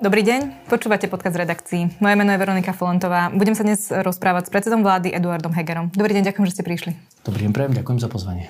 Dobrý 0.00 0.24
deň, 0.24 0.64
počúvate 0.64 1.12
podcast 1.12 1.36
redakcií. 1.36 1.92
Moje 2.00 2.16
meno 2.16 2.32
je 2.32 2.40
Veronika 2.40 2.72
Folentová. 2.72 3.28
Budem 3.36 3.52
sa 3.52 3.68
dnes 3.68 3.84
rozprávať 3.92 4.48
s 4.48 4.52
predsedom 4.56 4.80
vlády 4.80 5.12
Eduardom 5.12 5.52
Hegerom. 5.52 5.92
Dobrý 5.92 6.16
deň, 6.16 6.32
ďakujem, 6.32 6.48
že 6.48 6.54
ste 6.56 6.64
prišli. 6.64 6.96
Dobrý 7.20 7.44
deň, 7.44 7.52
prejem, 7.52 7.76
ďakujem 7.76 8.00
za 8.00 8.08
pozvanie. 8.08 8.48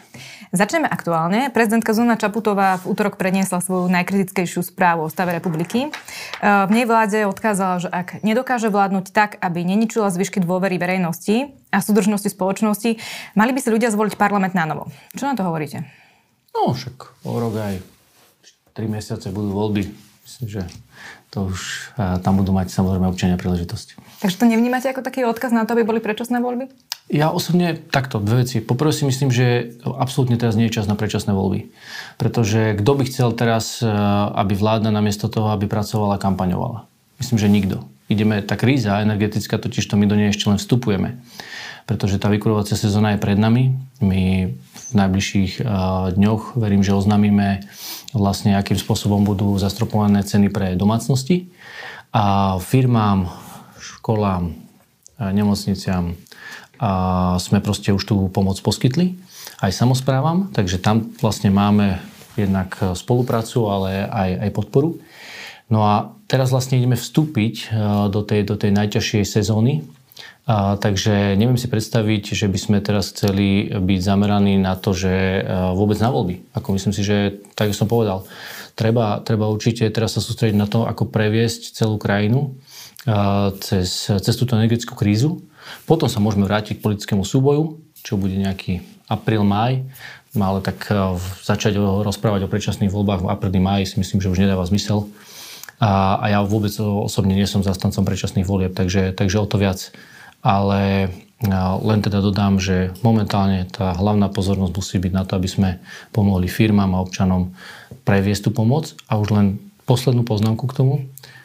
Začneme 0.55 0.87
aktuálne. 0.87 1.51
Prezidentka 1.51 1.91
Zuna 1.91 2.15
Čaputová 2.15 2.79
v 2.79 2.95
útorok 2.95 3.19
predniesla 3.19 3.59
svoju 3.59 3.91
najkritickejšiu 3.91 4.63
správu 4.63 5.03
o 5.03 5.11
stave 5.11 5.35
republiky. 5.35 5.91
E, 5.91 6.47
v 6.47 6.71
nej 6.71 6.87
vláde 6.87 7.27
odkázala, 7.27 7.83
že 7.83 7.91
ak 7.91 8.23
nedokáže 8.23 8.71
vládnuť 8.71 9.11
tak, 9.11 9.35
aby 9.43 9.67
neničila 9.67 10.07
zvyšky 10.15 10.39
dôvery 10.39 10.79
verejnosti 10.79 11.51
a 11.75 11.83
súdržnosti 11.83 12.31
spoločnosti, 12.31 13.03
mali 13.35 13.51
by 13.51 13.59
si 13.59 13.75
ľudia 13.75 13.91
zvoliť 13.91 14.15
parlament 14.15 14.55
na 14.55 14.71
novo. 14.71 14.87
Čo 15.19 15.27
na 15.27 15.35
to 15.35 15.43
hovoríte? 15.43 15.83
No 16.55 16.79
však 16.79 17.27
o 17.27 17.43
rok 17.43 17.59
aj 17.59 17.83
3 18.79 18.87
mesiace 18.87 19.35
budú 19.35 19.51
voľby. 19.51 19.91
Myslím, 20.23 20.47
že 20.47 20.63
to 21.31 21.55
už 21.55 21.95
tam 21.97 22.43
budú 22.43 22.51
mať 22.51 22.75
samozrejme 22.75 23.07
občania 23.07 23.39
príležitosť. 23.39 24.19
Takže 24.21 24.37
to 24.37 24.51
nevnímate 24.51 24.91
ako 24.91 25.07
taký 25.07 25.23
odkaz 25.25 25.55
na 25.55 25.63
to, 25.63 25.79
aby 25.79 25.87
boli 25.87 26.03
predčasné 26.03 26.43
voľby? 26.43 26.69
Ja 27.11 27.35
osobne 27.35 27.75
takto, 27.75 28.23
dve 28.23 28.47
veci. 28.47 28.63
Poprvé 28.63 28.95
si 28.95 29.03
myslím, 29.03 29.35
že 29.35 29.75
absolútne 29.83 30.39
teraz 30.39 30.55
nie 30.55 30.71
je 30.71 30.79
čas 30.79 30.87
na 30.87 30.95
predčasné 30.95 31.35
voľby. 31.35 31.75
Pretože 32.19 32.79
kto 32.79 32.93
by 32.95 33.03
chcel 33.11 33.35
teraz, 33.35 33.83
e, 33.83 33.91
aby 34.37 34.55
vláda 34.55 34.95
namiesto 34.95 35.27
toho, 35.27 35.51
aby 35.51 35.67
pracovala, 35.67 36.23
kampaňovala? 36.23 36.87
Myslím, 37.19 37.39
že 37.43 37.49
nikto. 37.51 37.77
Ideme, 38.07 38.43
tá 38.47 38.55
kríza 38.55 39.03
energetická, 39.03 39.59
totiž 39.59 39.87
to 39.91 39.99
my 39.99 40.07
do 40.07 40.15
nej 40.15 40.31
ešte 40.31 40.51
len 40.51 40.59
vstupujeme. 40.63 41.19
Pretože 41.87 42.23
tá 42.23 42.31
vykurovacia 42.31 42.79
sezóna 42.79 43.19
je 43.19 43.23
pred 43.23 43.39
nami. 43.39 43.75
My 43.99 44.55
v 44.91 44.95
najbližších 44.99 45.53
e, 45.59 45.63
dňoch. 46.19 46.59
Verím, 46.59 46.83
že 46.83 46.95
oznámime 46.95 47.65
vlastne 48.11 48.59
akým 48.59 48.77
spôsobom 48.77 49.23
budú 49.23 49.55
zastropované 49.57 50.27
ceny 50.27 50.51
pre 50.51 50.75
domácnosti 50.75 51.47
a 52.11 52.59
firmám, 52.59 53.31
školám, 53.79 54.51
nemocniciam 55.21 56.19
a 56.81 56.91
sme 57.37 57.61
proste 57.61 57.93
už 57.93 58.03
tú 58.03 58.17
pomoc 58.33 58.59
poskytli 58.65 59.15
aj 59.61 59.77
samozprávam, 59.77 60.49
takže 60.51 60.81
tam 60.81 61.13
vlastne 61.21 61.53
máme 61.53 62.01
jednak 62.35 62.73
spoluprácu, 62.97 63.69
ale 63.69 64.09
aj, 64.09 64.49
aj 64.49 64.51
podporu. 64.57 64.97
No 65.69 65.85
a 65.85 66.17
teraz 66.25 66.51
vlastne 66.51 66.81
ideme 66.81 66.97
vstúpiť 66.97 67.71
do 68.09 68.21
tej, 68.25 68.49
do 68.49 68.57
tej 68.57 68.73
najťažšej 68.73 69.25
sezóny, 69.29 69.85
a, 70.49 70.81
takže 70.81 71.37
neviem 71.37 71.61
si 71.61 71.69
predstaviť, 71.69 72.33
že 72.33 72.47
by 72.49 72.59
sme 72.59 72.79
teraz 72.81 73.13
chceli 73.13 73.69
byť 73.71 74.01
zameraní 74.01 74.57
na 74.57 74.73
to, 74.75 74.97
že 74.97 75.13
e, 75.13 75.41
vôbec 75.77 76.01
na 76.01 76.09
voľby. 76.09 76.49
Ako 76.57 76.75
myslím 76.75 76.97
si, 76.97 77.05
že 77.05 77.45
tak 77.53 77.77
som 77.77 77.85
povedal, 77.85 78.25
treba, 78.73 79.21
treba 79.21 79.53
určite 79.53 79.85
teraz 79.93 80.17
sa 80.17 80.25
sústrediť 80.25 80.57
na 80.57 80.65
to, 80.65 80.89
ako 80.89 81.13
previesť 81.13 81.77
celú 81.77 82.01
krajinu 82.01 82.57
e, 83.05 83.13
cez, 83.61 84.09
cez 84.09 84.35
túto 84.41 84.57
energetickú 84.57 84.97
krízu. 84.97 85.45
Potom 85.85 86.09
sa 86.09 86.25
môžeme 86.25 86.49
vrátiť 86.49 86.81
k 86.81 86.85
politickému 86.89 87.23
súboju, 87.23 87.79
čo 88.01 88.17
bude 88.17 88.35
nejaký 88.35 88.81
apríl, 89.13 89.45
maj. 89.45 89.85
No 90.33 90.57
ale 90.57 90.65
tak 90.65 90.89
e, 90.89 91.21
začať 91.45 91.77
rozprávať 91.79 92.49
o 92.49 92.53
predčasných 92.53 92.91
voľbách 92.91 93.23
v 93.23 93.31
apríli, 93.31 93.61
maj 93.61 93.85
si 93.85 94.01
myslím, 94.01 94.25
že 94.25 94.33
už 94.33 94.41
nedáva 94.41 94.65
zmysel. 94.65 95.05
A, 95.81 96.21
a 96.21 96.27
ja 96.29 96.41
vôbec 96.45 96.73
osobne 96.81 97.33
nie 97.33 97.49
som 97.49 97.65
zastancom 97.65 98.05
predčasných 98.05 98.45
volieb, 98.45 98.77
takže, 98.77 99.17
takže 99.17 99.41
o 99.41 99.49
to 99.49 99.57
viac 99.57 99.93
ale 100.41 101.13
len 101.81 101.99
teda 102.05 102.21
dodám, 102.21 102.61
že 102.61 102.93
momentálne 103.01 103.65
tá 103.65 103.97
hlavná 103.97 104.29
pozornosť 104.29 104.73
musí 104.77 104.97
byť 105.01 105.13
na 105.17 105.25
to, 105.25 105.41
aby 105.41 105.49
sme 105.49 105.71
pomohli 106.13 106.53
firmám 106.53 106.93
a 106.93 107.01
občanom 107.01 107.57
previesť 108.05 108.49
tú 108.49 108.51
pomoc. 108.53 108.93
A 109.09 109.17
už 109.17 109.29
len 109.33 109.47
poslednú 109.89 110.23
poznámku 110.29 110.69
k 110.69 110.77
tomu. 110.77 110.95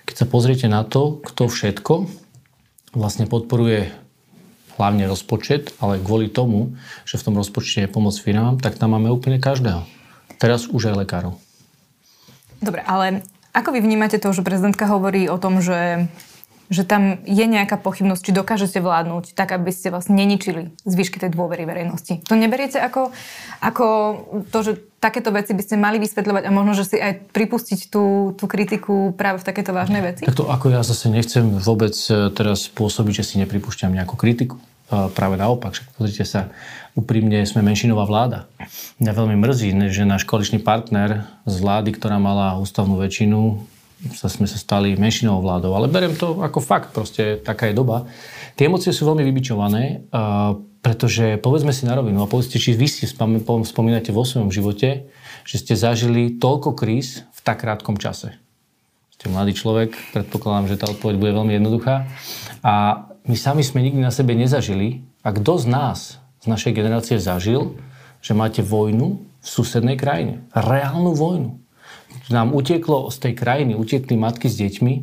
Keď 0.03 0.15
sa 0.21 0.27
pozriete 0.27 0.67
na 0.67 0.83
to, 0.83 1.23
kto 1.23 1.47
všetko 1.47 2.11
vlastne 2.92 3.25
podporuje 3.27 3.92
hlavne 4.75 5.08
rozpočet, 5.08 5.71
ale 5.80 6.03
kvôli 6.03 6.27
tomu, 6.27 6.75
že 7.08 7.15
v 7.15 7.31
tom 7.31 7.36
rozpočte 7.39 7.87
je 7.87 7.89
pomoc 7.91 8.15
firmám, 8.20 8.59
tak 8.59 8.75
tam 8.75 8.91
máme 8.91 9.08
úplne 9.08 9.39
každého. 9.39 9.87
Teraz 10.36 10.67
už 10.67 10.91
aj 10.91 11.08
lekárov. 11.08 11.39
Dobre, 12.59 12.83
ale 12.83 13.23
ako 13.55 13.71
vy 13.71 13.80
vnímate 13.80 14.20
to, 14.20 14.36
že 14.36 14.43
prezidentka 14.43 14.83
hovorí 14.91 15.31
o 15.31 15.39
tom, 15.39 15.64
že 15.64 16.11
že 16.70 16.81
tam 16.81 17.21
je 17.26 17.45
nejaká 17.45 17.77
pochybnosť, 17.77 18.21
či 18.26 18.31
dokážete 18.33 18.80
vládnuť 18.81 19.37
tak, 19.37 19.53
aby 19.53 19.70
ste 19.70 19.93
vlastne 19.93 20.17
neničili 20.17 20.73
zvyšky 20.86 21.21
tej 21.21 21.30
dôvery 21.33 21.65
verejnosti. 21.70 22.26
To 22.26 22.33
neberiete 22.33 22.81
ako, 22.81 23.14
ako 23.61 23.86
to, 24.49 24.59
že 24.65 24.71
takéto 24.98 25.30
veci 25.30 25.53
by 25.53 25.61
ste 25.61 25.76
mali 25.77 26.02
vysvetľovať 26.02 26.43
a 26.49 26.52
možno, 26.55 26.73
že 26.73 26.89
si 26.89 26.98
aj 26.98 27.30
pripustiť 27.30 27.93
tú, 27.93 28.33
tú 28.33 28.45
kritiku 28.49 29.14
práve 29.14 29.37
v 29.42 29.48
takéto 29.48 29.70
vážnej 29.70 30.02
veci? 30.02 30.23
Tak 30.26 30.33
to 30.33 30.49
ako 30.49 30.73
ja 30.73 30.81
zase 30.81 31.14
nechcem 31.14 31.61
vôbec 31.61 31.93
e, 32.09 32.33
teraz 32.33 32.65
pôsobiť, 32.73 33.21
že 33.21 33.23
si 33.23 33.36
nepripúšťam 33.37 33.93
nejakú 33.93 34.17
kritiku. 34.17 34.58
E, 34.58 35.14
práve 35.14 35.37
naopak, 35.37 35.77
však 35.77 35.93
pozrite 35.93 36.26
sa, 36.26 36.49
úprimne 36.97 37.45
sme 37.45 37.61
menšinová 37.61 38.09
vláda. 38.09 38.49
Mňa 38.97 39.11
veľmi 39.14 39.37
mrzí, 39.37 39.70
že 39.93 40.09
náš 40.09 40.26
koaličný 40.26 40.64
partner 40.65 41.30
z 41.45 41.55
vlády, 41.61 41.93
ktorá 41.93 42.17
mala 42.17 42.58
ústavnú 42.58 42.97
väčšinu, 42.97 43.61
sa 44.14 44.30
sme 44.30 44.45
sa 44.45 44.61
stali 44.61 44.93
menšinou 44.93 45.42
vládou. 45.42 45.73
Ale 45.73 45.89
beriem 45.89 46.14
to 46.14 46.43
ako 46.43 46.61
fakt, 46.61 46.93
proste 46.93 47.42
taká 47.42 47.71
je 47.71 47.77
doba. 47.80 48.05
Tie 48.54 48.70
emócie 48.70 48.93
sú 48.93 49.10
veľmi 49.10 49.26
vybičované, 49.26 50.05
pretože 50.86 51.42
povedzme 51.42 51.73
si 51.73 51.89
na 51.89 51.98
rovinu 51.98 52.21
a 52.21 52.30
povedzte, 52.30 52.61
či 52.61 52.77
vy 52.77 52.86
si 52.86 53.10
spomínate 53.10 54.14
vo 54.14 54.21
svojom 54.21 54.54
živote, 54.54 55.10
že 55.42 55.55
ste 55.58 55.73
zažili 55.73 56.38
toľko 56.38 56.77
kríz 56.77 57.26
v 57.33 57.39
tak 57.42 57.65
krátkom 57.65 57.98
čase. 57.98 58.38
Ste 59.17 59.33
mladý 59.33 59.58
človek, 59.58 59.98
predpokladám, 60.14 60.70
že 60.70 60.77
tá 60.77 60.86
odpoveď 60.92 61.15
bude 61.17 61.33
veľmi 61.33 61.58
jednoduchá. 61.58 62.05
A 62.61 63.08
my 63.26 63.33
sami 63.33 63.65
sme 63.65 63.82
nikdy 63.82 63.98
na 63.98 64.14
sebe 64.14 64.38
nezažili, 64.38 65.02
a 65.26 65.33
kto 65.33 65.58
z 65.58 65.65
nás, 65.65 65.99
z 66.44 66.45
našej 66.45 66.77
generácie 66.77 67.17
zažil, 67.17 67.82
že 68.21 68.38
máte 68.38 68.61
vojnu 68.61 69.26
v 69.42 69.48
susednej 69.48 69.98
krajine. 69.98 70.45
Reálnu 70.54 71.17
vojnu 71.17 71.64
nám 72.30 72.53
utieklo 72.53 73.09
z 73.13 73.17
tej 73.21 73.33
krajiny, 73.37 73.77
utiekli 73.77 74.17
matky 74.17 74.49
s 74.49 74.58
deťmi, 74.58 74.93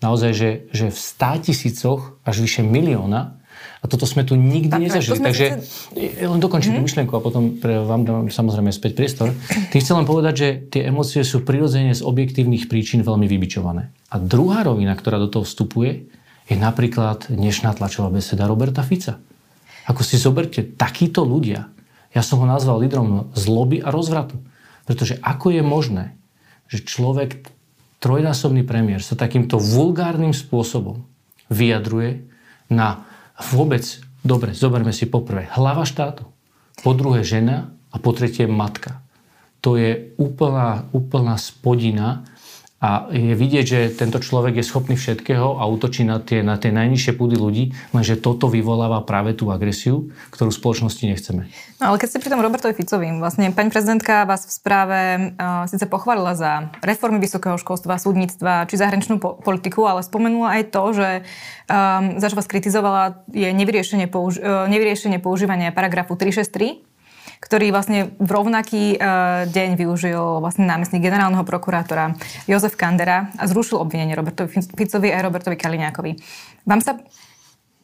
naozaj, 0.00 0.30
že, 0.32 0.50
že 0.72 0.86
v 0.88 0.98
stá 0.98 1.36
tisícoch 1.36 2.16
až 2.24 2.40
vyše 2.40 2.64
milióna 2.64 3.40
a 3.80 3.84
toto 3.88 4.04
sme 4.04 4.24
tu 4.24 4.36
nikdy 4.36 4.72
tak, 4.72 4.80
nezažili. 4.80 5.20
Takže 5.20 5.46
chce... 5.60 6.24
len 6.24 6.40
dokončím 6.40 6.76
mm-hmm. 6.76 6.84
tú 6.84 6.88
myšlienku 6.88 7.12
a 7.16 7.20
potom 7.20 7.56
pre 7.60 7.80
vám 7.80 8.04
dám 8.04 8.28
samozrejme 8.28 8.72
späť 8.72 8.92
priestor. 8.96 9.32
Tým 9.72 9.80
chcem 9.80 9.96
len 9.96 10.06
povedať, 10.08 10.34
že 10.36 10.48
tie 10.68 10.88
emócie 10.88 11.24
sú 11.24 11.44
prirodzene 11.44 11.96
z 11.96 12.04
objektívnych 12.04 12.68
príčin 12.68 13.00
veľmi 13.00 13.24
vybičované. 13.24 13.92
A 14.12 14.20
druhá 14.20 14.64
rovina, 14.64 14.92
ktorá 14.92 15.16
do 15.16 15.32
toho 15.32 15.44
vstupuje, 15.48 16.12
je 16.48 16.56
napríklad 16.58 17.32
dnešná 17.32 17.72
tlačová 17.76 18.12
beseda 18.12 18.44
Roberta 18.44 18.84
Fica. 18.84 19.16
Ako 19.88 20.04
si 20.04 20.20
zoberte, 20.20 20.60
takíto 20.60 21.24
ľudia, 21.24 21.72
ja 22.10 22.22
som 22.26 22.42
ho 22.42 22.46
nazval 22.46 22.82
lídrom 22.82 23.32
zloby 23.32 23.80
a 23.80 23.88
rozvratu. 23.88 24.42
Pretože 24.84 25.16
ako 25.22 25.54
je 25.54 25.62
možné, 25.62 26.19
že 26.70 26.86
človek, 26.86 27.50
trojnásobný 27.98 28.62
premiér, 28.62 29.02
sa 29.02 29.18
takýmto 29.18 29.58
vulgárnym 29.58 30.30
spôsobom 30.30 31.02
vyjadruje 31.50 32.24
na 32.70 33.04
vôbec, 33.50 33.82
dobre, 34.22 34.54
zoberme 34.54 34.94
si 34.94 35.10
poprvé, 35.10 35.50
hlava 35.50 35.82
štátu, 35.82 36.30
po 36.80 36.94
druhé 36.94 37.26
žena 37.26 37.74
a 37.90 37.98
po 37.98 38.14
tretie 38.14 38.46
matka. 38.46 39.02
To 39.60 39.76
je 39.76 40.14
úplná, 40.16 40.88
úplná 40.94 41.36
spodina 41.36 42.24
a 42.80 43.12
je 43.12 43.36
vidieť, 43.36 43.64
že 43.68 43.80
tento 43.92 44.24
človek 44.24 44.56
je 44.56 44.64
schopný 44.64 44.96
všetkého 44.96 45.60
a 45.60 45.68
útočí 45.68 46.00
na 46.00 46.16
tie, 46.16 46.40
na 46.40 46.56
tie 46.56 46.72
najnižšie 46.72 47.12
púdy 47.12 47.36
ľudí, 47.36 47.76
lenže 47.92 48.16
toto 48.16 48.48
vyvoláva 48.48 49.04
práve 49.04 49.36
tú 49.36 49.52
agresiu, 49.52 50.08
ktorú 50.32 50.48
v 50.48 50.56
spoločnosti 50.56 51.04
nechceme. 51.04 51.52
No 51.76 51.92
ale 51.92 52.00
keď 52.00 52.08
ste 52.08 52.22
pri 52.24 52.32
tom 52.32 52.40
Robertovi 52.40 52.72
Ficovi, 52.72 53.12
vlastne 53.20 53.52
pani 53.52 53.68
prezidentka 53.68 54.24
vás 54.24 54.48
v 54.48 54.52
správe 54.56 55.00
uh, 55.36 55.68
síce 55.68 55.84
pochválila 55.84 56.32
za 56.32 56.72
reformy 56.80 57.20
vysokého 57.20 57.60
školstva, 57.60 58.00
súdnictva 58.00 58.64
či 58.64 58.80
zahraničnú 58.80 59.20
po- 59.20 59.36
politiku, 59.36 59.84
ale 59.84 60.00
spomenula 60.00 60.56
aj 60.56 60.72
to, 60.72 60.82
že 60.96 61.08
um, 61.68 62.16
za 62.16 62.32
čo 62.32 62.36
vás 62.40 62.48
kritizovala 62.48 63.28
je 63.28 63.52
nevyriešenie, 63.52 64.08
použ- 64.08 64.40
uh, 64.40 64.64
nevyriešenie 64.72 65.20
používania 65.20 65.68
paragrafu 65.68 66.16
363 66.16 66.89
ktorý 67.40 67.72
vlastne 67.72 68.12
v 68.20 68.30
rovnaký 68.30 68.84
uh, 69.00 69.48
deň 69.48 69.80
využil 69.80 70.44
vlastne 70.44 70.68
námestník 70.68 71.00
generálneho 71.00 71.42
prokurátora 71.42 72.14
Jozef 72.44 72.76
Kandera 72.76 73.32
a 73.40 73.48
zrušil 73.48 73.80
obvinenie 73.80 74.12
Robertovi 74.12 74.60
Ficovi 74.76 75.08
a 75.08 75.24
Robertovi 75.24 75.56
Kaliňákovi. 75.56 76.12
Vám 76.68 76.84
sa 76.84 77.00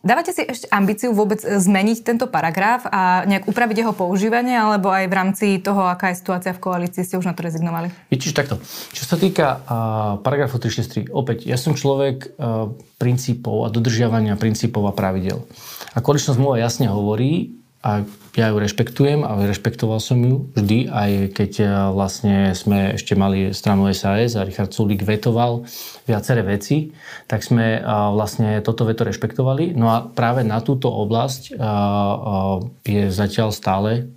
Dávate 0.07 0.31
si 0.31 0.47
ešte 0.47 0.71
ambíciu 0.71 1.11
vôbec 1.11 1.43
e, 1.43 1.59
zmeniť 1.59 2.07
tento 2.07 2.31
paragraf 2.31 2.87
a 2.87 3.27
nejak 3.27 3.51
upraviť 3.51 3.77
jeho 3.83 3.91
používanie, 3.91 4.55
alebo 4.55 4.87
aj 4.87 5.11
v 5.11 5.15
rámci 5.19 5.47
toho, 5.59 5.83
aká 5.83 6.15
je 6.15 6.23
situácia 6.23 6.55
v 6.55 6.63
koalícii, 6.63 7.03
ste 7.03 7.19
už 7.19 7.27
na 7.27 7.35
to 7.35 7.43
rezignovali? 7.43 7.91
Vidíš 8.07 8.39
takto. 8.39 8.63
Čo 8.95 9.03
sa 9.03 9.19
týka 9.19 9.67
uh, 9.67 10.23
paragrafu 10.23 10.63
363, 10.63 11.11
opäť, 11.11 11.51
ja 11.51 11.59
som 11.59 11.75
človek 11.75 12.39
uh, 12.39 12.71
princípov 13.03 13.67
a 13.67 13.69
dodržiavania 13.75 14.39
princípov 14.39 14.87
a 14.87 14.95
pravidel. 14.95 15.43
A 15.91 15.99
koaličná 15.99 16.39
zmluva 16.39 16.63
jasne 16.63 16.87
hovorí, 16.87 17.59
a 17.87 18.03
ja 18.37 18.53
ju 18.53 18.59
rešpektujem 18.61 19.25
a 19.25 19.33
rešpektoval 19.49 19.97
som 20.03 20.19
ju 20.21 20.51
vždy, 20.53 20.93
aj 20.93 21.11
keď 21.33 21.53
e, 21.57 21.67
vlastne 21.95 22.37
sme 22.53 22.99
ešte 22.99 23.17
mali 23.17 23.55
stranu 23.57 23.89
SAS 23.95 24.37
a 24.37 24.45
Richard 24.45 24.77
Sulik 24.77 25.07
vetoval 25.07 25.65
viaceré 26.05 26.45
veci, 26.45 26.93
tak 27.31 27.47
sme 27.47 27.79
e, 27.79 27.81
vlastne 28.13 28.61
toto 28.61 28.85
veto 28.85 29.09
rešpektovali. 29.09 29.73
No 29.73 29.89
a 29.89 30.05
práve 30.05 30.45
na 30.45 30.61
túto 30.61 30.91
oblasť 30.93 31.43
e, 31.49 31.53
je 32.85 33.03
zatiaľ 33.09 33.55
stále 33.55 34.11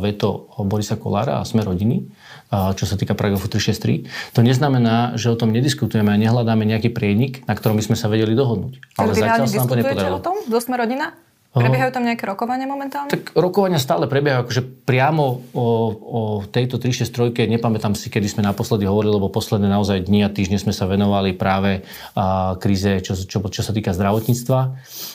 veto 0.00 0.48
Borisa 0.62 0.96
Kolára 0.96 1.42
a 1.42 1.48
sme 1.48 1.66
rodiny 1.66 2.08
čo 2.46 2.86
sa 2.86 2.94
týka 2.94 3.18
paragrafu 3.18 3.50
363. 3.50 4.38
To 4.38 4.40
neznamená, 4.40 5.18
že 5.18 5.34
o 5.34 5.36
tom 5.36 5.50
nediskutujeme 5.50 6.14
a 6.14 6.16
nehľadáme 6.16 6.62
nejaký 6.62 6.94
prienik, 6.94 7.42
na 7.50 7.58
ktorom 7.58 7.74
by 7.74 7.84
sme 7.90 7.96
sa 7.98 8.06
vedeli 8.06 8.38
dohodnúť. 8.38 8.78
Ale 9.02 9.18
zatiaľ 9.18 9.50
sa 9.50 9.66
nám 9.66 9.66
to 9.66 9.76
nepodarilo. 9.76 10.16
o 10.16 10.22
tom? 10.22 10.38
Kto 10.46 10.58
sme 10.62 10.78
rodina? 10.78 11.10
Prebiehajú 11.56 11.90
tam 11.96 12.04
nejaké 12.04 12.28
rokovania 12.28 12.68
momentálne? 12.68 13.08
Tak 13.08 13.32
rokovania 13.32 13.80
stále 13.80 14.04
prebiehajú, 14.04 14.44
akože 14.44 14.62
priamo 14.84 15.40
o, 15.56 15.66
o 15.96 16.20
tejto 16.44 16.76
363, 16.76 17.48
nepamätám 17.48 17.96
si, 17.96 18.12
kedy 18.12 18.28
sme 18.28 18.42
naposledy 18.44 18.84
hovorili, 18.84 19.16
lebo 19.16 19.32
posledné 19.32 19.64
naozaj 19.64 20.04
dni 20.04 20.28
a 20.28 20.32
týždne 20.32 20.60
sme 20.60 20.76
sa 20.76 20.84
venovali 20.84 21.32
práve 21.32 21.80
a, 22.12 22.60
kríze, 22.60 23.00
čo, 23.00 23.16
čo, 23.16 23.40
čo 23.40 23.62
sa 23.64 23.72
týka 23.72 23.96
zdravotníctva 23.96 24.60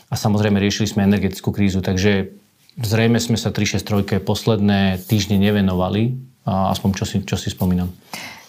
a 0.10 0.16
samozrejme 0.18 0.58
riešili 0.58 0.90
sme 0.90 1.06
energetickú 1.06 1.54
krízu, 1.54 1.86
takže 1.86 2.34
zrejme 2.82 3.22
sme 3.22 3.38
sa 3.38 3.54
363 3.54 4.26
posledné 4.26 4.98
týždne 5.06 5.38
nevenovali, 5.38 6.18
a 6.50 6.74
aspoň 6.74 6.90
čo 6.98 7.06
si, 7.06 7.18
čo 7.22 7.38
si 7.38 7.54
spomínam. 7.54 7.94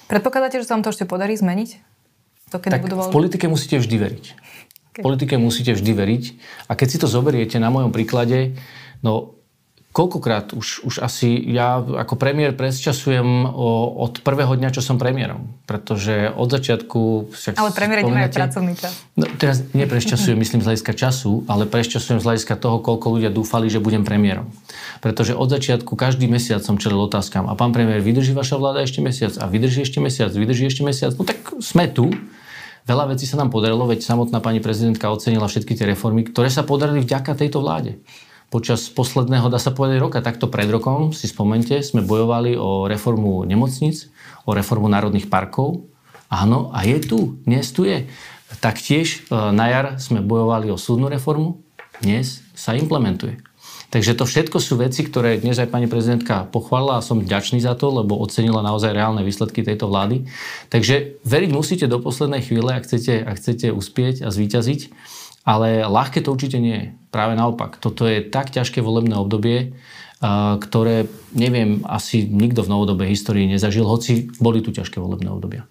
Predpokladáte, 0.09 0.57
že 0.61 0.65
sa 0.65 0.81
vám 0.81 0.85
to 0.85 0.93
ešte 0.93 1.05
podarí 1.05 1.37
zmeniť? 1.37 1.93
To, 2.53 2.61
tak 2.61 2.85
budú 2.85 3.01
v 3.01 3.13
politike 3.13 3.49
musíte 3.49 3.81
vždy 3.81 3.97
veriť. 3.97 4.25
V 4.93 5.01
politike 5.01 5.41
musíte 5.41 5.73
vždy 5.73 5.93
veriť. 5.97 6.25
A 6.69 6.77
keď 6.77 6.89
si 6.89 6.99
to 7.01 7.09
zoberiete 7.09 7.57
na 7.57 7.73
mojom 7.73 7.97
príklade, 7.97 8.61
no 9.01 9.41
koľkokrát 9.93 10.57
už, 10.57 10.89
už 10.89 10.95
asi 11.05 11.37
ja 11.53 11.77
ako 11.81 12.17
premiér 12.17 12.57
presčasujem 12.57 13.45
o, 13.45 13.93
od 14.05 14.25
prvého 14.25 14.57
dňa, 14.57 14.73
čo 14.73 14.81
som 14.81 14.97
premiérom. 14.97 15.53
Pretože 15.69 16.33
od 16.33 16.49
začiatku... 16.49 17.29
Ale 17.57 17.73
premiér 17.77 18.05
nemajú 18.05 18.33
pracovný 18.33 18.73
čas. 18.73 19.05
No, 19.17 19.29
teraz 19.37 19.61
nepresčasujem, 19.77 20.41
myslím, 20.41 20.65
z 20.65 20.73
hľadiska 20.73 20.93
času, 20.97 21.45
ale 21.45 21.69
presčasujem 21.69 22.21
z 22.21 22.25
hľadiska 22.25 22.57
toho, 22.57 22.81
koľko 22.81 23.21
ľudia 23.21 23.29
dúfali, 23.29 23.69
že 23.69 23.85
budem 23.85 24.01
premiérom. 24.05 24.49
Pretože 25.05 25.37
od 25.37 25.53
začiatku 25.53 25.93
každý 25.93 26.25
mesiac 26.25 26.65
som 26.65 26.81
čelil 26.81 27.01
otázkam. 27.05 27.49
A 27.49 27.57
pán 27.57 27.77
premiér, 27.77 28.01
vydrží 28.01 28.33
vaša 28.33 28.57
vláda 28.57 28.81
ešte 28.81 29.05
mesiac? 29.05 29.37
A 29.37 29.45
vydrží 29.45 29.85
ešte 29.85 30.01
mesiac? 30.01 30.33
Vydrží 30.33 30.73
ešte 30.73 30.85
mesiac? 30.85 31.13
No 31.21 31.29
tak 31.29 31.41
sme 31.61 31.85
tu. 31.89 32.09
Veľa 32.83 33.15
vecí 33.15 33.31
sa 33.31 33.39
nám 33.39 33.55
podarilo, 33.55 33.87
veď 33.87 34.03
samotná 34.03 34.43
pani 34.43 34.59
prezidentka 34.59 35.07
ocenila 35.07 35.47
všetky 35.47 35.79
tie 35.79 35.87
reformy, 35.87 36.27
ktoré 36.27 36.51
sa 36.51 36.67
podarili 36.67 37.07
vďaka 37.07 37.39
tejto 37.39 37.63
vláde. 37.63 38.03
Počas 38.51 38.91
posledného, 38.93 39.49
dá 39.49 39.57
sa 39.57 39.73
povedať, 39.73 40.03
roka, 40.03 40.19
takto 40.21 40.51
pred 40.51 40.69
rokom, 40.69 41.15
si 41.15 41.31
spomente, 41.31 41.79
sme 41.81 42.05
bojovali 42.05 42.59
o 42.59 42.85
reformu 42.91 43.47
nemocnic, 43.49 44.11
o 44.45 44.53
reformu 44.53 44.91
národných 44.91 45.31
parkov. 45.31 45.89
Áno, 46.29 46.75
a 46.75 46.83
je 46.85 46.99
tu, 47.01 47.39
dnes 47.47 47.65
tu 47.71 47.87
je. 47.87 48.11
Taktiež 48.61 49.25
e, 49.25 49.41
na 49.55 49.73
jar 49.73 49.87
sme 49.97 50.21
bojovali 50.21 50.69
o 50.69 50.77
súdnu 50.77 51.09
reformu, 51.09 51.65
dnes 52.03 52.45
sa 52.53 52.77
implementuje. 52.77 53.41
Takže 53.93 54.17
to 54.17 54.25
všetko 54.25 54.57
sú 54.57 54.81
veci, 54.81 55.05
ktoré 55.05 55.37
dnes 55.37 55.61
aj 55.61 55.69
pani 55.69 55.85
prezidentka 55.85 56.49
pochválila 56.49 56.97
a 56.97 57.05
som 57.05 57.21
vďačný 57.21 57.61
za 57.61 57.77
to, 57.77 57.93
lebo 57.93 58.17
ocenila 58.17 58.65
naozaj 58.65 58.97
reálne 58.97 59.21
výsledky 59.21 59.61
tejto 59.61 59.93
vlády. 59.93 60.25
Takže 60.73 61.21
veriť 61.21 61.51
musíte 61.53 61.85
do 61.93 62.01
poslednej 62.01 62.41
chvíle, 62.41 62.73
ak 62.73 62.89
chcete, 62.89 63.21
ak 63.21 63.37
chcete 63.37 63.69
uspieť 63.69 64.25
a 64.25 64.33
zvíťaziť. 64.33 64.81
Ale 65.45 65.85
ľahké 65.85 66.25
to 66.25 66.33
určite 66.33 66.57
nie 66.57 66.77
je. 66.79 66.87
Práve 67.13 67.37
naopak. 67.37 67.77
Toto 67.85 68.09
je 68.09 68.25
tak 68.25 68.49
ťažké 68.49 68.81
volebné 68.81 69.13
obdobie, 69.21 69.77
ktoré, 70.57 71.11
neviem, 71.37 71.85
asi 71.85 72.25
nikto 72.25 72.65
v 72.65 72.73
novodobej 72.73 73.13
histórii 73.13 73.45
nezažil, 73.45 73.85
hoci 73.85 74.33
boli 74.41 74.65
tu 74.65 74.73
ťažké 74.73 75.03
volebné 75.03 75.29
obdobia. 75.29 75.69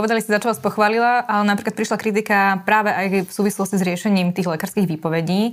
Povedali 0.00 0.24
ste, 0.24 0.32
za 0.32 0.40
čo 0.40 0.48
vás 0.48 0.56
pochválila, 0.56 1.28
ale 1.28 1.44
napríklad 1.44 1.76
prišla 1.76 2.00
kritika 2.00 2.64
práve 2.64 2.88
aj 2.88 3.28
v 3.28 3.30
súvislosti 3.36 3.76
s 3.76 3.84
riešením 3.84 4.32
tých 4.32 4.48
lekárskych 4.48 4.88
výpovedí. 4.88 5.52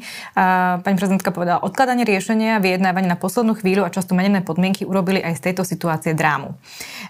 Pani 0.80 0.96
prezidentka 0.96 1.36
povedala, 1.36 1.60
odkladanie 1.60 2.08
riešenia, 2.08 2.64
vyjednávanie 2.64 3.12
na 3.12 3.20
poslednú 3.20 3.60
chvíľu 3.60 3.84
a 3.84 3.92
často 3.92 4.16
menené 4.16 4.40
podmienky 4.40 4.88
urobili 4.88 5.20
aj 5.20 5.44
z 5.44 5.52
tejto 5.52 5.68
situácie 5.68 6.16
drámu. 6.16 6.56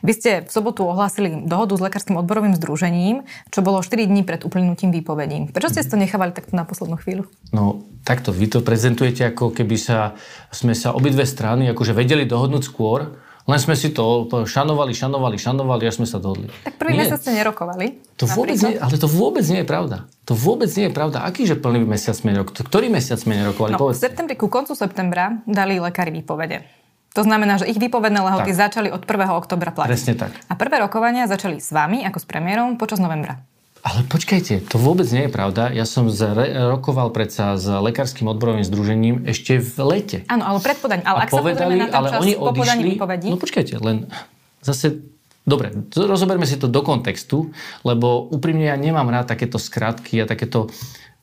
Vy 0.01 0.11
ste 0.17 0.31
v 0.41 0.49
sobotu 0.49 0.81
ohlásili 0.89 1.45
dohodu 1.45 1.77
s 1.77 1.81
lekárskym 1.85 2.17
odborovým 2.17 2.57
združením, 2.57 3.21
čo 3.53 3.61
bolo 3.61 3.85
4 3.85 4.09
dní 4.09 4.25
pred 4.25 4.41
uplynutím 4.41 4.89
výpovedí. 4.89 5.53
Prečo 5.53 5.77
ste 5.77 5.85
to 5.85 5.93
nechávali 5.93 6.33
takto 6.33 6.57
na 6.57 6.65
poslednú 6.65 6.97
chvíľu? 6.97 7.29
No, 7.53 7.85
takto. 8.01 8.33
Vy 8.33 8.49
to 8.49 8.65
prezentujete 8.65 9.29
ako 9.29 9.53
keby 9.53 9.77
sa, 9.77 10.17
sme 10.49 10.73
sa 10.73 10.89
obidve 10.97 11.21
strany 11.21 11.69
akože 11.69 11.93
vedeli 11.93 12.25
dohodnúť 12.25 12.65
skôr, 12.65 13.13
len 13.47 13.59
sme 13.63 13.79
si 13.79 13.95
to 13.95 14.27
šanovali, 14.27 14.91
šanovali, 14.91 15.39
šanovali, 15.39 15.83
až 15.87 16.03
sme 16.03 16.07
sa 16.07 16.19
dohodli. 16.19 16.51
Tak 16.67 16.75
prvý 16.75 16.99
nie. 16.99 17.07
mesiac 17.07 17.23
ste 17.23 17.31
nerokovali. 17.31 18.03
To 18.19 18.27
vôbec 18.27 18.59
nie, 18.59 18.75
ale 18.75 18.95
to 18.99 19.07
vôbec 19.07 19.45
nie 19.47 19.63
je 19.63 19.67
pravda. 19.67 19.97
To 20.27 20.35
vôbec 20.35 20.67
nie 20.75 20.91
je 20.91 20.93
pravda. 20.93 21.23
Aký 21.23 21.47
že 21.47 21.55
plný 21.55 21.87
mesiac 21.87 22.19
sme 22.19 22.35
nerokovali? 22.35 22.67
Ktorý 22.67 22.87
mesiac 22.91 23.23
sme 23.23 23.39
nerokovali? 23.39 23.79
No, 23.79 23.87
v 23.87 23.95
septembri, 23.95 24.35
ku 24.35 24.51
koncu 24.51 24.75
septembra 24.75 25.39
dali 25.47 25.79
lekári 25.79 26.11
výpovede. 26.11 26.67
To 27.15 27.25
znamená, 27.25 27.57
že 27.57 27.71
ich 27.71 27.79
výpovedné 27.81 28.19
lehoty 28.19 28.51
tak. 28.53 28.61
začali 28.69 28.93
od 28.93 29.01
1. 29.01 29.09
oktobra 29.33 29.73
platiť. 29.73 29.89
Presne 29.89 30.13
tak. 30.19 30.35
A 30.51 30.53
prvé 30.53 30.83
rokovania 30.83 31.25
začali 31.25 31.57
s 31.57 31.73
vami, 31.73 32.05
ako 32.05 32.19
s 32.21 32.25
premiérom, 32.29 32.77
počas 32.77 33.01
novembra. 33.01 33.41
Ale 33.87 34.03
počkajte, 34.03 34.67
to 34.67 34.75
vôbec 34.75 35.07
nie 35.15 35.25
je 35.25 35.31
pravda. 35.31 35.71
Ja 35.71 35.87
som 35.87 36.11
rokoval 36.11 37.15
predsa 37.15 37.55
s 37.55 37.71
lekárskym 37.71 38.27
odborovým 38.27 38.67
združením 38.67 39.23
ešte 39.23 39.63
v 39.63 39.77
lete. 39.87 40.17
Áno, 40.27 40.43
ale 40.43 40.59
pred 40.59 40.75
podaním. 40.75 41.07
Ale 41.07 41.19
a 41.19 41.23
ak 41.23 41.31
povedali, 41.31 41.73
sa 41.79 41.95
ale 41.95 42.07
čas 42.11 42.19
oni 42.19 42.33
po 42.35 42.51
výpovedí... 42.51 43.27
No 43.31 43.39
počkajte, 43.39 43.79
len 43.79 44.11
zase 44.59 45.07
Dobre, 45.47 45.71
rozoberme 45.95 46.43
si 46.43 46.59
to 46.59 46.67
do 46.67 46.83
kontextu, 46.83 47.55
lebo 47.87 48.27
úprimne 48.35 48.67
ja 48.67 48.75
nemám 48.75 49.07
rád 49.07 49.31
takéto 49.31 49.55
skratky 49.55 50.19
a 50.19 50.27
takéto 50.27 50.67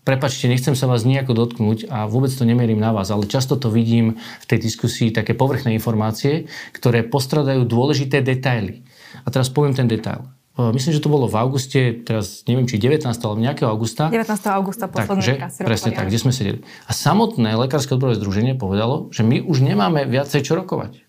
Prepačte, 0.05 0.53
nechcem 0.53 0.77
sa 0.77 0.85
vás 0.85 1.09
nejako 1.09 1.33
dotknúť 1.33 1.89
a 1.89 2.05
vôbec 2.05 2.29
to 2.29 2.45
nemierím 2.45 2.77
na 2.77 2.93
vás, 2.93 3.09
ale 3.09 3.25
často 3.25 3.57
to 3.57 3.73
vidím 3.73 4.21
v 4.21 4.49
tej 4.53 4.61
diskusii 4.61 5.09
také 5.09 5.33
povrchné 5.33 5.73
informácie, 5.73 6.45
ktoré 6.77 7.09
postradajú 7.09 7.65
dôležité 7.65 8.21
detaily. 8.21 8.85
A 9.25 9.33
teraz 9.33 9.49
poviem 9.49 9.73
ten 9.73 9.89
detail. 9.89 10.29
Myslím, 10.55 10.95
že 10.95 11.03
to 11.03 11.11
bolo 11.11 11.27
v 11.27 11.35
auguste, 11.35 12.07
teraz 12.07 12.47
neviem, 12.47 12.71
či 12.71 12.79
19. 12.79 13.11
alebo 13.11 13.43
nejakého 13.43 13.67
augusta. 13.67 14.07
19. 14.07 14.31
augusta 14.55 14.87
posledný 14.87 15.43
Takže, 15.43 15.67
presne 15.67 15.91
tak, 15.91 16.07
kde 16.07 16.19
sme 16.23 16.31
sedeli. 16.31 16.59
A 16.87 16.95
samotné 16.95 17.59
Lekárske 17.59 17.99
odborové 17.99 18.15
združenie 18.23 18.55
povedalo, 18.55 19.11
že 19.11 19.27
my 19.27 19.43
už 19.43 19.67
nemáme 19.67 20.07
viacej 20.07 20.47
čo 20.47 20.55
rokovať. 20.55 21.03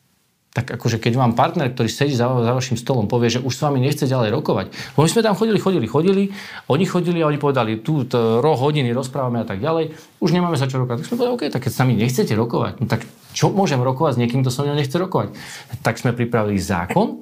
Tak 0.55 0.79
akože 0.79 0.97
keď 0.97 1.19
vám 1.19 1.35
partner, 1.35 1.67
ktorý 1.67 1.91
sedí 1.91 2.15
za, 2.15 2.31
za 2.31 2.55
vašim 2.55 2.79
stolom, 2.79 3.11
povie, 3.11 3.27
že 3.27 3.43
už 3.43 3.53
s 3.53 3.59
vami 3.59 3.83
nechce 3.83 4.07
ďalej 4.07 4.33
rokovať. 4.39 4.71
Bo 4.95 5.03
my 5.03 5.11
sme 5.11 5.21
tam 5.21 5.35
chodili, 5.35 5.59
chodili, 5.59 5.83
chodili, 5.85 6.23
oni 6.71 6.85
chodili 6.87 7.19
a 7.21 7.27
oni 7.27 7.35
povedali, 7.37 7.83
tu 7.83 8.07
roh 8.15 8.57
hodiny 8.57 8.95
rozprávame 8.95 9.43
a 9.43 9.45
tak 9.45 9.59
ďalej, 9.59 9.93
už 10.23 10.29
nemáme 10.31 10.55
sa 10.55 10.65
čo 10.65 10.79
rokovať. 10.79 11.03
Tak 11.03 11.07
sme 11.11 11.17
povedali, 11.19 11.35
OK, 11.35 11.43
tak 11.51 11.61
keď 11.67 11.71
s 11.75 11.79
nami 11.83 11.93
nechcete 11.99 12.33
rokovať, 12.33 12.73
no 12.81 12.87
tak 12.87 13.03
čo 13.35 13.51
môžem 13.51 13.83
rokovať 13.83 14.15
s 14.15 14.19
niekým, 14.23 14.41
kto 14.41 14.49
so 14.49 14.63
mnou 14.63 14.79
nechce 14.79 14.95
rokovať? 14.95 15.35
Tak 15.83 15.99
sme 15.99 16.15
pripravili 16.15 16.55
zákon, 16.55 17.19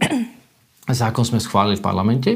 Zákon 0.89 1.23
sme 1.23 1.39
schválili 1.39 1.79
v 1.79 1.85
parlamente 1.85 2.31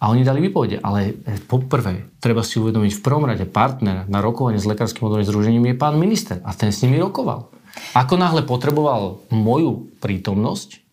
a 0.00 0.08
oni 0.08 0.24
dali 0.24 0.40
výpovede. 0.40 0.80
Ale 0.80 1.12
e, 1.12 1.40
poprvé, 1.44 2.16
treba 2.20 2.40
si 2.40 2.56
uvedomiť, 2.56 2.92
v 2.96 3.04
prvom 3.04 3.28
rade 3.28 3.44
partner 3.44 4.08
na 4.08 4.20
rokovanie 4.24 4.60
s 4.60 4.68
Lekárskym 4.68 5.04
odborným 5.04 5.28
združením 5.28 5.64
je 5.72 5.76
pán 5.76 5.96
minister 6.00 6.40
a 6.44 6.56
ten 6.56 6.72
s 6.72 6.80
nimi 6.84 6.96
rokoval. 6.96 7.52
Ako 7.92 8.14
náhle 8.16 8.46
potreboval 8.46 9.26
moju 9.34 9.92
prítomnosť, 9.98 10.84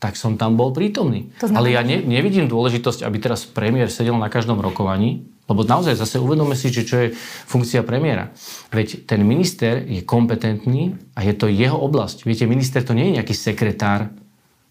tak 0.00 0.16
som 0.16 0.40
tam 0.40 0.56
bol 0.56 0.72
prítomný. 0.72 1.28
Znamená... 1.36 1.56
Ale 1.60 1.68
ja 1.76 1.82
ne, 1.84 2.00
nevidím 2.00 2.48
dôležitosť, 2.48 3.04
aby 3.04 3.16
teraz 3.20 3.44
premiér 3.44 3.92
sedel 3.92 4.16
na 4.16 4.32
každom 4.32 4.56
rokovaní, 4.56 5.28
lebo 5.44 5.66
naozaj 5.66 5.98
zase 5.98 6.16
uvedome 6.22 6.54
si, 6.56 6.70
že 6.70 6.86
čo 6.86 6.96
je 7.04 7.08
funkcia 7.50 7.82
premiéra. 7.84 8.32
Veď 8.72 9.04
ten 9.04 9.20
minister 9.26 9.82
je 9.82 10.00
kompetentný 10.00 10.96
a 11.18 11.26
je 11.26 11.34
to 11.36 11.50
jeho 11.50 11.76
oblasť. 11.76 12.24
Viete, 12.24 12.48
minister 12.48 12.80
to 12.80 12.96
nie 12.96 13.12
je 13.12 13.16
nejaký 13.20 13.34
sekretár 13.36 14.14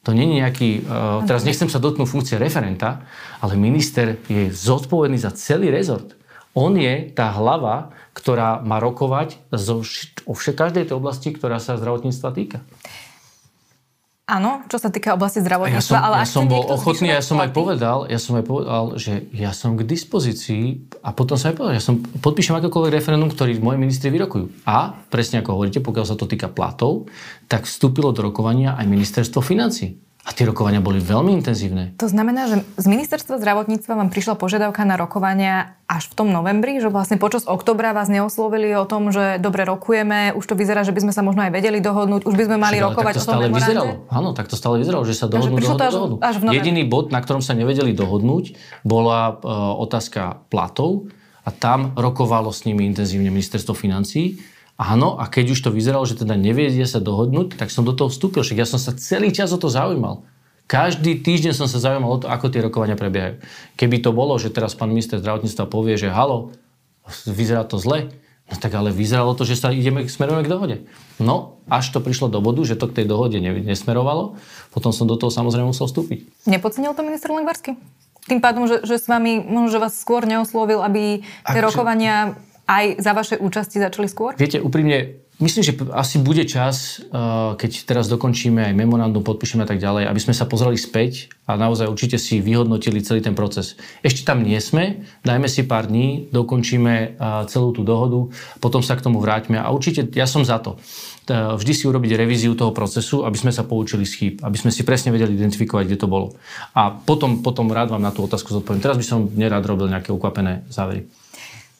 to 0.10 0.18
nie 0.18 0.26
je 0.26 0.42
nejaký, 0.42 0.70
uh, 0.90 1.22
teraz 1.30 1.46
nechcem 1.46 1.70
sa 1.70 1.78
dotknúť 1.78 2.10
funkcie 2.10 2.42
referenta, 2.42 3.06
ale 3.46 3.54
minister 3.54 4.18
je 4.26 4.50
zodpovedný 4.50 5.22
za 5.22 5.30
celý 5.38 5.70
rezort. 5.70 6.18
On 6.58 6.74
je 6.74 7.14
tá 7.14 7.30
hlava, 7.38 7.94
ktorá 8.18 8.58
má 8.66 8.82
rokovať 8.82 9.38
zo, 9.54 9.86
o 10.26 10.34
však 10.34 10.58
každej 10.58 10.90
tej 10.90 10.98
oblasti, 10.98 11.30
ktorá 11.30 11.62
sa 11.62 11.78
zdravotníctva 11.78 12.30
týka. 12.34 12.66
Áno, 14.30 14.62
čo 14.70 14.78
sa 14.78 14.94
týka 14.94 15.18
oblasti 15.18 15.42
zdravotníctva, 15.42 15.82
ja 15.82 15.82
som, 15.82 15.98
ale 15.98 16.16
ja 16.22 16.30
som 16.30 16.46
bol 16.46 16.62
ochotný, 16.70 17.10
ja 17.10 17.26
som 17.26 17.42
aj 17.42 17.50
povedal, 17.50 18.06
ja 18.06 18.22
som 18.22 18.38
aj 18.38 18.46
povedal, 18.46 18.84
že 19.02 19.26
ja 19.34 19.50
som 19.58 19.74
k 19.74 19.82
dispozícii 19.82 20.94
a 21.02 21.10
potom 21.18 21.34
som 21.34 21.50
aj 21.50 21.58
povedal, 21.58 21.74
ja 21.74 21.82
som 21.82 21.98
podpíšem 21.98 22.54
akékoľvek 22.62 22.94
referendum, 22.94 23.34
ktorý 23.34 23.58
moji 23.58 23.82
ministri 23.82 24.14
vyrokujú. 24.14 24.70
A 24.70 24.94
presne 25.10 25.42
ako 25.42 25.58
hovoríte, 25.58 25.82
pokiaľ 25.82 26.06
sa 26.06 26.14
to 26.14 26.30
týka 26.30 26.46
platov, 26.46 27.10
tak 27.50 27.66
vstúpilo 27.66 28.14
do 28.14 28.22
rokovania 28.22 28.78
aj 28.78 28.86
ministerstvo 28.86 29.42
financí. 29.42 29.98
A 30.30 30.32
tie 30.38 30.46
rokovania 30.46 30.78
boli 30.78 31.02
veľmi 31.02 31.34
intenzívne. 31.42 31.98
To 31.98 32.06
znamená, 32.06 32.46
že 32.46 32.62
z 32.78 32.86
ministerstva 32.86 33.42
zdravotníctva 33.42 33.98
vám 33.98 34.14
prišla 34.14 34.38
požiadavka 34.38 34.86
na 34.86 34.94
rokovania 34.94 35.74
až 35.90 36.06
v 36.14 36.22
tom 36.22 36.30
novembri, 36.30 36.78
že 36.78 36.94
vlastne 36.94 37.18
počas 37.18 37.50
oktobra 37.50 37.98
vás 37.98 38.14
neoslovili 38.14 38.70
o 38.78 38.86
tom, 38.86 39.10
že 39.10 39.42
dobre 39.42 39.66
rokujeme, 39.66 40.38
už 40.38 40.46
to 40.46 40.54
vyzerá, 40.54 40.86
že 40.86 40.94
by 40.94 41.10
sme 41.10 41.14
sa 41.18 41.26
možno 41.26 41.50
aj 41.50 41.52
vedeli 41.58 41.82
dohodnúť, 41.82 42.30
už 42.30 42.36
by 42.38 42.44
sme 42.46 42.58
mali 42.62 42.78
Však, 42.78 42.86
rokovať 42.94 43.14
to 43.18 43.18
o 43.18 43.26
tom 43.26 43.34
stále 43.34 43.46
vyzeralo. 43.50 43.94
Áno, 44.14 44.30
tak 44.38 44.46
to 44.46 44.54
stále 44.54 44.78
vyzeralo, 44.78 45.02
že 45.02 45.18
sa 45.18 45.26
dohodnú, 45.26 45.58
dohodnú, 45.58 45.82
až, 45.82 45.94
dohodnú. 45.98 46.16
Až 46.22 46.36
Jediný 46.62 46.86
bod, 46.86 47.10
na 47.10 47.26
ktorom 47.26 47.42
sa 47.42 47.58
nevedeli 47.58 47.98
dohodnúť, 47.98 48.54
bola 48.86 49.34
uh, 49.34 49.74
otázka 49.82 50.46
platov 50.54 51.10
a 51.42 51.50
tam 51.50 51.98
rokovalo 51.98 52.54
s 52.54 52.70
nimi 52.70 52.86
intenzívne 52.86 53.34
ministerstvo 53.34 53.74
financí 53.74 54.38
Áno, 54.80 55.20
a 55.20 55.28
keď 55.28 55.52
už 55.52 55.60
to 55.60 55.76
vyzeralo, 55.76 56.08
že 56.08 56.16
teda 56.16 56.40
nevedia 56.40 56.88
sa 56.88 57.04
dohodnúť, 57.04 57.60
tak 57.60 57.68
som 57.68 57.84
do 57.84 57.92
toho 57.92 58.08
vstúpil. 58.08 58.48
Však 58.48 58.64
ja 58.64 58.64
som 58.64 58.80
sa 58.80 58.96
celý 58.96 59.36
čas 59.36 59.52
o 59.52 59.60
to 59.60 59.68
zaujímal. 59.68 60.24
Každý 60.72 61.20
týždeň 61.20 61.52
som 61.52 61.68
sa 61.68 61.84
zaujímal 61.84 62.16
o 62.16 62.22
to, 62.24 62.32
ako 62.32 62.48
tie 62.48 62.64
rokovania 62.64 62.96
prebiehajú. 62.96 63.44
Keby 63.76 64.00
to 64.00 64.16
bolo, 64.16 64.40
že 64.40 64.56
teraz 64.56 64.80
pán 64.80 64.88
minister 64.88 65.20
zdravotníctva 65.20 65.68
povie, 65.68 66.00
že 66.00 66.08
halo, 66.08 66.56
vyzerá 67.28 67.68
to 67.68 67.76
zle, 67.76 68.08
no 68.48 68.56
tak 68.56 68.72
ale 68.72 68.96
vyzeralo 68.96 69.36
to, 69.36 69.44
že 69.44 69.60
sa 69.60 69.74
ideme, 69.76 70.08
smerujeme 70.08 70.48
k 70.48 70.52
dohode. 70.54 70.76
No, 71.20 71.60
až 71.68 71.92
to 71.92 72.00
prišlo 72.00 72.32
do 72.32 72.40
bodu, 72.40 72.64
že 72.64 72.80
to 72.80 72.88
k 72.88 73.04
tej 73.04 73.06
dohode 73.10 73.36
nesmerovalo, 73.42 74.40
potom 74.72 74.96
som 74.96 75.10
do 75.10 75.20
toho 75.20 75.34
samozrejme 75.34 75.76
musel 75.76 75.92
vstúpiť. 75.92 76.48
Nepocenil 76.48 76.96
to 76.96 77.04
minister 77.04 77.34
Lengvarsky? 77.36 77.76
Tým 78.30 78.40
pádom, 78.40 78.70
že, 78.70 78.86
že 78.86 79.02
s 79.02 79.10
vami, 79.10 79.42
možno, 79.42 79.74
že 79.74 79.82
vás 79.82 79.98
skôr 79.98 80.24
neoslovil, 80.30 80.86
aby 80.86 81.26
tie 81.26 81.60
Ak, 81.60 81.66
rokovania 81.66 82.38
aj 82.70 83.02
za 83.02 83.12
vaše 83.18 83.36
účasti 83.42 83.82
začali 83.82 84.06
skôr? 84.06 84.38
Viete, 84.38 84.62
úprimne, 84.62 85.18
myslím, 85.42 85.66
že 85.66 85.74
asi 85.90 86.22
bude 86.22 86.46
čas, 86.46 87.02
eh, 87.02 87.18
keď 87.58 87.72
teraz 87.90 88.06
dokončíme 88.06 88.62
aj 88.70 88.78
memorandum, 88.78 89.26
podpíšeme 89.26 89.66
a 89.66 89.70
tak 89.70 89.82
ďalej, 89.82 90.06
aby 90.06 90.22
sme 90.22 90.38
sa 90.38 90.46
pozreli 90.46 90.78
späť 90.78 91.34
a 91.50 91.58
naozaj 91.58 91.90
určite 91.90 92.22
si 92.22 92.38
vyhodnotili 92.38 93.02
celý 93.02 93.26
ten 93.26 93.34
proces. 93.34 93.74
Ešte 94.06 94.22
tam 94.22 94.46
nie 94.46 94.62
sme, 94.62 95.02
dajme 95.26 95.50
si 95.50 95.66
pár 95.66 95.90
dní, 95.90 96.30
dokončíme 96.30 96.94
eh, 96.94 97.10
celú 97.50 97.74
tú 97.74 97.82
dohodu, 97.82 98.30
potom 98.62 98.86
sa 98.86 98.94
k 98.94 99.02
tomu 99.02 99.18
vráťme 99.18 99.58
a 99.58 99.74
určite 99.74 100.06
ja 100.14 100.30
som 100.30 100.46
za 100.46 100.62
to 100.62 100.78
vždy 101.30 101.74
si 101.78 101.86
urobiť 101.86 102.18
revíziu 102.18 102.58
toho 102.58 102.74
procesu, 102.74 103.22
aby 103.22 103.38
sme 103.38 103.54
sa 103.54 103.62
poučili 103.62 104.02
z 104.02 104.14
chýb, 104.18 104.36
aby 104.42 104.58
sme 104.58 104.74
si 104.74 104.82
presne 104.82 105.14
vedeli 105.14 105.38
identifikovať, 105.38 105.86
kde 105.86 106.02
to 106.02 106.10
bolo. 106.10 106.34
A 106.74 106.90
potom, 106.90 107.46
potom 107.46 107.70
rád 107.70 107.94
vám 107.94 108.02
na 108.02 108.10
tú 108.10 108.26
otázku 108.26 108.50
zodpoviem. 108.50 108.82
Teraz 108.82 108.98
by 108.98 109.06
som 109.06 109.30
nerád 109.38 109.62
robil 109.70 109.94
nejaké 109.94 110.10
ukvapené 110.10 110.66
závery. 110.74 111.06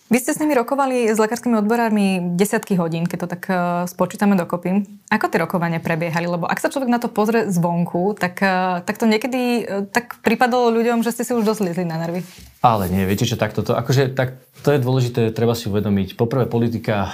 Vy 0.10 0.18
ste 0.18 0.34
s 0.34 0.42
nimi 0.42 0.58
rokovali 0.58 1.06
s 1.06 1.22
lekárskymi 1.22 1.62
odborármi 1.62 2.34
desiatky 2.34 2.74
hodín, 2.82 3.06
keď 3.06 3.18
to 3.22 3.28
tak 3.30 3.44
uh, 3.46 3.86
spočítame 3.86 4.34
dokopy. 4.34 4.82
Ako 5.06 5.30
tie 5.30 5.38
rokovania 5.38 5.78
prebiehali? 5.78 6.26
Lebo 6.26 6.50
ak 6.50 6.58
sa 6.58 6.74
človek 6.74 6.90
na 6.90 6.98
to 6.98 7.14
pozrie 7.14 7.46
zvonku, 7.46 8.18
tak, 8.18 8.42
uh, 8.42 8.82
tak 8.82 8.98
to 8.98 9.06
niekedy 9.06 9.62
uh, 9.62 9.86
tak 9.86 10.18
pripadalo 10.26 10.74
ľuďom, 10.74 11.06
že 11.06 11.14
ste 11.14 11.30
si 11.30 11.38
už 11.38 11.46
dosť 11.46 11.86
na 11.86 12.02
nervy. 12.02 12.26
Ale 12.66 12.90
nie, 12.90 13.06
viete 13.06 13.30
čo, 13.30 13.38
takto 13.38 13.62
to, 13.62 13.78
akože, 13.78 14.18
tak, 14.18 14.42
to 14.66 14.74
je 14.74 14.82
dôležité, 14.82 15.30
treba 15.30 15.54
si 15.54 15.70
uvedomiť. 15.70 16.18
Poprvé 16.18 16.50
politika, 16.50 17.06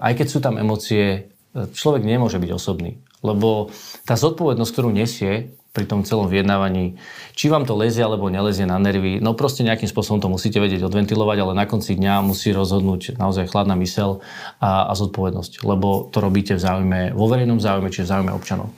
aj 0.00 0.24
keď 0.24 0.26
sú 0.32 0.40
tam 0.40 0.56
emócie, 0.56 1.28
človek 1.52 2.08
nemôže 2.08 2.40
byť 2.40 2.50
osobný. 2.56 3.04
Lebo 3.20 3.68
tá 4.08 4.16
zodpovednosť, 4.16 4.72
ktorú 4.72 4.88
nesie, 4.88 5.52
pri 5.70 5.86
tom 5.86 6.02
celom 6.02 6.26
vyjednávaní, 6.26 6.98
či 7.38 7.46
vám 7.46 7.62
to 7.62 7.78
lezie 7.78 8.02
alebo 8.02 8.26
nelezie 8.26 8.66
na 8.66 8.82
nervy, 8.82 9.22
no 9.22 9.38
proste 9.38 9.62
nejakým 9.62 9.86
spôsobom 9.86 10.18
to 10.18 10.26
musíte 10.26 10.58
vedieť 10.58 10.82
odventilovať, 10.82 11.38
ale 11.46 11.52
na 11.54 11.64
konci 11.70 11.94
dňa 11.94 12.26
musí 12.26 12.50
rozhodnúť 12.50 13.14
naozaj 13.14 13.54
chladná 13.54 13.78
mysel 13.78 14.18
a, 14.58 14.90
a 14.90 14.92
zodpovednosť, 14.98 15.62
lebo 15.62 16.10
to 16.10 16.18
robíte 16.18 16.58
v 16.58 16.60
záujme, 16.60 17.00
vo 17.14 17.26
verejnom 17.30 17.62
záujme, 17.62 17.86
čiže 17.86 18.10
v 18.10 18.12
záujme 18.18 18.32
občanov. 18.34 18.74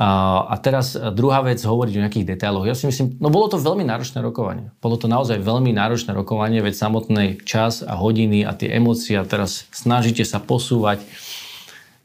A, 0.00 0.42
a 0.48 0.54
teraz 0.56 0.96
druhá 0.96 1.44
vec, 1.44 1.60
hovoriť 1.60 1.92
o 2.00 2.02
nejakých 2.08 2.28
detailoch. 2.32 2.64
Ja 2.64 2.72
si 2.72 2.88
myslím, 2.88 3.20
no 3.20 3.28
bolo 3.28 3.52
to 3.52 3.60
veľmi 3.60 3.84
náročné 3.84 4.24
rokovanie. 4.24 4.72
Bolo 4.80 4.96
to 4.96 5.12
naozaj 5.12 5.36
veľmi 5.44 5.76
náročné 5.76 6.16
rokovanie, 6.16 6.64
veď 6.64 6.72
samotný 6.72 7.44
čas 7.44 7.84
a 7.84 8.00
hodiny 8.00 8.48
a 8.48 8.56
tie 8.56 8.72
emócie 8.72 9.20
a 9.20 9.28
teraz 9.28 9.68
snažíte 9.76 10.24
sa 10.24 10.40
posúvať 10.40 11.04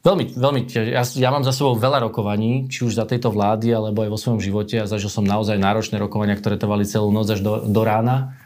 Veľmi, 0.06 0.38
veľmi, 0.38 0.60
ja, 0.70 1.02
ja 1.02 1.30
mám 1.34 1.42
za 1.42 1.50
sebou 1.50 1.74
veľa 1.74 2.06
rokovaní, 2.06 2.70
či 2.70 2.86
už 2.86 2.94
za 2.94 3.10
tejto 3.10 3.34
vlády, 3.34 3.74
alebo 3.74 4.06
aj 4.06 4.10
vo 4.14 4.22
svojom 4.22 4.38
živote 4.38 4.78
a 4.78 4.86
zažil 4.86 5.10
som 5.10 5.26
naozaj 5.26 5.58
náročné 5.58 5.98
rokovania, 5.98 6.38
ktoré 6.38 6.54
trvali 6.54 6.86
celú 6.86 7.10
noc 7.10 7.26
až 7.26 7.42
do, 7.42 7.66
do 7.66 7.82
rána. 7.82 8.38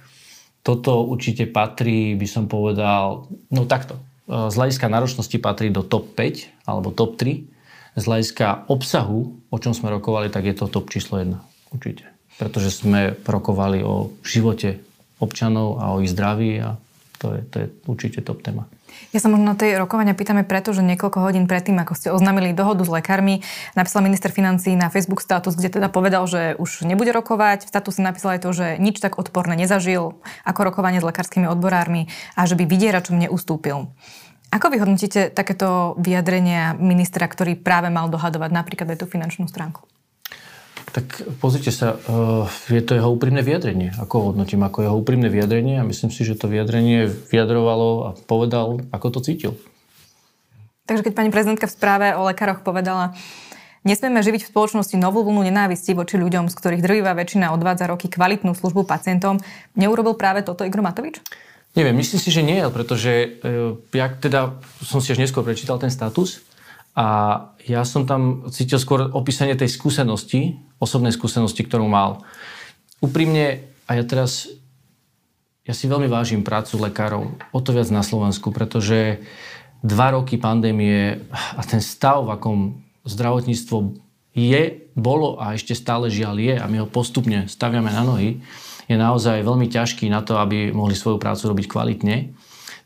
Toto 0.65 1.05
určite 1.05 1.45
patrí, 1.45 2.17
by 2.17 2.25
som 2.25 2.49
povedal, 2.49 3.29
no 3.53 3.69
takto. 3.69 4.01
Z 4.25 4.57
hľadiska 4.57 4.89
náročnosti 4.89 5.37
patrí 5.37 5.69
do 5.69 5.85
top 5.85 6.17
5 6.17 6.65
alebo 6.65 6.97
top 6.97 7.21
3. 7.21 7.45
Z 7.93 8.05
hľadiska 8.09 8.65
obsahu, 8.73 9.37
o 9.53 9.57
čom 9.61 9.77
sme 9.77 9.93
rokovali, 9.93 10.33
tak 10.33 10.49
je 10.49 10.57
to 10.57 10.65
top 10.65 10.89
číslo 10.89 11.21
1. 11.21 11.37
Určite. 11.77 12.09
Pretože 12.41 12.73
sme 12.73 13.21
rokovali 13.29 13.85
o 13.85 14.17
živote 14.25 14.81
občanov 15.21 15.77
a 15.77 15.93
o 15.93 16.01
ich 16.01 16.09
zdraví 16.09 16.57
a 16.65 16.81
to 17.21 17.37
je, 17.37 17.41
to 17.53 17.57
je 17.61 17.67
určite 17.85 18.25
top 18.25 18.41
téma. 18.41 18.65
Ja 19.11 19.19
sa 19.19 19.29
možno 19.31 19.53
na 19.53 19.57
tej 19.59 19.79
rokovania 19.81 20.15
pýtame 20.15 20.47
preto, 20.47 20.71
že 20.71 20.87
niekoľko 20.87 21.19
hodín 21.23 21.45
predtým, 21.51 21.79
ako 21.83 21.93
ste 21.99 22.09
oznámili 22.15 22.55
dohodu 22.55 22.83
s 22.83 22.91
lekármi, 22.91 23.43
napísal 23.75 24.07
minister 24.07 24.31
financí 24.31 24.75
na 24.79 24.89
Facebook 24.89 25.21
status, 25.21 25.59
kde 25.59 25.81
teda 25.81 25.89
povedal, 25.91 26.25
že 26.31 26.55
už 26.59 26.87
nebude 26.87 27.11
rokovať. 27.11 27.67
V 27.67 27.73
statuse 27.73 28.01
napísal 28.01 28.39
aj 28.39 28.41
to, 28.47 28.51
že 28.55 28.67
nič 28.79 29.03
tak 29.03 29.19
odporné 29.19 29.59
nezažil 29.59 30.19
ako 30.47 30.61
rokovanie 30.63 31.03
s 31.03 31.07
lekárskymi 31.07 31.51
odborármi 31.51 32.11
a 32.39 32.47
že 32.47 32.55
by 32.55 32.65
vydieračom 32.65 33.19
neustúpil. 33.19 33.91
Ako 34.51 34.67
vy 34.67 34.83
hodnotíte 34.83 35.31
takéto 35.31 35.95
vyjadrenia 35.95 36.75
ministra, 36.75 37.31
ktorý 37.31 37.55
práve 37.55 37.87
mal 37.87 38.11
dohadovať 38.11 38.51
napríklad 38.51 38.91
aj 38.91 38.99
tú 38.99 39.07
finančnú 39.07 39.47
stránku? 39.47 39.87
Tak 40.91 41.39
pozrite 41.39 41.71
sa, 41.71 41.95
eh, 41.95 42.75
je 42.75 42.83
to 42.83 42.99
jeho 42.99 43.11
úprimné 43.15 43.47
vyjadrenie. 43.47 43.95
Ako 43.95 44.15
ho 44.19 44.25
hodnotím 44.35 44.67
ako 44.67 44.83
jeho 44.83 44.97
úprimné 44.99 45.31
vyjadrenie 45.31 45.79
a 45.79 45.87
myslím 45.87 46.11
si, 46.11 46.27
že 46.27 46.35
to 46.35 46.51
vyjadrenie 46.51 47.07
vyjadrovalo 47.07 47.89
a 48.07 48.11
povedal, 48.27 48.83
ako 48.91 49.07
to 49.15 49.21
cítil. 49.23 49.53
Takže 50.91 51.07
keď 51.07 51.13
pani 51.15 51.31
prezidentka 51.31 51.71
v 51.71 51.77
správe 51.79 52.07
o 52.19 52.27
lekároch 52.27 52.67
povedala, 52.67 53.15
nesmieme 53.87 54.19
živiť 54.19 54.43
v 54.43 54.51
spoločnosti 54.51 54.99
novú 54.99 55.23
vlnu 55.23 55.47
nenávisti 55.47 55.95
voči 55.95 56.19
ľuďom, 56.19 56.51
z 56.51 56.55
ktorých 56.59 56.83
drvivá 56.83 57.15
väčšina 57.15 57.55
odvádza 57.55 57.87
roky 57.87 58.11
kvalitnú 58.11 58.59
službu 58.59 58.83
pacientom, 58.83 59.39
neurobil 59.79 60.19
práve 60.19 60.43
toto 60.43 60.67
Igor 60.67 60.83
Matovič? 60.83 61.23
Neviem, 61.79 62.03
myslím 62.03 62.19
si, 62.19 62.35
že 62.35 62.43
nie, 62.43 62.59
pretože 62.75 63.39
e, 63.39 63.79
ja 63.95 64.11
teda 64.11 64.59
som 64.83 64.99
si 64.99 65.15
až 65.15 65.23
neskôr 65.23 65.47
prečítal 65.47 65.79
ten 65.79 65.95
status 65.95 66.43
a 66.95 67.07
ja 67.65 67.87
som 67.87 68.05
tam 68.05 68.51
cítil 68.51 68.83
skôr 68.83 69.09
opísanie 69.15 69.55
tej 69.55 69.71
skúsenosti, 69.71 70.59
osobnej 70.83 71.15
skúsenosti, 71.15 71.63
ktorú 71.63 71.87
mal. 71.87 72.27
Úprimne, 72.99 73.71
a 73.87 73.97
ja 73.97 74.05
teraz, 74.05 74.51
ja 75.63 75.73
si 75.73 75.87
veľmi 75.87 76.11
vážim 76.11 76.43
prácu 76.43 76.83
lekárov, 76.83 77.31
o 77.55 77.61
to 77.63 77.71
viac 77.71 77.89
na 77.95 78.03
Slovensku, 78.03 78.51
pretože 78.51 79.23
dva 79.81 80.13
roky 80.13 80.37
pandémie 80.37 81.25
a 81.31 81.63
ten 81.65 81.81
stav, 81.81 82.27
v 82.27 82.35
akom 82.35 82.59
zdravotníctvo 83.07 83.97
je, 84.37 84.63
bolo 84.95 85.41
a 85.41 85.57
ešte 85.57 85.73
stále 85.73 86.13
žiaľ 86.13 86.37
je 86.37 86.55
a 86.59 86.67
my 86.69 86.85
ho 86.85 86.89
postupne 86.91 87.49
staviame 87.49 87.89
na 87.89 88.05
nohy, 88.05 88.43
je 88.91 88.97
naozaj 88.99 89.47
veľmi 89.47 89.71
ťažký 89.71 90.11
na 90.11 90.21
to, 90.27 90.37
aby 90.43 90.75
mohli 90.75 90.99
svoju 90.99 91.23
prácu 91.23 91.55
robiť 91.55 91.67
kvalitne. 91.71 92.35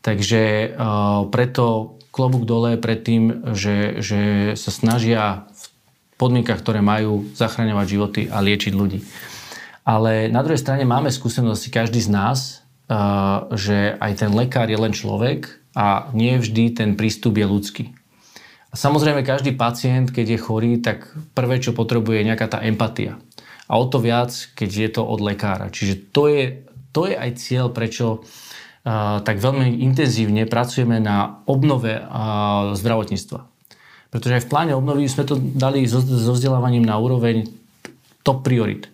Takže 0.05 0.71
uh, 0.77 1.25
preto 1.33 1.94
klobúk 2.15 2.47
dole 2.47 2.79
pred 2.79 3.03
tým, 3.03 3.51
že, 3.51 3.99
že 3.99 4.21
sa 4.55 4.71
snažia 4.71 5.51
v 5.51 6.15
podmienkach, 6.15 6.63
ktoré 6.63 6.79
majú 6.79 7.27
zachraňovať 7.35 7.85
životy 7.91 8.21
a 8.31 8.39
liečiť 8.39 8.71
ľudí. 8.71 9.03
Ale 9.83 10.31
na 10.31 10.39
druhej 10.39 10.63
strane 10.63 10.87
máme 10.87 11.11
skúsenosti 11.11 11.67
každý 11.67 11.99
z 11.99 12.09
nás, 12.15 12.39
eh, 12.87 12.95
že 13.51 13.99
aj 13.99 14.11
ten 14.23 14.31
lekár 14.31 14.71
je 14.71 14.79
len 14.79 14.95
človek 14.95 15.51
a 15.75 16.07
nie 16.15 16.39
vždy 16.39 16.71
ten 16.71 16.95
prístup 16.95 17.35
je 17.35 17.45
ľudský. 17.45 17.85
A 18.71 18.79
samozrejme 18.79 19.27
každý 19.27 19.51
pacient, 19.51 20.15
keď 20.15 20.35
je 20.35 20.39
chorý, 20.39 20.71
tak 20.79 21.11
prvé, 21.35 21.59
čo 21.59 21.75
potrebuje, 21.75 22.23
je 22.23 22.27
nejaká 22.31 22.47
tá 22.47 22.59
empatia. 22.63 23.19
A 23.67 23.75
o 23.75 23.87
to 23.87 23.99
viac, 23.99 24.31
keď 24.55 24.69
je 24.71 24.89
to 24.99 25.01
od 25.03 25.19
lekára. 25.19 25.67
Čiže 25.67 26.11
to 26.15 26.31
je, 26.31 26.63
to 26.95 27.07
je 27.11 27.15
aj 27.15 27.31
cieľ, 27.39 27.71
prečo 27.71 28.23
tak 28.85 29.41
veľmi 29.41 29.81
intenzívne 29.81 30.45
pracujeme 30.45 31.01
na 31.01 31.41
obnove 31.49 31.97
zdravotníctva. 32.77 33.39
Pretože 34.13 34.35
aj 34.39 34.43
v 34.45 34.51
pláne 34.53 34.73
obnovy 34.77 35.09
sme 35.09 35.25
to 35.25 35.35
dali 35.35 35.89
so, 35.89 35.99
so 35.99 36.37
vzdelávaním 36.37 36.85
na 36.85 36.95
úroveň 36.95 37.49
top 38.21 38.45
priorit 38.45 38.87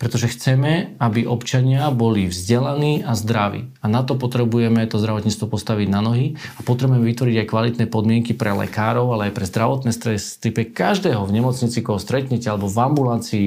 pretože 0.00 0.32
chceme, 0.32 0.96
aby 0.96 1.28
občania 1.28 1.92
boli 1.92 2.24
vzdelaní 2.24 3.04
a 3.04 3.12
zdraví. 3.12 3.68
A 3.84 3.86
na 3.92 4.00
to 4.00 4.16
potrebujeme 4.16 4.80
to 4.88 4.96
zdravotníctvo 4.96 5.52
postaviť 5.52 5.92
na 5.92 6.00
nohy 6.00 6.40
a 6.56 6.64
potrebujeme 6.64 7.04
vytvoriť 7.04 7.36
aj 7.44 7.50
kvalitné 7.52 7.84
podmienky 7.84 8.32
pre 8.32 8.56
lekárov, 8.56 9.12
ale 9.12 9.28
aj 9.28 9.36
pre 9.36 9.44
zdravotné 9.44 9.92
stresy, 9.92 10.40
pre 10.56 10.64
každého 10.64 11.20
v 11.20 11.36
nemocnici, 11.36 11.84
koho 11.84 12.00
stretnete, 12.00 12.48
alebo 12.48 12.64
v 12.64 12.80
ambulancii, 12.80 13.46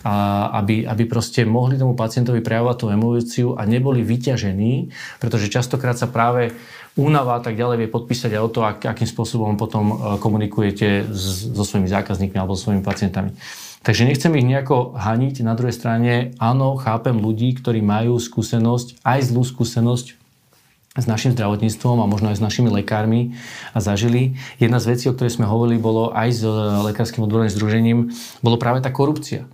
a 0.00 0.48
aby, 0.64 0.88
aby 0.88 1.04
proste 1.04 1.44
mohli 1.44 1.76
tomu 1.76 1.92
pacientovi 1.92 2.40
prejavovať 2.40 2.76
tú 2.80 2.86
emóciu 2.88 3.48
a 3.60 3.68
neboli 3.68 4.00
vyťažení, 4.00 4.88
pretože 5.20 5.52
častokrát 5.52 6.00
sa 6.00 6.08
práve 6.08 6.56
únava 6.96 7.36
a 7.36 7.44
tak 7.44 7.60
ďalej 7.60 7.76
vie 7.84 7.88
podpísať 7.92 8.40
aj 8.40 8.42
o 8.42 8.48
to, 8.48 8.60
ak, 8.64 8.88
akým 8.88 9.04
spôsobom 9.04 9.60
potom 9.60 10.16
komunikujete 10.16 11.12
s, 11.12 11.52
so 11.52 11.62
svojimi 11.62 11.92
zákazníkmi 11.92 12.40
alebo 12.40 12.56
so 12.56 12.72
svojimi 12.72 12.80
pacientami. 12.80 13.36
Takže 13.80 14.04
nechcem 14.04 14.36
ich 14.36 14.44
nejako 14.44 14.92
haniť. 14.92 15.40
Na 15.40 15.56
druhej 15.56 15.72
strane, 15.72 16.36
áno, 16.36 16.76
chápem 16.76 17.16
ľudí, 17.16 17.56
ktorí 17.56 17.80
majú 17.80 18.20
skúsenosť, 18.20 19.00
aj 19.00 19.32
zlú 19.32 19.40
skúsenosť 19.40 20.20
s 21.00 21.06
našim 21.06 21.32
zdravotníctvom 21.32 22.02
a 22.02 22.10
možno 22.10 22.34
aj 22.34 22.42
s 22.42 22.44
našimi 22.44 22.68
lekármi 22.68 23.38
a 23.72 23.78
zažili. 23.78 24.36
Jedna 24.60 24.82
z 24.82 24.90
vecí, 24.92 25.04
o 25.08 25.14
ktorej 25.16 25.32
sme 25.32 25.48
hovorili, 25.48 25.80
bolo 25.80 26.12
aj 26.12 26.28
s 26.28 26.42
lekárskym 26.92 27.24
odborným 27.24 27.48
združením, 27.48 27.98
bolo 28.44 28.60
práve 28.60 28.84
tá 28.84 28.92
korupcia 28.92 29.46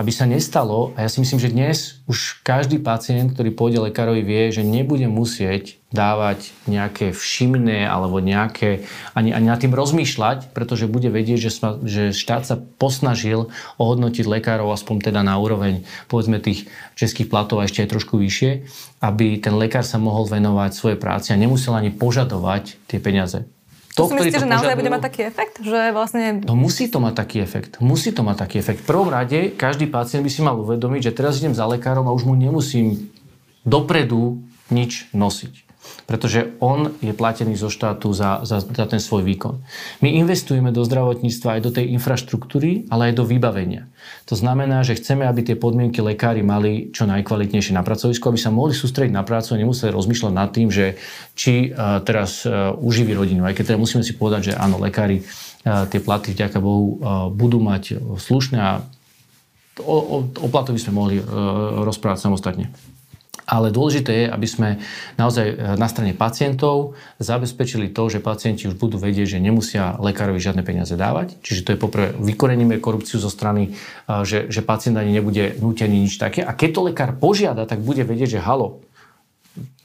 aby 0.00 0.08
sa 0.16 0.24
nestalo, 0.24 0.96
a 0.96 1.04
ja 1.04 1.12
si 1.12 1.20
myslím, 1.20 1.36
že 1.36 1.52
dnes 1.52 2.00
už 2.08 2.40
každý 2.40 2.80
pacient, 2.80 3.36
ktorý 3.36 3.52
pôjde 3.52 3.84
lekárovi, 3.84 4.24
vie, 4.24 4.48
že 4.48 4.64
nebude 4.64 5.04
musieť 5.04 5.76
dávať 5.92 6.56
nejaké 6.64 7.12
všimné 7.12 7.84
alebo 7.84 8.24
nejaké, 8.24 8.88
ani, 9.12 9.36
ani 9.36 9.46
nad 9.52 9.60
tým 9.60 9.76
rozmýšľať, 9.76 10.56
pretože 10.56 10.88
bude 10.88 11.12
vedieť, 11.12 11.36
že, 11.36 11.50
sma, 11.52 11.76
že 11.84 12.16
štát 12.16 12.48
sa 12.48 12.56
posnažil 12.56 13.52
ohodnotiť 13.76 14.24
lekárov 14.24 14.72
aspoň 14.72 15.12
teda 15.12 15.20
na 15.20 15.36
úroveň 15.36 15.84
povedzme 16.08 16.40
tých 16.40 16.72
českých 16.96 17.28
platov 17.28 17.60
a 17.60 17.68
ešte 17.68 17.84
aj 17.84 17.92
trošku 17.92 18.16
vyššie, 18.16 18.64
aby 19.04 19.36
ten 19.36 19.52
lekár 19.52 19.84
sa 19.84 20.00
mohol 20.00 20.24
venovať 20.24 20.70
svojej 20.72 20.96
práci 20.96 21.36
a 21.36 21.40
nemusel 21.40 21.76
ani 21.76 21.92
požadovať 21.92 22.80
tie 22.88 22.96
peniaze. 22.96 23.44
To, 24.00 24.08
si 24.08 24.16
myslíte, 24.16 24.40
že 24.42 24.48
naozaj 24.48 24.74
bude 24.74 24.90
mať 24.90 25.04
taký 25.04 25.20
efekt? 25.28 25.54
Že 25.60 25.92
vlastne... 25.92 26.40
No 26.42 26.56
musí 26.56 26.88
to 26.88 26.98
mať 26.98 27.14
taký 27.20 27.44
efekt. 27.44 27.78
Musí 27.78 28.10
to 28.10 28.24
mať 28.26 28.36
taký 28.48 28.56
efekt. 28.58 28.82
V 28.82 28.86
prvom 28.88 29.12
rade 29.12 29.52
každý 29.54 29.86
pacient 29.86 30.24
by 30.24 30.30
si 30.32 30.40
mal 30.40 30.56
uvedomiť, 30.58 31.12
že 31.12 31.12
teraz 31.14 31.38
idem 31.38 31.54
za 31.54 31.68
lekárom 31.68 32.08
a 32.08 32.12
už 32.12 32.26
mu 32.26 32.34
nemusím 32.34 33.12
dopredu 33.62 34.42
nič 34.72 35.12
nosiť 35.14 35.69
pretože 36.04 36.54
on 36.60 36.92
je 37.00 37.14
platený 37.14 37.56
zo 37.56 37.70
štátu 37.70 38.12
za, 38.12 38.42
za, 38.42 38.60
za 38.60 38.86
ten 38.86 38.98
svoj 38.98 39.22
výkon. 39.24 39.62
My 40.04 40.18
investujeme 40.18 40.74
do 40.74 40.84
zdravotníctva 40.84 41.58
aj 41.58 41.60
do 41.62 41.70
tej 41.70 41.94
infraštruktúry, 41.96 42.90
ale 42.90 43.10
aj 43.10 43.22
do 43.22 43.24
vybavenia. 43.24 43.86
To 44.28 44.34
znamená, 44.34 44.82
že 44.82 44.98
chceme, 44.98 45.24
aby 45.24 45.46
tie 45.46 45.56
podmienky 45.56 46.02
lekári 46.02 46.42
mali 46.42 46.90
čo 46.90 47.06
najkvalitnejšie 47.06 47.76
na 47.76 47.86
pracovisku, 47.86 48.26
aby 48.28 48.38
sa 48.38 48.50
mohli 48.52 48.74
sústrediť 48.74 49.14
na 49.14 49.22
prácu 49.22 49.54
a 49.54 49.60
nemuseli 49.60 49.90
rozmýšľať 49.94 50.32
nad 50.34 50.50
tým, 50.50 50.68
že 50.68 51.00
či 51.38 51.70
uh, 51.70 52.02
teraz 52.04 52.44
uh, 52.44 52.74
uživí 52.76 53.14
rodinu. 53.14 53.46
Aj 53.46 53.54
keď 53.54 53.74
teda 53.74 53.78
musíme 53.80 54.04
si 54.04 54.14
povedať, 54.16 54.52
že 54.52 54.58
áno, 54.58 54.82
lekári 54.82 55.22
uh, 55.22 55.86
tie 55.88 56.00
platy, 56.02 56.32
vďaka 56.36 56.58
Bohu, 56.60 57.00
budú 57.32 57.62
mať 57.62 57.96
slušné 58.18 58.58
a 58.58 58.82
o, 59.80 59.96
o, 59.96 60.16
o 60.26 60.46
platu 60.50 60.74
by 60.74 60.80
sme 60.80 60.92
mohli 60.92 61.16
rozprávať 61.86 62.28
samostatne. 62.28 62.68
Ale 63.50 63.74
dôležité 63.74 64.12
je, 64.14 64.26
aby 64.30 64.46
sme 64.46 64.68
naozaj 65.18 65.46
eh, 65.50 65.54
na 65.74 65.90
strane 65.90 66.14
pacientov 66.14 66.94
zabezpečili 67.18 67.90
to, 67.90 68.06
že 68.06 68.22
pacienti 68.22 68.70
už 68.70 68.78
budú 68.78 68.94
vedieť, 69.02 69.34
že 69.36 69.42
nemusia 69.42 69.98
lekárovi 69.98 70.38
žiadne 70.38 70.62
peniaze 70.62 70.94
dávať. 70.94 71.34
Čiže 71.42 71.66
to 71.66 71.72
je 71.74 71.82
poprvé 71.82 72.14
vykoreníme 72.14 72.78
korupciu 72.78 73.18
zo 73.18 73.26
strany, 73.26 73.74
eh, 73.74 74.22
že, 74.22 74.46
že 74.46 74.62
pacient 74.62 74.94
ani 74.94 75.10
nebude 75.10 75.58
nútený 75.58 76.06
nič 76.06 76.14
také. 76.22 76.46
A 76.46 76.54
keď 76.54 76.70
to 76.70 76.80
lekár 76.86 77.10
požiada, 77.18 77.66
tak 77.66 77.82
bude 77.82 78.06
vedieť, 78.06 78.38
že 78.38 78.46
halo, 78.46 78.86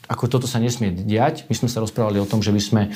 ako 0.06 0.30
toto 0.30 0.46
sa 0.46 0.62
nesmie 0.62 0.94
diať. 0.94 1.50
My 1.50 1.54
sme 1.58 1.66
sa 1.66 1.82
rozprávali 1.82 2.22
o 2.22 2.30
tom, 2.30 2.38
že 2.38 2.54
by 2.54 2.62
sme 2.62 2.82
uh, 2.90 2.94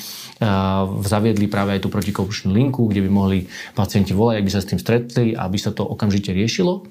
zaviedli 1.03 1.51
práve 1.51 1.75
aj 1.75 1.83
tú 1.83 1.91
protikorupčnú 1.91 2.55
linku, 2.55 2.87
kde 2.87 3.03
by 3.03 3.09
mohli 3.11 3.51
pacienti 3.75 4.15
volať, 4.15 4.39
ak 4.39 4.45
by 4.47 4.51
sa 4.51 4.63
s 4.63 4.69
tým 4.71 4.79
stretli, 4.79 5.35
aby 5.35 5.57
sa 5.59 5.75
to 5.75 5.83
okamžite 5.83 6.31
riešilo. 6.31 6.87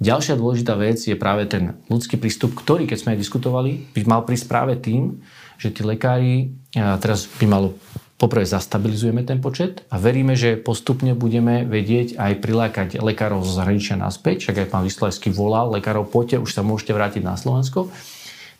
Ďalšia 0.00 0.40
dôležitá 0.40 0.80
vec 0.80 0.96
je 0.96 1.12
práve 1.12 1.44
ten 1.44 1.76
ľudský 1.92 2.16
prístup, 2.16 2.56
ktorý, 2.56 2.88
keď 2.88 2.98
sme 3.04 3.12
aj 3.12 3.20
diskutovali, 3.20 3.92
by 3.92 4.00
mal 4.08 4.24
prísť 4.24 4.48
práve 4.48 4.80
tým, 4.80 5.20
že 5.60 5.68
tí 5.68 5.84
lekári, 5.84 6.56
teraz 6.72 7.28
by 7.28 7.44
malo 7.44 7.76
poprvé 8.16 8.48
zastabilizujeme 8.48 9.28
ten 9.28 9.44
počet 9.44 9.84
a 9.92 10.00
veríme, 10.00 10.36
že 10.36 10.56
postupne 10.56 11.12
budeme 11.12 11.68
vedieť 11.68 12.16
aj 12.16 12.32
prilákať 12.40 12.88
lekárov 12.96 13.44
zo 13.44 13.52
zahraničia 13.52 14.00
naspäť, 14.00 14.48
však 14.48 14.56
aj 14.64 14.70
pán 14.72 14.84
Vyslajský 14.88 15.36
volal, 15.36 15.72
lekárov 15.72 16.08
poďte, 16.08 16.48
už 16.48 16.52
sa 16.52 16.64
môžete 16.64 16.96
vrátiť 16.96 17.20
na 17.20 17.36
Slovensko. 17.36 17.92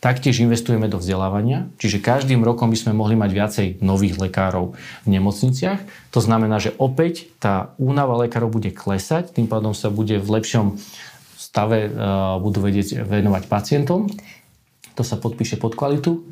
Taktiež 0.01 0.41
investujeme 0.41 0.89
do 0.89 0.97
vzdelávania, 0.97 1.69
čiže 1.77 2.01
každým 2.01 2.41
rokom 2.41 2.73
by 2.73 2.79
sme 2.81 2.97
mohli 2.97 3.21
mať 3.21 3.31
viacej 3.37 3.67
nových 3.85 4.17
lekárov 4.17 4.73
v 5.05 5.09
nemocniciach. 5.13 5.81
To 6.17 6.21
znamená, 6.25 6.57
že 6.57 6.73
opäť 6.81 7.29
tá 7.37 7.77
únava 7.77 8.17
lekárov 8.17 8.49
bude 8.49 8.73
klesať, 8.73 9.37
tým 9.37 9.45
pádom 9.45 9.77
sa 9.77 9.93
bude 9.93 10.17
v 10.17 10.29
lepšom 10.41 10.81
stave 11.51 11.91
uh, 11.91 12.39
budú 12.39 12.63
vedieť 12.63 13.03
venovať 13.03 13.51
pacientom. 13.51 14.07
To 14.95 15.03
sa 15.03 15.19
podpíše 15.19 15.59
pod 15.59 15.75
kvalitu. 15.75 16.23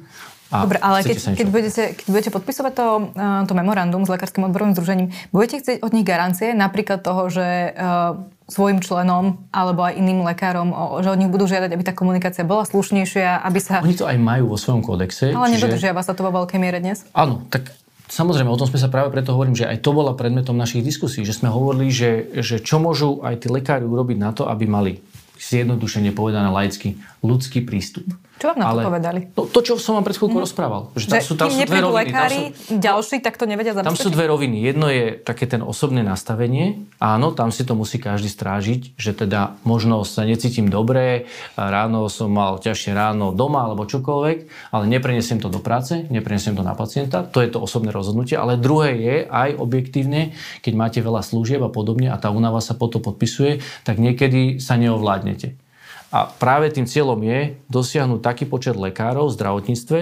A 0.48 0.64
Dobre, 0.64 0.81
ale 0.81 1.04
keď, 1.04 1.37
keď, 1.37 1.48
budete, 1.52 1.83
keď 1.92 2.07
budete 2.09 2.31
podpisovať 2.33 2.72
to, 2.72 2.87
uh, 3.12 3.44
to 3.44 3.52
memorandum 3.52 4.07
s 4.07 4.09
Lekárskym 4.09 4.48
odborovým 4.48 4.72
združením, 4.72 5.12
budete 5.35 5.61
chcieť 5.61 5.85
od 5.85 5.92
nich 5.92 6.07
garancie, 6.07 6.57
napríklad 6.57 7.04
toho, 7.04 7.28
že 7.28 7.74
uh, 7.74 8.16
svojim 8.48 8.81
členom 8.81 9.44
alebo 9.52 9.85
aj 9.85 10.00
iným 10.00 10.24
lekárom, 10.24 10.72
že 11.04 11.12
od 11.12 11.20
nich 11.20 11.28
budú 11.28 11.44
žiadať, 11.44 11.68
aby 11.68 11.83
tá 11.85 11.92
komunikácia 11.92 12.48
bola 12.48 12.64
slušnejšia, 12.64 13.44
aby 13.44 13.59
sa... 13.61 13.85
Oni 13.85 13.92
to 13.92 14.09
aj 14.09 14.16
majú 14.16 14.54
vo 14.54 14.57
svojom 14.57 14.81
kódexe. 14.81 15.37
Ale 15.37 15.52
čiže... 15.52 15.68
nedodržiava 15.68 16.00
sa 16.00 16.16
to 16.16 16.24
vo 16.24 16.33
veľkej 16.33 16.57
miere 16.57 16.81
dnes? 16.81 17.04
Áno, 17.12 17.44
tak 17.52 17.68
Samozrejme, 18.09 18.49
o 18.49 18.57
tom 18.57 18.64
sme 18.64 18.81
sa 18.81 18.88
práve 18.88 19.12
preto 19.12 19.37
hovorím, 19.37 19.53
že 19.53 19.68
aj 19.68 19.85
to 19.85 19.92
bola 19.92 20.16
predmetom 20.16 20.57
našich 20.57 20.81
diskusí, 20.81 21.29
že 21.29 21.37
sme 21.37 21.53
hovorili, 21.53 21.92
že, 21.92 22.40
že 22.40 22.57
čo 22.57 22.81
môžu 22.81 23.21
aj 23.21 23.44
tí 23.44 23.53
lekári 23.53 23.85
urobiť 23.85 24.16
na 24.16 24.33
to, 24.33 24.49
aby 24.49 24.64
mali 24.64 24.92
zjednodušene 25.37 26.11
povedané 26.16 26.49
laicky, 26.49 26.97
ľudský 27.21 27.62
prístup. 27.62 28.09
Čo 28.38 28.55
vám 28.55 28.59
na 28.62 28.66
to 28.70 28.79
Ale, 28.79 28.83
povedali? 28.87 29.20
No, 29.35 29.51
to, 29.51 29.59
čo 29.66 29.74
som 29.83 29.98
vám 29.98 30.07
pred 30.07 30.14
chvíľkou 30.14 30.38
mm. 30.38 30.46
rozprával. 30.46 30.83
Že 30.94 31.07
tam 31.11 31.18
že 31.18 31.27
sú, 31.27 31.35
tam 31.35 31.51
sú 31.51 31.59
dve 31.66 31.81
roviny. 31.83 31.98
lekári, 32.07 32.40
sú, 32.55 32.79
ďalší, 32.79 33.16
tak 33.18 33.35
to 33.35 33.44
nevedia 33.51 33.74
zabezpečiť? 33.74 33.90
Tam 33.90 33.98
sú 33.98 34.09
dve 34.14 34.24
roviny. 34.31 34.57
Jedno 34.62 34.87
je 34.87 35.18
také 35.18 35.51
ten 35.51 35.59
osobné 35.59 36.07
nastavenie. 36.07 36.87
Áno, 37.03 37.35
tam 37.35 37.51
si 37.51 37.66
to 37.66 37.74
musí 37.74 37.98
každý 37.98 38.31
strážiť, 38.31 38.94
že 38.94 39.11
teda 39.11 39.59
možno 39.66 40.07
sa 40.07 40.22
necítim 40.22 40.70
dobre, 40.70 41.27
ráno 41.59 42.07
som 42.07 42.31
mal 42.31 42.62
ťažšie 42.62 42.94
ráno 42.94 43.35
doma 43.35 43.66
alebo 43.66 43.83
čokoľvek, 43.90 44.70
ale 44.70 44.85
neprenesiem 44.87 45.42
to 45.42 45.51
do 45.51 45.59
práce, 45.59 46.07
neprenesiem 46.07 46.55
to 46.55 46.62
na 46.62 46.79
pacienta. 46.79 47.27
To 47.27 47.42
je 47.42 47.51
to 47.51 47.59
osobné 47.59 47.90
rozhodnutie. 47.90 48.38
Ale 48.38 48.55
druhé 48.55 48.94
je 48.94 49.16
aj 49.27 49.59
objektívne, 49.59 50.38
keď 50.62 50.72
máte 50.79 50.98
veľa 51.03 51.27
služieb 51.27 51.59
a 51.66 51.70
podobne 51.70 52.14
a 52.14 52.16
tá 52.22 52.31
únava 52.31 52.62
sa 52.62 52.79
potom 52.79 53.03
podpisuje, 53.03 53.59
tak 53.83 53.98
niekedy 53.98 54.62
sa 54.62 54.79
neovládnete. 54.79 55.67
A 56.09 56.25
práve 56.25 56.73
tým 56.73 56.88
cieľom 56.88 57.21
je 57.21 57.61
dosiahnuť 57.68 58.25
taký 58.25 58.49
počet 58.49 58.81
lekárov 58.81 59.29
v 59.29 59.37
zdravotníctve, 59.37 59.99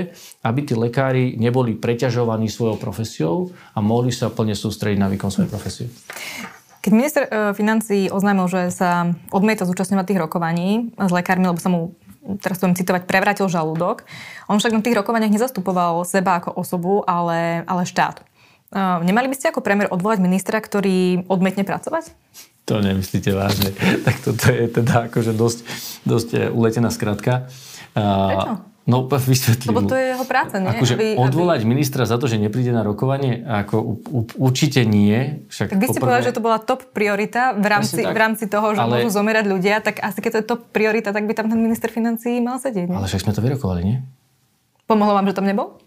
aby 0.47 0.61
tí 0.63 0.75
lekári 0.79 1.35
neboli 1.35 1.75
preťažovaní 1.75 2.47
svojou 2.47 2.79
profesiou 2.79 3.51
a 3.75 3.83
mohli 3.83 4.15
sa 4.15 4.31
plne 4.31 4.55
sústrediť 4.55 5.03
na 5.03 5.11
výkon 5.11 5.35
svojej 5.35 5.51
profesie. 5.51 5.87
Keď 6.87 6.93
minister 6.95 7.27
e, 7.27 7.51
financí 7.59 8.07
oznámil, 8.07 8.47
že 8.47 8.71
sa 8.71 9.11
odmieta 9.35 9.67
zúčastňovať 9.67 10.07
tých 10.07 10.23
rokovaní 10.23 10.95
s 10.95 11.11
lekármi, 11.11 11.51
lebo 11.51 11.59
sa 11.59 11.75
mu 11.75 11.99
teraz 12.39 12.63
budem 12.63 12.79
citovať, 12.79 13.11
prevrátil 13.11 13.51
žalúdok. 13.51 14.07
On 14.47 14.59
však 14.63 14.75
na 14.75 14.83
tých 14.87 14.95
rokovaniach 14.95 15.35
nezastupoval 15.35 16.07
seba 16.07 16.39
ako 16.39 16.55
osobu, 16.55 17.03
ale, 17.03 17.67
ale 17.67 17.83
štát. 17.83 18.23
E, 18.23 18.25
nemali 19.03 19.27
by 19.27 19.35
ste 19.35 19.51
ako 19.51 19.67
premiér 19.67 19.91
odvolať 19.91 20.23
ministra, 20.23 20.63
ktorý 20.63 21.27
odmietne 21.27 21.67
pracovať? 21.67 22.15
To 22.67 22.83
nemyslíte 22.83 23.31
vážne. 23.31 23.71
tak 24.07 24.19
toto 24.23 24.51
je 24.51 24.67
teda 24.67 25.07
akože 25.11 25.33
dosť, 25.33 25.59
dosť 26.03 26.29
eh, 26.35 26.41
uletená 26.51 26.91
skratka. 26.91 27.47
Prečo? 27.97 28.77
No, 28.87 29.11
vysvetlím. 29.11 29.75
Lebo 29.75 29.83
to 29.83 29.99
je 29.99 30.15
jeho 30.15 30.23
práca, 30.23 30.63
nie? 30.63 30.71
Akože 30.71 30.95
aby, 30.95 31.07
odvolať 31.19 31.67
aby... 31.67 31.71
ministra 31.75 32.07
za 32.07 32.23
to, 32.23 32.31
že 32.31 32.39
nepríde 32.39 32.71
na 32.71 32.87
rokovanie, 32.87 33.43
ako 33.43 33.77
u, 33.83 34.21
určite 34.39 34.87
nie. 34.87 35.43
Však 35.51 35.75
tak 35.75 35.79
vy 35.83 35.87
ste 35.91 35.99
poprvé... 35.99 36.07
povedali, 36.07 36.29
že 36.31 36.35
to 36.39 36.43
bola 36.43 36.59
top 36.63 36.95
priorita 36.95 37.59
v 37.59 37.67
rámci, 37.67 38.07
v 38.07 38.15
rámci 38.15 38.47
toho, 38.47 38.79
že 38.79 38.87
ale... 38.87 39.03
môžu 39.03 39.11
zomierať 39.11 39.45
ľudia, 39.51 39.83
tak 39.83 39.99
asi 39.99 40.23
keď 40.23 40.31
to 40.31 40.39
je 40.39 40.47
top 40.47 40.63
priorita, 40.71 41.11
tak 41.11 41.27
by 41.27 41.35
tam 41.35 41.51
ten 41.51 41.59
minister 41.59 41.91
financí 41.91 42.39
mal 42.39 42.63
sedieť, 42.63 42.87
nie? 42.87 42.95
Ale 42.95 43.11
však 43.11 43.27
sme 43.27 43.35
to 43.35 43.43
vyrokovali, 43.43 43.83
nie? 43.83 43.97
Pomohlo 44.87 45.19
vám, 45.19 45.27
že 45.27 45.35
tam 45.35 45.51
nebol? 45.51 45.83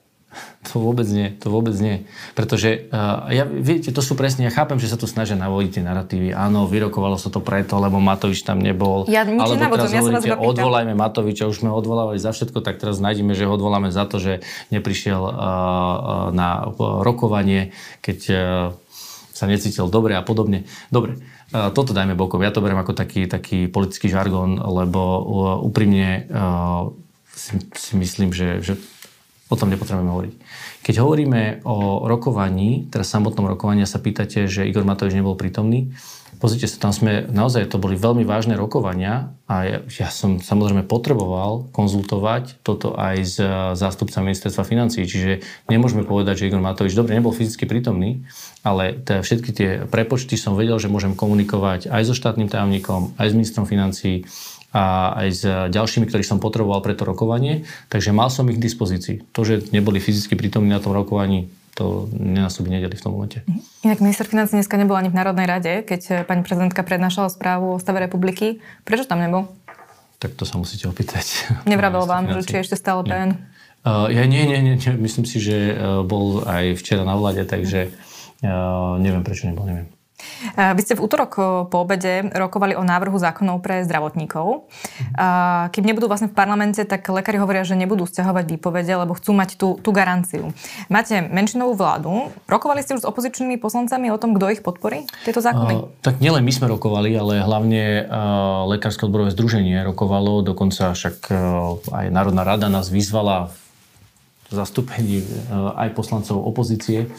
To 0.70 0.78
vôbec 0.78 1.10
nie, 1.10 1.34
to 1.42 1.50
vôbec 1.50 1.74
nie. 1.82 2.06
Pretože, 2.38 2.86
uh, 2.94 3.26
ja, 3.34 3.50
viete, 3.50 3.90
to 3.90 4.06
sú 4.06 4.14
presne, 4.14 4.46
ja 4.46 4.54
chápem, 4.54 4.78
že 4.78 4.86
sa 4.86 5.02
tu 5.02 5.10
snažia 5.10 5.34
navodiť 5.34 5.82
tie 5.82 5.84
narratívy. 5.84 6.30
Áno, 6.38 6.70
vyrokovalo 6.70 7.18
sa 7.18 7.34
to 7.34 7.42
preto, 7.42 7.82
lebo 7.82 7.98
Matovič 7.98 8.46
tam 8.46 8.62
nebol. 8.62 9.10
Ja 9.10 9.26
nič 9.26 9.42
Alebo 9.42 9.82
teraz 9.82 9.90
ja 9.90 10.06
hovoríte, 10.06 10.38
odvolajme 10.38 10.94
Matoviča, 10.94 11.50
už 11.50 11.66
sme 11.66 11.74
odvolávali 11.74 12.22
za 12.22 12.30
všetko, 12.30 12.62
tak 12.62 12.78
teraz 12.78 13.02
nájdeme, 13.02 13.34
že 13.34 13.50
ho 13.50 13.58
odvoláme 13.58 13.90
za 13.90 14.06
to, 14.06 14.22
že 14.22 14.46
neprišiel 14.70 15.22
uh, 15.26 15.34
na 16.30 16.70
rokovanie, 16.78 17.74
keď 18.06 18.20
uh, 18.30 18.38
sa 19.34 19.48
necítil 19.48 19.90
dobre 19.90 20.14
a 20.14 20.22
podobne. 20.22 20.68
Dobre, 20.92 21.24
toto 21.50 21.96
dajme 21.96 22.14
bokom. 22.14 22.44
Ja 22.44 22.52
to 22.52 22.60
beriem 22.60 22.78
ako 22.78 22.92
taký, 22.92 23.24
taký 23.26 23.72
politický 23.72 24.12
žargon, 24.12 24.60
lebo 24.60 25.24
úprimne 25.64 26.28
si, 27.32 27.56
si 27.72 27.94
myslím, 27.96 28.36
že, 28.36 28.60
že 28.60 28.76
O 29.50 29.58
tom 29.58 29.74
nepotrebujeme 29.74 30.14
hovoriť. 30.14 30.34
Keď 30.86 30.96
hovoríme 31.02 31.66
o 31.66 32.06
rokovaní, 32.06 32.86
teraz 32.94 33.10
samotnom 33.10 33.50
rokovaní 33.50 33.82
sa 33.90 33.98
pýtate, 33.98 34.46
že 34.46 34.70
Igor 34.70 34.86
Matovič 34.86 35.18
nebol 35.18 35.34
prítomný, 35.34 35.90
Pozrite 36.40 36.72
sa, 36.72 36.80
tam 36.80 36.96
sme, 36.96 37.28
naozaj 37.28 37.68
to 37.68 37.76
boli 37.76 38.00
veľmi 38.00 38.24
vážne 38.24 38.56
rokovania 38.56 39.36
a 39.44 39.68
ja, 39.68 39.78
ja 39.92 40.08
som 40.08 40.40
samozrejme 40.40 40.88
potreboval 40.88 41.68
konzultovať 41.76 42.64
toto 42.64 42.96
aj 42.96 43.16
s 43.28 43.36
zástupcami 43.76 44.32
ministerstva 44.32 44.64
financí, 44.64 45.04
čiže 45.04 45.44
nemôžeme 45.68 46.08
povedať, 46.08 46.40
že 46.40 46.48
Igor 46.48 46.64
Matovič, 46.64 46.96
dobre, 46.96 47.20
nebol 47.20 47.36
fyzicky 47.36 47.68
prítomný, 47.68 48.24
ale 48.64 48.96
teda 48.96 49.20
všetky 49.20 49.50
tie 49.52 49.70
prepočty 49.92 50.40
som 50.40 50.56
vedel, 50.56 50.80
že 50.80 50.88
môžem 50.88 51.12
komunikovať 51.12 51.92
aj 51.92 52.08
so 52.08 52.16
štátnym 52.16 52.48
tajomníkom, 52.48 53.20
aj 53.20 53.28
s 53.28 53.36
ministrom 53.36 53.68
financí, 53.68 54.24
a 54.70 55.18
aj 55.26 55.28
s 55.34 55.42
ďalšími, 55.74 56.06
ktorých 56.06 56.30
som 56.30 56.38
potreboval 56.38 56.86
pre 56.86 56.94
to 56.94 57.02
rokovanie, 57.02 57.66
takže 57.90 58.14
mal 58.14 58.30
som 58.30 58.46
ich 58.54 58.62
k 58.62 58.66
dispozícii. 58.70 59.26
To, 59.34 59.42
že 59.42 59.66
neboli 59.74 59.98
fyzicky 59.98 60.38
prítomní 60.38 60.70
na 60.70 60.78
tom 60.78 60.94
rokovaní, 60.94 61.50
to 61.80 62.12
by 62.12 62.70
nedeli 62.70 62.92
v 62.92 63.04
tom 63.04 63.16
momente. 63.16 63.40
Mhm. 63.48 63.62
Inak 63.88 64.00
minister 64.04 64.26
financí 64.28 64.60
dneska 64.60 64.76
nebol 64.76 65.00
ani 65.00 65.10
v 65.10 65.16
Národnej 65.16 65.48
rade, 65.48 65.74
keď 65.88 66.02
eh, 66.12 66.16
pani 66.28 66.44
prezidentka 66.44 66.84
prednášala 66.84 67.32
správu 67.32 67.80
o 67.80 67.82
stave 67.82 68.04
republiky. 68.04 68.60
Prečo 68.84 69.08
tam 69.08 69.24
nebol? 69.24 69.48
Tak 70.20 70.36
to 70.36 70.44
sa 70.44 70.60
musíte 70.60 70.92
opýtať. 70.92 71.48
Nevravel 71.72 72.04
vám, 72.04 72.28
že 72.36 72.44
či 72.44 72.60
ešte 72.60 72.76
stále 72.76 73.08
PN? 73.08 73.40
Uh, 73.80 74.12
ja 74.12 74.28
nie, 74.28 74.44
nie, 74.44 74.60
nie, 74.60 74.76
myslím 74.76 75.24
si, 75.24 75.40
že 75.40 75.72
uh, 75.72 76.04
bol 76.04 76.44
aj 76.44 76.76
včera 76.84 77.08
na 77.08 77.16
vlade, 77.16 77.48
takže 77.48 77.96
uh, 78.44 79.00
neviem, 79.00 79.24
prečo 79.24 79.48
nebol, 79.48 79.64
neviem. 79.64 79.88
Vy 80.56 80.82
ste 80.84 80.94
v 80.96 81.04
útorok 81.04 81.32
po 81.68 81.78
obede 81.84 82.28
rokovali 82.32 82.76
o 82.76 82.84
návrhu 82.84 83.16
zákonov 83.20 83.60
pre 83.60 83.84
zdravotníkov. 83.84 84.68
Kým 85.72 85.84
nebudú 85.84 86.08
vlastne 86.08 86.32
v 86.32 86.36
parlamente, 86.36 86.84
tak 86.84 87.08
lekári 87.08 87.40
hovoria, 87.40 87.68
že 87.68 87.76
nebudú 87.76 88.08
stiahovať 88.08 88.46
výpovede, 88.56 88.94
lebo 89.04 89.16
chcú 89.16 89.36
mať 89.36 89.60
tú, 89.60 89.76
tú 89.80 89.90
garanciu. 89.92 90.56
Máte 90.88 91.20
menšinovú 91.24 91.76
vládu. 91.76 92.32
Rokovali 92.48 92.84
ste 92.84 92.96
už 92.96 93.04
s 93.04 93.10
opozičnými 93.10 93.60
poslancami 93.60 94.10
o 94.10 94.18
tom, 94.18 94.36
kto 94.36 94.52
ich 94.52 94.62
podporí, 94.64 95.06
tieto 95.28 95.44
zákony? 95.44 95.74
Uh, 95.76 95.92
tak 96.00 96.24
nielen 96.24 96.44
my 96.44 96.52
sme 96.52 96.72
rokovali, 96.72 97.14
ale 97.16 97.44
hlavne 97.44 98.08
uh, 98.08 98.70
Lekárske 98.70 99.06
odborové 99.06 99.32
združenie 99.36 99.84
rokovalo, 99.86 100.42
dokonca 100.42 100.96
však 100.96 101.30
uh, 101.30 101.80
aj 101.94 102.06
Národná 102.12 102.44
rada 102.48 102.68
nás 102.72 102.90
vyzvala 102.90 103.52
zastúpení 104.50 105.22
aj 105.54 105.94
poslancov 105.94 106.42
opozície 106.42 107.10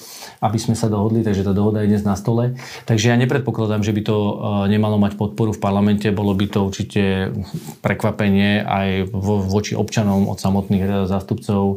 aby 0.41 0.57
sme 0.57 0.73
sa 0.73 0.89
dohodli, 0.89 1.21
takže 1.21 1.45
tá 1.45 1.53
dohoda 1.53 1.85
je 1.85 1.93
dnes 1.93 2.01
na 2.01 2.17
stole. 2.17 2.57
Takže 2.89 3.13
ja 3.13 3.17
nepredpokladám, 3.21 3.85
že 3.85 3.93
by 3.93 4.03
to 4.03 4.17
e, 4.17 4.33
nemalo 4.73 4.97
mať 4.97 5.21
podporu 5.21 5.53
v 5.53 5.61
parlamente, 5.61 6.09
bolo 6.09 6.33
by 6.33 6.47
to 6.49 6.65
určite 6.65 7.37
prekvapenie 7.85 8.65
aj 8.65 9.13
vo, 9.13 9.45
voči 9.45 9.77
občanom 9.77 10.33
od 10.33 10.41
samotných 10.41 10.85
e, 10.85 10.91
zástupcov 11.05 11.63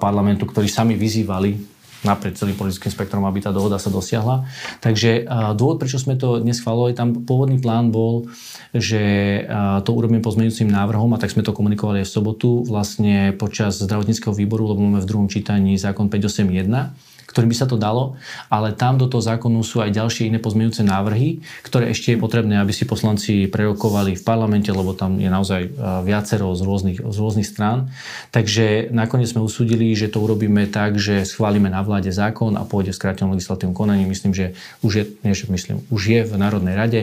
parlamentu, 0.00 0.48
ktorí 0.48 0.72
sami 0.72 0.96
vyzývali 0.96 1.81
naprieč 2.02 2.42
celým 2.42 2.58
politickým 2.58 2.90
spektrom, 2.90 3.22
aby 3.24 3.42
tá 3.42 3.54
dohoda 3.54 3.78
sa 3.78 3.90
dosiahla. 3.90 4.46
Takže 4.82 5.26
dôvod, 5.54 5.78
prečo 5.78 6.02
sme 6.02 6.18
to 6.18 6.42
dnes 6.42 6.58
schválovali, 6.58 6.98
tam 6.98 7.22
pôvodný 7.22 7.62
plán 7.62 7.94
bol, 7.94 8.26
že 8.74 9.02
to 9.86 9.90
urobíme 9.94 10.18
pozmeňujúcim 10.22 10.66
návrhom 10.66 11.14
a 11.14 11.20
tak 11.22 11.30
sme 11.30 11.46
to 11.46 11.54
komunikovali 11.54 12.02
aj 12.02 12.08
v 12.10 12.14
sobotu 12.18 12.50
vlastne 12.66 13.30
počas 13.38 13.78
zdravotníckého 13.78 14.34
výboru, 14.34 14.74
lebo 14.74 14.82
máme 14.82 15.00
v 15.00 15.08
druhom 15.08 15.28
čítaní 15.30 15.78
zákon 15.78 16.10
581 16.10 17.11
ktorým 17.32 17.48
by 17.48 17.56
sa 17.56 17.66
to 17.66 17.80
dalo, 17.80 18.20
ale 18.52 18.76
tam 18.76 19.00
do 19.00 19.08
toho 19.08 19.24
zákonu 19.24 19.64
sú 19.64 19.80
aj 19.80 19.96
ďalšie 19.96 20.28
iné 20.28 20.38
pozmeňujúce 20.38 20.84
návrhy, 20.84 21.40
ktoré 21.64 21.88
ešte 21.88 22.12
je 22.12 22.20
potrebné, 22.20 22.60
aby 22.60 22.70
si 22.70 22.84
poslanci 22.84 23.48
prerokovali 23.48 24.20
v 24.20 24.22
parlamente, 24.22 24.68
lebo 24.68 24.92
tam 24.92 25.16
je 25.16 25.32
naozaj 25.32 25.60
e, 25.66 25.70
viacero 26.04 26.52
z 26.52 26.60
rôznych, 26.60 26.98
z 27.00 27.16
rôznych 27.16 27.48
strán. 27.48 27.88
Takže 28.28 28.92
nakoniec 28.92 29.32
sme 29.32 29.40
usúdili, 29.40 29.96
že 29.96 30.12
to 30.12 30.20
urobíme 30.20 30.68
tak, 30.68 31.00
že 31.00 31.24
schválime 31.24 31.72
na 31.72 31.80
vláde 31.80 32.12
zákon 32.12 32.54
a 32.60 32.68
pôjde 32.68 32.92
v 32.92 33.00
skrátenom 33.00 33.32
legislatívnom 33.32 33.72
konaní. 33.72 34.04
Myslím, 34.04 34.36
že 34.36 34.52
už 34.84 34.92
je, 34.92 35.04
nie, 35.24 35.32
že 35.32 35.48
myslím, 35.48 35.80
už 35.88 36.02
je 36.04 36.20
v 36.28 36.34
Národnej 36.36 36.76
rade 36.76 37.00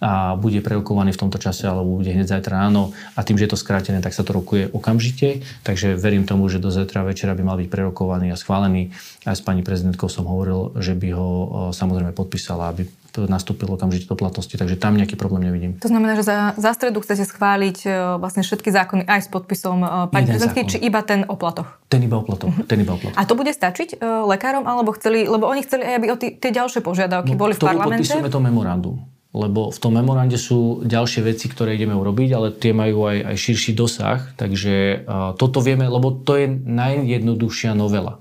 a 0.00 0.32
bude 0.32 0.64
prerokovaný 0.64 1.12
v 1.12 1.20
tomto 1.20 1.36
čase 1.36 1.68
alebo 1.68 2.00
bude 2.00 2.08
hneď 2.08 2.40
zajtra 2.40 2.64
ráno 2.64 2.96
a 3.14 3.20
tým, 3.20 3.36
že 3.36 3.44
je 3.44 3.52
to 3.52 3.60
skrátené, 3.60 4.00
tak 4.00 4.16
sa 4.16 4.24
to 4.24 4.32
rokuje 4.32 4.72
okamžite. 4.72 5.44
Takže 5.60 5.94
verím 6.00 6.24
tomu, 6.24 6.48
že 6.48 6.56
do 6.56 6.72
zajtra 6.72 7.04
večera 7.04 7.36
by 7.36 7.42
mal 7.44 7.60
byť 7.60 7.68
prerokovaný 7.68 8.32
a 8.32 8.40
schválený. 8.40 8.96
Aj 9.28 9.36
s 9.36 9.44
pani 9.44 9.60
prezidentkou 9.60 10.08
som 10.08 10.24
hovoril, 10.24 10.72
že 10.80 10.96
by 10.96 11.08
ho 11.12 11.28
samozrejme 11.76 12.16
podpísala, 12.16 12.72
aby 12.72 12.88
to 13.10 13.26
nastúpilo 13.26 13.74
okamžite 13.74 14.06
do 14.06 14.14
platnosti, 14.14 14.54
takže 14.54 14.78
tam 14.78 14.94
nejaký 14.94 15.18
problém 15.18 15.50
nevidím. 15.50 15.74
To 15.82 15.90
znamená, 15.90 16.14
že 16.14 16.22
za, 16.22 16.54
za 16.54 16.70
stredu 16.78 17.02
chcete 17.02 17.26
schváliť 17.26 17.78
e, 17.82 17.88
vlastne 18.22 18.46
všetky 18.46 18.70
zákony 18.70 19.02
aj 19.02 19.26
s 19.26 19.28
podpisom 19.34 19.82
e, 19.82 19.88
pani 20.14 20.30
prezidentky, 20.30 20.62
či 20.70 20.78
iba 20.78 21.02
ten 21.02 21.26
o 21.26 21.34
platoch? 21.34 21.82
Ten 21.90 22.06
iba 22.06 22.22
o 22.22 22.24
platoch, 22.24 22.54
uh-huh. 22.54 22.70
ten 22.70 22.78
iba 22.78 22.94
o 22.94 22.98
platoch. 23.02 23.18
A 23.18 23.26
to 23.26 23.34
bude 23.34 23.50
stačiť 23.50 23.98
lekárom, 24.30 24.62
alebo 24.62 24.94
chceli, 24.94 25.26
lebo 25.26 25.50
oni 25.50 25.66
chceli 25.66 25.90
aj, 25.90 25.94
aby 25.98 26.06
o 26.14 26.16
tie 26.16 26.50
ďalšie 26.54 26.86
požiadavky 26.86 27.34
no, 27.34 27.40
boli 27.42 27.58
v 27.58 27.66
parlamente? 27.66 28.06
podpisujeme 28.06 28.30
to 28.30 28.38
memorandum 28.38 28.96
lebo 29.30 29.70
v 29.70 29.78
tom 29.78 29.94
memorande 29.94 30.34
sú 30.34 30.82
ďalšie 30.82 31.22
veci, 31.22 31.46
ktoré 31.46 31.78
ideme 31.78 31.94
urobiť, 31.94 32.30
ale 32.34 32.48
tie 32.50 32.74
majú 32.74 33.06
aj, 33.06 33.30
aj 33.30 33.36
širší 33.38 33.72
dosah, 33.78 34.34
takže 34.34 35.06
uh, 35.06 35.38
toto 35.38 35.62
vieme, 35.62 35.86
lebo 35.86 36.10
to 36.10 36.34
je 36.34 36.50
najjednoduchšia 36.50 37.78
novela. 37.78 38.18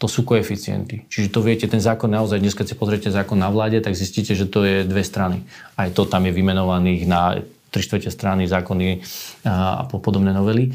To 0.00 0.08
sú 0.08 0.24
koeficienty. 0.24 1.04
Čiže 1.12 1.28
to 1.28 1.44
viete, 1.44 1.68
ten 1.68 1.80
zákon 1.80 2.08
naozaj, 2.08 2.40
dnes 2.40 2.56
keď 2.56 2.72
si 2.72 2.76
pozriete 2.76 3.08
zákon 3.12 3.36
na 3.36 3.52
vláde, 3.52 3.84
tak 3.84 3.92
zistíte, 3.92 4.32
že 4.32 4.48
to 4.48 4.64
je 4.64 4.88
dve 4.88 5.04
strany. 5.04 5.44
Aj 5.76 5.92
to 5.92 6.08
tam 6.08 6.24
je 6.24 6.32
vymenovaných 6.32 7.04
na 7.04 7.40
tri 7.70 7.86
štvrte 7.86 8.10
strany 8.10 8.50
zákony 8.50 9.00
a 9.46 9.86
podobné 9.86 10.34
novely, 10.34 10.74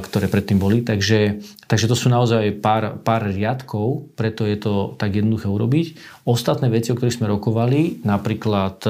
ktoré 0.00 0.30
predtým 0.30 0.62
boli. 0.62 0.86
Takže, 0.86 1.42
takže 1.66 1.90
to 1.90 1.98
sú 1.98 2.06
naozaj 2.06 2.62
pár, 2.62 3.02
pár 3.02 3.26
riadkov, 3.26 4.14
preto 4.14 4.46
je 4.46 4.56
to 4.56 4.94
tak 4.96 5.18
jednoduché 5.18 5.50
urobiť. 5.50 5.86
Ostatné 6.26 6.70
veci, 6.70 6.90
o 6.90 6.98
ktorých 6.98 7.22
sme 7.22 7.30
rokovali, 7.30 8.06
napríklad, 8.06 8.82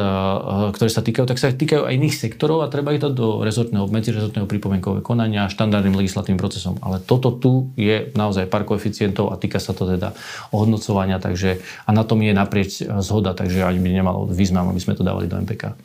ktoré 0.73 0.91
sa 0.93 1.01
týkajú, 1.05 1.25
tak 1.29 1.41
sa 1.41 1.53
týkajú 1.53 1.89
aj 1.89 1.97
iných 1.97 2.17
sektorov 2.17 2.65
a 2.65 2.73
treba 2.73 2.93
ich 2.93 3.01
dať 3.01 3.13
do 3.13 3.41
rezortného, 3.45 3.89
medzirezortného 3.89 4.49
pripomienkového 4.49 5.05
konania 5.05 5.49
štandardným 5.49 5.97
legislatívnym 5.97 6.41
procesom. 6.41 6.81
Ale 6.85 7.01
toto 7.01 7.33
tu 7.33 7.73
je 7.77 8.13
naozaj 8.13 8.49
pár 8.49 8.69
koeficientov 8.69 9.33
a 9.33 9.41
týka 9.41 9.61
sa 9.61 9.73
to 9.73 9.89
teda 9.89 10.13
ohodnocovania, 10.53 11.17
takže 11.17 11.65
a 11.85 11.91
na 11.97 12.05
tom 12.05 12.21
je 12.21 12.33
naprieč 12.37 12.85
zhoda, 12.85 13.33
takže 13.37 13.65
ani 13.65 13.81
by 13.81 13.89
nemalo 14.05 14.29
význam, 14.29 14.69
aby 14.69 14.81
sme 14.81 14.97
to 14.97 15.05
dávali 15.05 15.29
do 15.29 15.37
MPK. 15.37 15.77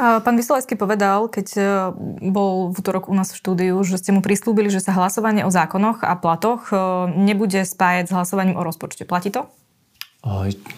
Pán 0.00 0.32
Vysolajský 0.32 0.80
povedal, 0.80 1.28
keď 1.28 1.46
e, 1.60 1.62
bol 2.32 2.72
v 2.72 2.76
útorok 2.80 3.12
u 3.12 3.14
nás 3.14 3.36
v 3.36 3.40
štúdiu, 3.44 3.76
že 3.84 4.00
ste 4.00 4.16
mu 4.16 4.24
prislúbili, 4.24 4.72
že 4.72 4.80
sa 4.80 4.96
hlasovanie 4.96 5.44
o 5.44 5.52
zákonoch 5.52 6.00
a 6.00 6.16
platoch 6.16 6.72
e, 6.72 6.76
nebude 7.20 7.60
spájať 7.68 8.08
s 8.08 8.12
hlasovaním 8.16 8.56
o 8.56 8.64
rozpočte. 8.64 9.04
Platí 9.04 9.28
to? 9.28 9.44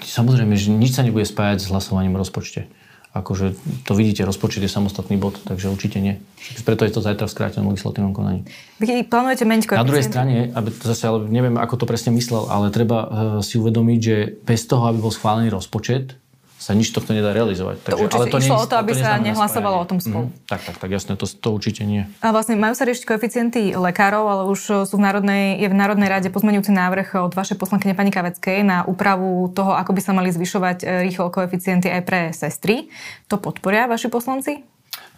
Samozrejme, 0.02 0.58
že 0.58 0.74
nič 0.74 0.98
sa 0.98 1.06
nebude 1.06 1.22
spájať 1.22 1.62
s 1.62 1.70
hlasovaním 1.70 2.18
o 2.18 2.22
rozpočte. 2.22 2.66
Akože 3.12 3.54
to 3.84 3.92
vidíte, 3.92 4.24
rozpočet 4.24 4.64
je 4.64 4.72
samostatný 4.72 5.20
bod, 5.20 5.36
takže 5.44 5.68
určite 5.68 6.00
nie. 6.00 6.16
Preto 6.64 6.88
je 6.88 6.96
to 6.96 7.04
zajtra 7.04 7.28
v 7.28 7.34
skrátenom 7.36 7.68
legislatívnom 7.68 8.16
konaní. 8.16 8.48
Vy 8.80 9.04
plánujete 9.04 9.44
meniť 9.44 9.76
Na 9.76 9.84
druhej 9.84 10.08
strane, 10.08 10.48
aby 10.48 10.72
to 10.72 10.88
zase, 10.88 11.04
ale 11.04 11.28
neviem, 11.28 11.60
ako 11.60 11.76
to 11.76 11.84
presne 11.84 12.16
myslel, 12.16 12.48
ale 12.48 12.72
treba 12.72 12.98
uh, 12.98 13.08
si 13.44 13.60
uvedomiť, 13.60 14.00
že 14.00 14.16
bez 14.40 14.64
toho, 14.64 14.88
aby 14.88 15.04
bol 15.04 15.12
schválený 15.12 15.52
rozpočet, 15.52 16.16
sa 16.62 16.78
nič 16.78 16.94
tohto 16.94 17.10
nedá 17.10 17.34
realizovať. 17.34 17.82
Takže, 17.82 17.98
to 17.98 18.04
určite 18.06 18.18
ale 18.22 18.26
to 18.30 18.38
išlo 18.38 18.54
nie, 18.54 18.62
o 18.62 18.66
to, 18.70 18.76
aby 18.78 18.92
to 18.94 19.02
sa 19.02 19.10
nehlasovalo 19.18 19.76
o 19.82 19.86
tom 19.90 19.98
spolu. 19.98 20.30
Mm, 20.30 20.46
tak, 20.46 20.60
tak, 20.62 20.76
tak, 20.78 20.90
jasné, 20.94 21.18
to, 21.18 21.26
to 21.26 21.48
určite 21.50 21.82
nie. 21.82 22.06
A 22.22 22.30
vlastne 22.30 22.54
majú 22.54 22.78
sa 22.78 22.86
riešiť 22.86 23.02
koeficienty 23.02 23.74
lekárov, 23.74 24.22
ale 24.30 24.42
už 24.46 24.86
sú 24.86 24.94
v 24.94 25.02
Národnej, 25.02 25.58
je 25.58 25.66
v 25.66 25.74
Národnej 25.74 26.06
rade 26.06 26.30
pozmenujúci 26.30 26.70
návrh 26.70 27.18
od 27.26 27.34
vašej 27.34 27.58
poslankyne 27.58 27.98
pani 27.98 28.14
Kaveckej 28.14 28.62
na 28.62 28.86
úpravu 28.86 29.50
toho, 29.50 29.74
ako 29.74 29.90
by 29.90 30.00
sa 30.00 30.14
mali 30.14 30.30
zvyšovať 30.30 30.86
e, 30.86 31.10
rýchlo 31.10 31.34
koeficienty 31.34 31.90
aj 31.90 32.02
pre 32.06 32.20
sestry. 32.30 32.86
To 33.26 33.42
podporia 33.42 33.90
vaši 33.90 34.06
poslanci? 34.06 34.71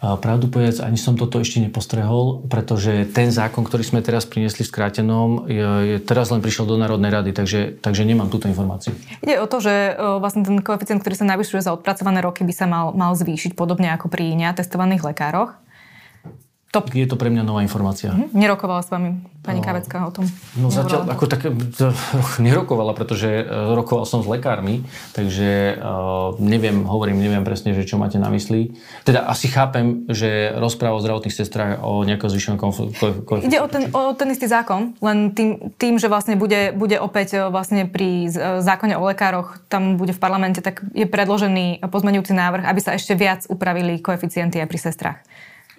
Pravdu 0.05 0.51
povedať, 0.51 0.85
ani 0.85 1.01
som 1.01 1.17
toto 1.17 1.41
ešte 1.41 1.57
nepostrehol, 1.57 2.45
pretože 2.45 3.09
ten 3.09 3.33
zákon, 3.33 3.65
ktorý 3.65 3.81
sme 3.81 4.05
teraz 4.05 4.29
priniesli 4.29 4.61
v 4.61 4.69
skrátenom, 4.69 5.49
je, 5.49 5.65
je 5.65 5.97
teraz 5.97 6.29
len 6.29 6.45
prišiel 6.45 6.69
do 6.69 6.77
Národnej 6.77 7.09
rady, 7.09 7.31
takže, 7.33 7.81
takže 7.81 8.05
nemám 8.05 8.29
túto 8.29 8.45
informáciu. 8.45 8.93
Ide 9.25 9.41
o 9.41 9.49
to, 9.49 9.63
že 9.63 9.97
vlastne 10.21 10.45
ten 10.45 10.61
koeficient, 10.61 11.01
ktorý 11.01 11.15
sa 11.17 11.25
navyšuje 11.25 11.65
za 11.65 11.73
odpracované 11.73 12.21
roky, 12.21 12.45
by 12.45 12.53
sa 12.53 12.69
mal, 12.69 12.93
mal 12.93 13.17
zvýšiť 13.17 13.57
podobne 13.57 13.89
ako 13.97 14.11
pri 14.11 14.37
neatestovaných 14.37 15.01
lekároch. 15.09 15.57
To... 16.73 16.83
Je 16.91 17.07
to 17.07 17.15
pre 17.15 17.31
mňa 17.31 17.43
nová 17.47 17.63
informácia. 17.63 18.11
Mm-hmm. 18.11 18.35
Nerokovala 18.35 18.83
s 18.83 18.91
vami 18.91 19.23
pani 19.45 19.61
no, 19.61 19.65
Kavecká 19.69 20.09
o 20.09 20.11
tom? 20.11 20.25
No 20.57 20.73
zatiaľ, 20.73 21.05
ako 21.07 21.25
tak, 21.29 21.45
nerokovala, 22.41 22.97
pretože 22.97 23.29
e, 23.29 23.43
rokoval 23.47 24.09
som 24.09 24.25
s 24.25 24.27
lekármi, 24.27 24.81
takže 25.13 25.77
uh, 25.77 26.33
neviem, 26.41 26.83
hovorím, 26.89 27.21
neviem 27.21 27.45
presne, 27.45 27.77
že 27.77 27.85
čo 27.85 28.01
máte 28.01 28.17
na 28.17 28.33
mysli. 28.33 28.73
Teda 29.05 29.29
asi 29.29 29.45
chápem, 29.47 30.09
že 30.09 30.51
rozpráva 30.57 30.97
o 30.97 31.03
zdravotných 31.05 31.37
sestrách 31.37 31.85
o 31.85 32.01
nejakom 32.01 32.27
zvyšenom 32.27 32.57
koeficientu. 32.57 33.45
Ide 33.45 33.61
o 33.61 33.69
ten, 33.69 33.83
o 33.93 34.11
ten 34.17 34.33
istý 34.33 34.49
zákon, 34.49 34.97
len 34.99 35.31
tým, 35.37 35.77
tým 35.77 36.01
že 36.01 36.09
vlastne 36.09 36.33
bude, 36.35 36.73
bude 36.73 36.97
opäť 36.97 37.37
e, 37.37 37.53
vlastne 37.53 37.85
pri 37.85 38.27
zákone 38.59 38.97
o 38.97 39.03
lekároch, 39.05 39.61
tam 39.69 40.01
bude 40.01 40.11
v 40.11 40.19
parlamente, 40.19 40.59
tak 40.59 40.81
je 40.97 41.05
predložený 41.05 41.85
pozmenujúci 41.85 42.33
návrh, 42.33 42.65
aby 42.65 42.79
sa 42.81 42.97
ešte 42.97 43.13
viac 43.13 43.45
upravili 43.45 44.01
koeficienty 44.01 44.57
aj 44.57 44.67
pri 44.67 44.79
sestrách. 44.81 45.19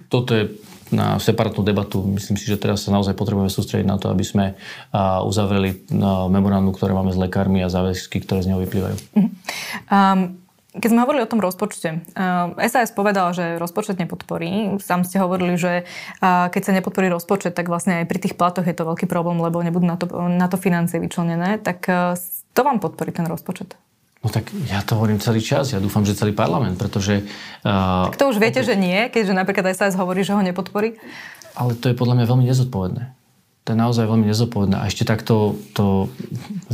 Toto 0.07 0.33
je 0.39 0.55
na 0.95 1.19
separátnu 1.19 1.67
debatu. 1.67 2.05
Myslím 2.05 2.39
si, 2.39 2.47
že 2.47 2.61
teraz 2.61 2.87
sa 2.87 2.95
naozaj 2.95 3.19
potrebujeme 3.19 3.51
sústrediť 3.51 3.87
na 3.87 3.99
to, 3.99 4.07
aby 4.11 4.23
sme 4.23 4.55
uzavreli 5.27 5.87
memorandum, 6.31 6.71
ktoré 6.71 6.95
máme 6.95 7.11
s 7.11 7.19
lekármi 7.19 7.63
a 7.63 7.73
záväzky, 7.73 8.23
ktoré 8.23 8.47
z 8.47 8.55
neho 8.55 8.63
vyplývajú. 8.63 8.97
Um, 9.91 10.39
keď 10.77 10.89
sme 10.93 11.09
hovorili 11.09 11.25
o 11.25 11.31
tom 11.33 11.41
rozpočte, 11.41 12.05
SAS 12.69 12.93
povedal, 12.93 13.33
že 13.33 13.57
rozpočet 13.57 13.97
nepodporí. 13.97 14.77
Sám 14.77 15.09
ste 15.09 15.17
hovorili, 15.17 15.57
že 15.57 15.89
keď 16.21 16.63
sa 16.63 16.77
nepodporí 16.77 17.09
rozpočet, 17.09 17.57
tak 17.57 17.73
vlastne 17.73 18.05
aj 18.05 18.07
pri 18.13 18.19
tých 18.21 18.37
platoch 18.37 18.69
je 18.69 18.77
to 18.77 18.85
veľký 18.85 19.09
problém, 19.09 19.41
lebo 19.41 19.65
nebudú 19.65 19.89
na 19.89 19.97
to, 19.97 20.05
na 20.29 20.53
to 20.53 20.61
financie 20.61 21.01
vyčlenené. 21.01 21.65
Tak 21.65 21.89
to 22.53 22.61
vám 22.61 22.85
podporí 22.85 23.09
ten 23.09 23.25
rozpočet? 23.25 23.73
No 24.27 24.35
tak 24.35 24.51
ja 24.67 24.83
to 24.83 24.99
hovorím 24.99 25.23
celý 25.23 25.39
čas. 25.39 25.71
Ja 25.71 25.79
dúfam, 25.79 26.03
že 26.03 26.19
celý 26.19 26.35
parlament, 26.35 26.75
pretože... 26.75 27.23
Uh, 27.63 28.11
tak 28.11 28.19
to 28.19 28.27
už 28.35 28.43
viete, 28.43 28.59
opäť... 28.59 28.75
že 28.75 28.75
nie, 28.75 29.07
keďže 29.07 29.39
napríklad 29.39 29.71
SAS 29.71 29.95
hovorí, 29.95 30.27
že 30.27 30.35
ho 30.35 30.43
nepodporí? 30.43 30.99
Ale 31.55 31.79
to 31.79 31.87
je 31.87 31.95
podľa 31.95 32.19
mňa 32.19 32.27
veľmi 32.27 32.45
nezodpovedné. 32.51 33.03
To 33.63 33.69
je 33.71 33.79
naozaj 33.79 34.03
veľmi 34.11 34.27
nezodpovedné. 34.27 34.83
A 34.83 34.91
ešte 34.91 35.07
takto 35.07 35.55
to 35.79 36.11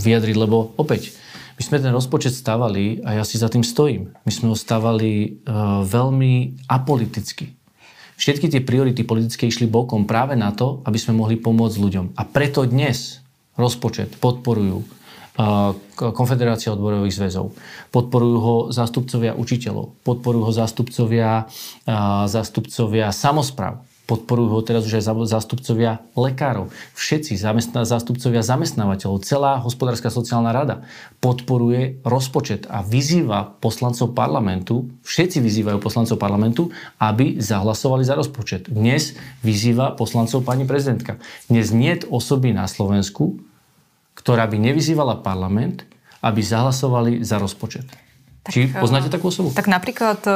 vyjadriť, 0.00 0.32
lebo 0.32 0.72
opäť, 0.80 1.12
my 1.60 1.62
sme 1.62 1.76
ten 1.84 1.92
rozpočet 1.92 2.32
stavali 2.32 3.04
a 3.04 3.20
ja 3.20 3.24
si 3.28 3.36
za 3.36 3.52
tým 3.52 3.60
stojím. 3.60 4.16
My 4.24 4.32
sme 4.32 4.48
ho 4.48 4.56
stavali 4.56 5.44
uh, 5.44 5.84
veľmi 5.84 6.64
apoliticky. 6.72 7.52
Všetky 8.16 8.48
tie 8.48 8.64
priority 8.64 9.04
politické 9.04 9.44
išli 9.44 9.68
bokom 9.68 10.08
práve 10.08 10.40
na 10.40 10.56
to, 10.56 10.80
aby 10.88 10.96
sme 10.96 11.20
mohli 11.20 11.36
pomôcť 11.36 11.76
ľuďom. 11.76 12.16
A 12.16 12.24
preto 12.24 12.64
dnes 12.64 13.20
rozpočet 13.60 14.16
podporujú 14.16 15.01
Konfederácia 15.97 16.77
odborových 16.77 17.16
zväzov. 17.16 17.57
Podporujú 17.88 18.37
ho 18.37 18.57
zástupcovia 18.68 19.33
učiteľov, 19.33 19.97
podporujú 20.05 20.49
ho 20.49 20.53
zástupcovia, 20.53 21.49
zástupcovia 22.29 23.09
samozpráv 23.12 23.81
podporujú 24.03 24.61
ho 24.61 24.66
teraz 24.66 24.83
už 24.85 24.99
aj 24.99 25.05
zástupcovia 25.31 26.03
lekárov, 26.18 26.68
všetci 26.99 27.38
zamestná, 27.38 27.87
zástupcovia 27.87 28.42
zamestnávateľov, 28.42 29.23
celá 29.23 29.62
hospodárska 29.62 30.11
sociálna 30.11 30.51
rada 30.51 30.85
podporuje 31.23 32.03
rozpočet 32.03 32.66
a 32.66 32.83
vyzýva 32.83 33.57
poslancov 33.62 34.12
parlamentu, 34.12 34.90
všetci 35.07 35.38
vyzývajú 35.38 35.79
poslancov 35.79 36.18
parlamentu, 36.18 36.75
aby 36.99 37.38
zahlasovali 37.38 38.03
za 38.03 38.18
rozpočet. 38.18 38.68
Dnes 38.68 39.14
vyzýva 39.47 39.95
poslancov 39.95 40.42
pani 40.42 40.66
prezidentka. 40.66 41.23
Dnes 41.47 41.71
nie 41.71 41.95
osoby 42.11 42.51
na 42.51 42.66
Slovensku, 42.66 43.38
ktorá 44.22 44.46
by 44.46 44.56
nevyzývala 44.56 45.20
parlament, 45.20 45.82
aby 46.22 46.40
zahlasovali 46.40 47.26
za 47.26 47.42
rozpočet. 47.42 47.90
Tak, 48.42 48.50
Či 48.54 48.74
poznáte 48.74 49.11
takú 49.11 49.30
osobu? 49.30 49.54
Tak 49.54 49.70
napríklad 49.70 50.18
e, 50.26 50.32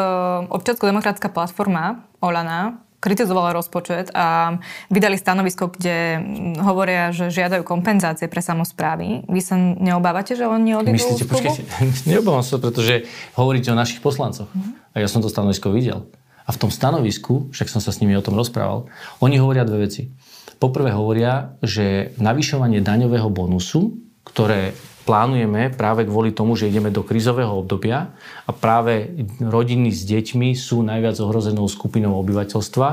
občiansko-demokratická 0.50 1.26
platforma 1.30 2.06
Olana 2.22 2.86
kritizovala 3.02 3.54
rozpočet 3.54 4.10
a 4.18 4.58
vydali 4.90 5.14
stanovisko, 5.14 5.70
kde 5.70 6.18
hovoria, 6.58 7.14
že 7.14 7.30
žiadajú 7.30 7.62
kompenzácie 7.62 8.26
pre 8.26 8.42
samozprávy. 8.42 9.22
Vy 9.30 9.40
sa 9.42 9.54
neobávate, 9.58 10.34
že 10.34 10.48
oni 10.48 10.74
odídu 10.74 10.96
Myslíte, 10.96 11.22
z 11.22 11.30
počkajte, 11.30 11.62
neobávam 12.10 12.42
sa, 12.42 12.58
pretože 12.58 13.06
hovoríte 13.38 13.70
o 13.70 13.78
našich 13.78 14.02
poslancoch. 14.02 14.50
Mm-hmm. 14.50 14.96
A 14.96 14.96
ja 14.98 15.08
som 15.10 15.22
to 15.22 15.30
stanovisko 15.30 15.70
videl. 15.70 16.10
A 16.46 16.54
v 16.54 16.58
tom 16.62 16.70
stanovisku, 16.70 17.50
však 17.50 17.70
som 17.70 17.82
sa 17.82 17.90
s 17.90 17.98
nimi 17.98 18.14
o 18.14 18.22
tom 18.22 18.38
rozprával, 18.38 18.86
oni 19.18 19.38
hovoria 19.38 19.66
dve 19.66 19.86
veci. 19.86 20.14
Poprvé 20.56 20.90
hovoria, 20.92 21.56
že 21.60 22.16
navyšovanie 22.16 22.80
daňového 22.80 23.28
bonusu, 23.28 24.00
ktoré 24.24 24.72
plánujeme 25.06 25.70
práve 25.70 26.02
kvôli 26.02 26.34
tomu, 26.34 26.58
že 26.58 26.66
ideme 26.66 26.90
do 26.90 27.06
krizového 27.06 27.62
obdobia 27.62 28.10
a 28.42 28.50
práve 28.50 29.14
rodiny 29.38 29.94
s 29.94 30.02
deťmi 30.02 30.50
sú 30.58 30.82
najviac 30.82 31.14
ohrozenou 31.22 31.70
skupinou 31.70 32.18
obyvateľstva 32.26 32.88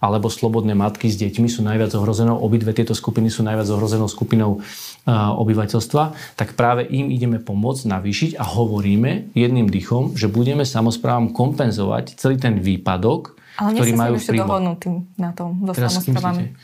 alebo 0.00 0.32
slobodné 0.32 0.72
matky 0.72 1.12
s 1.12 1.20
deťmi 1.20 1.44
sú 1.44 1.60
najviac 1.60 1.92
ohrozenou, 1.92 2.40
obidve 2.40 2.72
tieto 2.72 2.96
skupiny 2.96 3.28
sú 3.28 3.44
najviac 3.44 3.68
ohrozenou 3.68 4.08
skupinou 4.08 4.64
obyvateľstva, 5.12 6.02
tak 6.40 6.56
práve 6.56 6.88
im 6.88 7.12
ideme 7.12 7.36
pomôcť 7.36 7.84
navýšiť 7.84 8.30
a 8.40 8.48
hovoríme 8.48 9.36
jedným 9.36 9.68
dychom, 9.68 10.16
že 10.16 10.32
budeme 10.32 10.64
samozprávam 10.64 11.36
kompenzovať 11.36 12.16
celý 12.16 12.40
ten 12.40 12.64
výpadok, 12.64 13.36
ale 13.60 13.76
ktorý 13.76 13.92
majú 13.92 14.14
v 14.16 14.24
príjmu. 14.24 14.42
dohodnutí 14.48 14.90
na 15.20 15.30
tom 15.36 15.58
so 15.68 15.72
samozprávami 15.76 16.54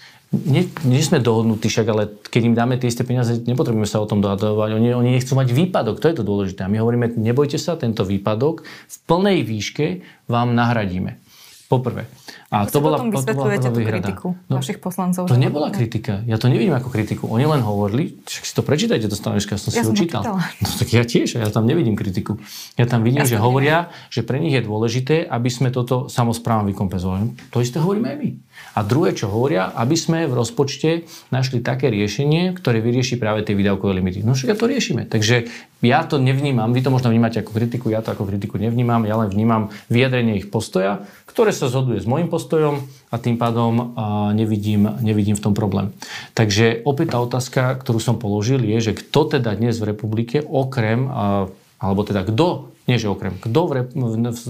nie, 0.42 0.68
nie 0.84 1.02
sme 1.02 1.22
dohodnutí 1.22 1.70
však, 1.70 1.86
ale 1.88 2.10
keď 2.28 2.42
im 2.44 2.54
dáme 2.54 2.74
tie 2.76 2.90
isté 2.90 3.06
peniaze, 3.06 3.40
nepotrebujeme 3.42 3.88
sa 3.88 4.02
o 4.02 4.08
tom 4.10 4.20
dohadovať. 4.20 4.76
Oni, 4.76 4.90
oni 4.92 5.10
nechcú 5.16 5.38
mať 5.38 5.54
výpadok, 5.54 6.02
to 6.02 6.10
je 6.10 6.16
to 6.18 6.24
dôležité. 6.26 6.66
A 6.66 6.70
my 6.70 6.78
hovoríme, 6.82 7.14
nebojte 7.16 7.56
sa, 7.56 7.80
tento 7.80 8.04
výpadok 8.04 8.66
v 8.66 8.96
plnej 9.08 9.46
výške 9.46 9.86
vám 10.28 10.52
nahradíme. 10.52 11.23
Poprvé. 11.64 12.04
A 12.52 12.68
to 12.68 12.78
bola, 12.78 13.00
potom 13.00 13.10
vysvetľujete 13.10 13.68
tú 13.72 13.80
kritiku 13.82 14.26
no, 14.46 14.60
vašich 14.60 14.78
poslancov? 14.78 15.26
To 15.26 15.34
nebola 15.34 15.72
kritika. 15.72 16.22
Ja 16.28 16.38
to 16.38 16.46
nevidím 16.46 16.76
ako 16.76 16.92
kritiku. 16.92 17.26
Oni 17.32 17.48
len 17.48 17.64
hovorili, 17.64 18.20
však 18.22 18.44
si 18.46 18.52
to 18.54 18.62
prečítajte, 18.62 19.08
to 19.10 19.16
stanovisko, 19.18 19.56
ja 19.56 19.60
som 19.60 19.72
ja 19.72 19.82
si 19.82 19.88
ho 19.88 19.96
čítal. 19.96 20.22
No 20.28 20.68
tak 20.70 20.88
ja 20.92 21.02
tiež, 21.02 21.40
ja 21.40 21.48
tam 21.50 21.66
nevidím 21.66 21.96
kritiku. 21.98 22.38
Ja 22.76 22.86
tam 22.86 23.02
vidím, 23.02 23.24
ja 23.24 23.30
že 23.34 23.42
hovoria, 23.42 23.90
že 24.12 24.22
pre 24.22 24.38
nich 24.38 24.54
je 24.54 24.62
dôležité, 24.62 25.24
aby 25.26 25.50
sme 25.50 25.74
toto 25.74 26.06
samozprávom 26.06 26.68
vykompenzovali. 26.70 27.50
To 27.50 27.58
isté 27.64 27.80
hovoríme 27.80 28.12
aj 28.12 28.18
my. 28.20 28.30
A 28.78 28.86
druhé, 28.86 29.16
čo 29.18 29.26
hovoria, 29.26 29.74
aby 29.74 29.98
sme 29.98 30.30
v 30.30 30.34
rozpočte 30.38 31.10
našli 31.34 31.58
také 31.58 31.90
riešenie, 31.90 32.54
ktoré 32.54 32.78
vyrieši 32.78 33.18
práve 33.18 33.42
tie 33.42 33.58
výdavkové 33.58 33.98
limity. 33.98 34.22
No 34.22 34.38
však 34.38 34.54
ja 34.54 34.56
to 34.58 34.70
riešime. 34.70 35.02
Takže 35.10 35.50
ja 35.84 36.00
to 36.06 36.16
nevnímam, 36.16 36.72
vy 36.72 36.80
to 36.80 36.88
možno 36.88 37.12
vnímate 37.12 37.44
ako 37.44 37.52
kritiku, 37.52 37.92
ja 37.92 38.00
to 38.00 38.16
ako 38.16 38.24
kritiku 38.24 38.56
nevnímam, 38.56 39.04
ja 39.04 39.20
len 39.20 39.28
vnímam 39.28 39.68
vyjadrenie 39.92 40.40
ich 40.40 40.48
postoja, 40.48 41.04
ktoré 41.34 41.50
sa 41.50 41.66
zhoduje 41.66 41.98
s 41.98 42.06
môjim 42.06 42.30
postojom 42.30 42.86
a 43.10 43.16
tým 43.18 43.34
pádom 43.34 43.92
nevidím, 44.38 44.86
nevidím 45.02 45.34
v 45.34 45.44
tom 45.50 45.54
problém. 45.58 45.90
Takže 46.38 46.86
opäť 46.86 47.12
tá 47.12 47.18
otázka, 47.18 47.74
ktorú 47.82 47.98
som 47.98 48.22
položil, 48.22 48.62
je, 48.62 48.78
že 48.78 48.92
kto 48.94 49.34
teda 49.34 49.58
dnes 49.58 49.74
v 49.82 49.90
republike 49.90 50.46
okrem, 50.46 51.10
alebo 51.82 52.00
teda 52.06 52.22
kto 52.22 52.70
nie 52.84 53.00
že 53.00 53.08
okrem, 53.08 53.40
kto 53.40 53.60
v, 53.64 53.72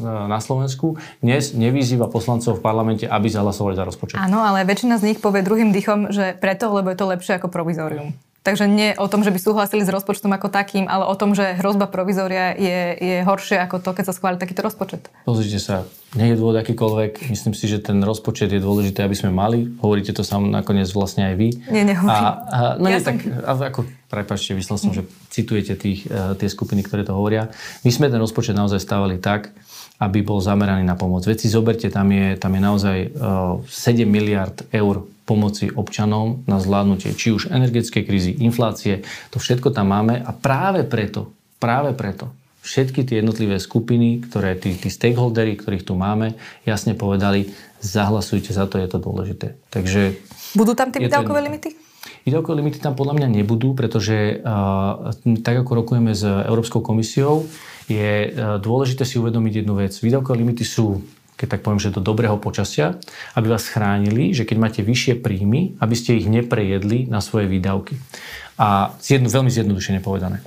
na 0.02 0.42
Slovensku 0.42 0.98
dnes 1.22 1.54
nevyzýva 1.54 2.10
poslancov 2.10 2.58
v 2.58 2.66
parlamente, 2.66 3.06
aby 3.06 3.30
zahlasovali 3.30 3.78
za 3.78 3.86
rozpočet. 3.86 4.18
Áno, 4.18 4.42
ale 4.42 4.66
väčšina 4.66 4.98
z 4.98 5.14
nich 5.14 5.18
povie 5.22 5.46
druhým 5.46 5.70
dychom, 5.70 6.10
že 6.10 6.34
preto, 6.34 6.66
lebo 6.74 6.90
je 6.90 6.98
to 6.98 7.06
lepšie 7.06 7.38
ako 7.38 7.46
provizorium. 7.46 8.10
Takže 8.44 8.68
nie 8.68 8.92
o 9.00 9.08
tom, 9.08 9.24
že 9.24 9.32
by 9.32 9.40
súhlasili 9.40 9.88
s 9.88 9.88
rozpočtom 9.88 10.28
ako 10.36 10.52
takým, 10.52 10.84
ale 10.84 11.08
o 11.08 11.16
tom, 11.16 11.32
že 11.32 11.56
hrozba 11.56 11.88
provizória 11.88 12.52
je, 12.52 12.78
je 13.00 13.16
horšie 13.24 13.56
ako 13.56 13.80
to, 13.80 13.96
keď 13.96 14.12
sa 14.12 14.14
schváli 14.14 14.36
takýto 14.36 14.60
rozpočet. 14.60 15.08
Pozrite 15.24 15.56
sa, 15.56 15.88
nie 16.12 16.28
je 16.28 16.36
dôvod 16.36 16.60
akýkoľvek. 16.60 17.32
Myslím 17.32 17.56
si, 17.56 17.72
že 17.72 17.80
ten 17.80 18.04
rozpočet 18.04 18.52
je 18.52 18.60
dôležité, 18.60 19.00
aby 19.00 19.16
sme 19.16 19.32
mali. 19.32 19.72
Hovoríte 19.80 20.12
to 20.12 20.20
sám 20.20 20.52
nakoniec 20.52 20.92
vlastne 20.92 21.32
aj 21.32 21.34
vy. 21.40 21.48
Nie, 21.72 21.88
nehovorím. 21.88 22.12
A, 22.12 22.36
a, 22.36 22.58
no 22.76 22.92
ja 22.92 23.00
nie, 23.00 23.08
som... 23.08 23.16
tak 23.16 23.32
ako, 23.48 23.80
prepačte, 24.12 24.52
myslel 24.52 24.76
som, 24.76 24.92
že 24.92 25.08
citujete 25.32 25.72
tých, 25.80 26.04
e, 26.04 26.36
tie 26.36 26.48
skupiny, 26.52 26.84
ktoré 26.84 27.00
to 27.00 27.16
hovoria. 27.16 27.48
My 27.80 27.90
sme 27.96 28.12
ten 28.12 28.20
rozpočet 28.20 28.52
naozaj 28.52 28.76
stavali 28.76 29.24
tak, 29.24 29.56
aby 30.02 30.26
bol 30.26 30.42
zameraný 30.42 30.82
na 30.82 30.98
pomoc. 30.98 31.22
Veci 31.22 31.46
zoberte, 31.46 31.86
tam 31.86 32.10
je, 32.10 32.34
tam 32.34 32.52
je 32.58 32.62
naozaj 32.62 32.98
uh, 33.14 33.62
e, 33.62 33.94
7 33.94 34.02
miliard 34.04 34.66
eur 34.74 35.06
pomoci 35.24 35.70
občanom 35.72 36.44
na 36.44 36.60
zvládnutie 36.60 37.16
či 37.16 37.32
už 37.32 37.48
energetické 37.48 38.04
krízy, 38.04 38.36
inflácie, 38.42 39.06
to 39.32 39.40
všetko 39.40 39.72
tam 39.72 39.94
máme 39.94 40.20
a 40.20 40.30
práve 40.34 40.84
preto, 40.84 41.32
práve 41.62 41.96
preto 41.96 42.28
všetky 42.64 43.04
tie 43.04 43.20
jednotlivé 43.20 43.60
skupiny, 43.60 44.24
ktoré 44.24 44.56
tí, 44.56 44.72
tí 44.72 44.88
stakeholdery, 44.88 45.60
ktorých 45.60 45.84
tu 45.84 45.94
máme, 46.00 46.32
jasne 46.64 46.96
povedali, 46.96 47.52
zahlasujte 47.84 48.56
za 48.56 48.64
to, 48.64 48.80
je 48.80 48.88
to 48.88 48.96
dôležité. 48.96 49.60
Takže 49.68 50.16
Budú 50.56 50.72
tam 50.72 50.88
tie 50.88 51.04
výdavkové 51.04 51.44
limity? 51.44 51.76
Výdavkové 52.24 52.64
limity 52.64 52.80
tam 52.80 52.96
podľa 52.96 53.20
mňa 53.20 53.28
nebudú, 53.36 53.76
pretože 53.76 54.40
uh, 54.40 55.12
tak 55.44 55.60
ako 55.60 55.84
rokujeme 55.84 56.16
s 56.16 56.24
Európskou 56.24 56.80
komisiou, 56.80 57.44
je 57.86 58.30
uh, 58.30 58.56
dôležité 58.62 59.04
si 59.04 59.20
uvedomiť 59.20 59.62
jednu 59.64 59.74
vec. 59.76 59.92
Výdavkové 59.96 60.40
limity 60.40 60.64
sú 60.64 61.04
keď 61.34 61.58
tak 61.58 61.62
poviem, 61.66 61.82
že 61.82 61.90
do 61.90 61.98
dobrého 61.98 62.38
počasia, 62.38 62.94
aby 63.34 63.50
vás 63.50 63.66
chránili, 63.66 64.30
že 64.30 64.46
keď 64.46 64.56
máte 64.58 64.80
vyššie 64.86 65.18
príjmy, 65.18 65.74
aby 65.82 65.94
ste 65.98 66.14
ich 66.14 66.30
neprejedli 66.30 67.10
na 67.10 67.18
svoje 67.18 67.50
výdavky. 67.50 67.98
A 68.54 68.94
zjedno, 69.02 69.26
veľmi 69.26 69.50
zjednodušene 69.50 69.98
povedané. 69.98 70.46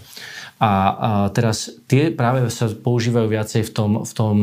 A, 0.58 0.65
a 0.65 0.71
teraz 1.36 1.69
tie 1.86 2.10
práve 2.10 2.50
sa 2.50 2.71
používajú 2.71 3.28
viacej 3.30 3.62
v 3.67 3.71
tom, 3.76 3.91
v 4.08 4.13
tom 4.15 4.38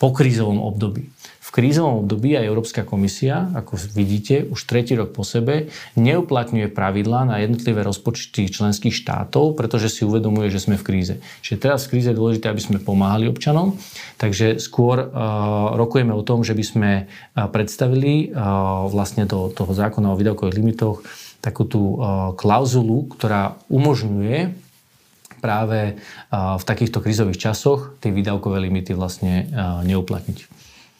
pokrízovom 0.00 0.58
období. 0.58 1.12
V 1.48 1.64
krízovom 1.64 2.04
období 2.04 2.36
aj 2.36 2.44
Európska 2.44 2.84
komisia, 2.84 3.48
ako 3.56 3.80
vidíte, 3.96 4.44
už 4.52 4.68
tretí 4.68 4.92
rok 4.92 5.16
po 5.16 5.24
sebe 5.24 5.72
neuplatňuje 5.96 6.68
pravidlá 6.68 7.24
na 7.24 7.40
jednotlivé 7.40 7.80
rozpočty 7.88 8.52
členských 8.52 8.92
štátov, 8.92 9.56
pretože 9.56 9.88
si 9.88 10.04
uvedomuje, 10.04 10.52
že 10.52 10.60
sme 10.60 10.76
v 10.76 10.84
kríze. 10.84 11.14
Čiže 11.40 11.56
teraz 11.56 11.88
v 11.88 11.96
kríze 11.96 12.12
je 12.12 12.20
dôležité, 12.20 12.52
aby 12.52 12.60
sme 12.60 12.84
pomáhali 12.84 13.32
občanom, 13.32 13.80
takže 14.20 14.60
skôr 14.60 15.08
uh, 15.08 15.72
rokujeme 15.72 16.12
o 16.12 16.20
tom, 16.20 16.44
že 16.44 16.52
by 16.52 16.64
sme 16.68 16.90
uh, 17.08 17.48
predstavili 17.48 18.28
uh, 18.28 18.84
vlastne 18.92 19.24
do 19.24 19.48
toho 19.48 19.72
zákona 19.72 20.12
o 20.12 20.18
výdavkových 20.20 20.58
limitoch 20.60 21.00
takú 21.40 21.64
tú 21.64 21.96
uh, 21.96 22.36
klauzulu, 22.36 23.08
ktorá 23.16 23.56
umožňuje 23.72 24.68
práve 25.38 25.94
v 26.34 26.64
takýchto 26.66 26.98
krízových 26.98 27.38
časoch 27.38 27.94
tie 28.02 28.10
výdavkové 28.10 28.58
limity 28.58 28.90
vlastne 28.90 29.46
neuplatniť. 29.86 30.50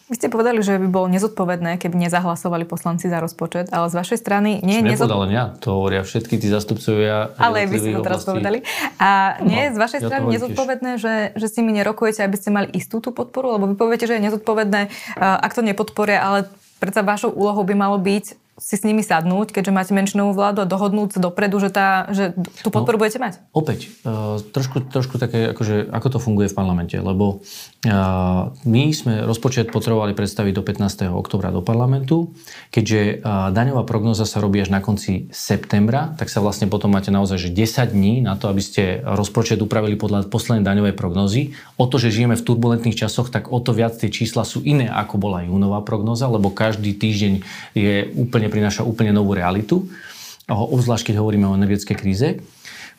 Vy 0.08 0.16
ste 0.16 0.32
povedali, 0.32 0.64
že 0.64 0.80
by 0.80 0.88
bolo 0.88 1.06
nezodpovedné, 1.12 1.76
keby 1.76 2.08
nezahlasovali 2.08 2.64
poslanci 2.64 3.12
za 3.12 3.20
rozpočet, 3.20 3.68
ale 3.76 3.92
z 3.92 3.94
vašej 4.00 4.18
strany 4.24 4.50
nie 4.64 4.80
je 4.80 4.96
nezodpovedné. 4.96 5.36
ja, 5.36 5.46
to 5.60 5.76
hovoria 5.76 6.00
všetky 6.00 6.40
tí 6.40 6.48
zastupcovia. 6.48 7.36
Ale 7.36 7.68
vy 7.68 7.76
ste 7.76 7.92
to 7.92 8.00
teraz 8.00 8.24
povedali. 8.24 8.64
A 8.96 9.36
nie 9.44 9.68
je 9.68 9.76
z 9.76 9.78
vašej 9.78 10.00
ja 10.00 10.06
strany 10.08 10.24
nezodpovedné, 10.32 10.90
že, 10.96 11.14
že 11.36 11.46
s 11.52 11.54
nimi 11.60 11.76
nerokujete, 11.76 12.24
aby 12.24 12.36
ste 12.40 12.48
mali 12.48 12.72
istú 12.72 13.04
tú 13.04 13.12
podporu? 13.12 13.60
Lebo 13.60 13.68
vy 13.68 13.76
poviete, 13.76 14.08
že 14.08 14.16
je 14.16 14.32
nezodpovedné, 14.32 14.88
ak 15.20 15.52
to 15.52 15.60
nepodporia, 15.60 16.24
ale 16.24 16.38
predsa 16.80 17.04
vašou 17.04 17.28
úlohou 17.28 17.68
by 17.68 17.76
malo 17.76 18.00
byť 18.00 18.47
si 18.58 18.74
s 18.74 18.82
nimi 18.82 19.06
sadnúť, 19.06 19.54
keďže 19.54 19.72
máte 19.72 19.92
menšinovú 19.94 20.34
vládu 20.34 20.62
a 20.62 20.66
dohodnúť 20.66 21.16
sa 21.16 21.20
dopredu, 21.22 21.62
že, 21.62 21.70
tá, 21.70 22.10
že 22.10 22.34
tú 22.62 22.74
podporu 22.74 22.98
no, 22.98 23.02
budete 23.06 23.22
mať? 23.22 23.38
Opäť, 23.54 23.88
uh, 24.02 24.42
trošku, 24.42 24.82
trošku 24.90 25.16
také, 25.16 25.54
akože, 25.54 25.88
ako 25.94 26.08
to 26.10 26.18
funguje 26.18 26.50
v 26.50 26.56
parlamente, 26.58 26.98
lebo 26.98 27.40
uh, 27.40 28.50
my 28.66 28.84
sme 28.90 29.22
rozpočet 29.24 29.70
potrebovali 29.70 30.12
predstaviť 30.12 30.52
do 30.52 30.62
15. 30.66 31.06
oktobra 31.14 31.54
do 31.54 31.62
parlamentu, 31.62 32.34
keďže 32.74 33.22
uh, 33.22 33.54
daňová 33.54 33.86
prognoza 33.86 34.26
sa 34.26 34.42
robí 34.42 34.58
až 34.58 34.74
na 34.74 34.82
konci 34.82 35.30
septembra, 35.30 36.18
tak 36.18 36.26
sa 36.26 36.42
vlastne 36.42 36.66
potom 36.66 36.90
máte 36.90 37.14
naozaj 37.14 37.38
že 37.38 37.50
10 37.54 37.94
dní 37.94 38.20
na 38.26 38.34
to, 38.34 38.50
aby 38.50 38.60
ste 38.60 39.00
rozpočet 39.06 39.62
upravili 39.62 39.94
podľa 39.94 40.26
poslednej 40.26 40.66
daňovej 40.66 40.98
prognozy. 40.98 41.54
O 41.78 41.86
to, 41.86 42.02
že 42.02 42.10
žijeme 42.10 42.34
v 42.34 42.42
turbulentných 42.42 42.98
časoch, 42.98 43.30
tak 43.30 43.54
o 43.54 43.62
to 43.62 43.70
viac 43.70 43.94
tie 43.94 44.10
čísla 44.10 44.42
sú 44.42 44.66
iné, 44.66 44.90
ako 44.90 45.14
bola 45.16 45.46
júnová 45.46 45.80
prognoza, 45.86 46.26
lebo 46.26 46.50
každý 46.50 46.92
týždeň 46.98 47.32
je 47.78 48.10
úplne 48.18 48.47
prináša 48.48 48.82
úplne 48.84 49.12
novú 49.12 49.36
realitu, 49.36 49.86
obzvlášť 50.48 51.12
keď 51.12 51.14
hovoríme 51.20 51.46
o 51.48 51.56
energetickej 51.56 51.96
kríze. 51.96 52.28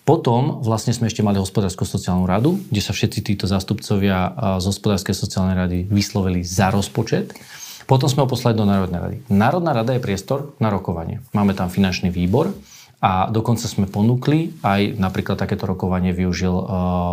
Potom 0.08 0.66
vlastne 0.66 0.90
sme 0.90 1.06
ešte 1.06 1.22
mali 1.22 1.38
hospodársko-sociálnu 1.38 2.26
radu, 2.26 2.58
kde 2.74 2.82
sa 2.82 2.98
všetci 2.98 3.20
títo 3.22 3.46
zástupcovia 3.46 4.34
z 4.58 4.66
hospodárskej 4.66 5.14
sociálnej 5.14 5.54
rady 5.54 5.78
vyslovili 5.86 6.42
za 6.42 6.74
rozpočet. 6.74 7.38
Potom 7.86 8.10
sme 8.10 8.26
ho 8.26 8.30
poslali 8.30 8.58
do 8.58 8.66
Národnej 8.66 9.02
rady. 9.02 9.18
Národná 9.30 9.74
rada 9.74 9.94
je 9.94 10.02
priestor 10.02 10.58
na 10.58 10.74
rokovanie. 10.74 11.22
Máme 11.34 11.54
tam 11.54 11.70
finančný 11.70 12.10
výbor 12.10 12.54
a 13.02 13.30
dokonca 13.30 13.70
sme 13.70 13.86
ponúkli, 13.86 14.62
aj 14.66 14.98
napríklad 14.98 15.38
takéto 15.38 15.70
rokovanie 15.70 16.14
využil 16.14 16.54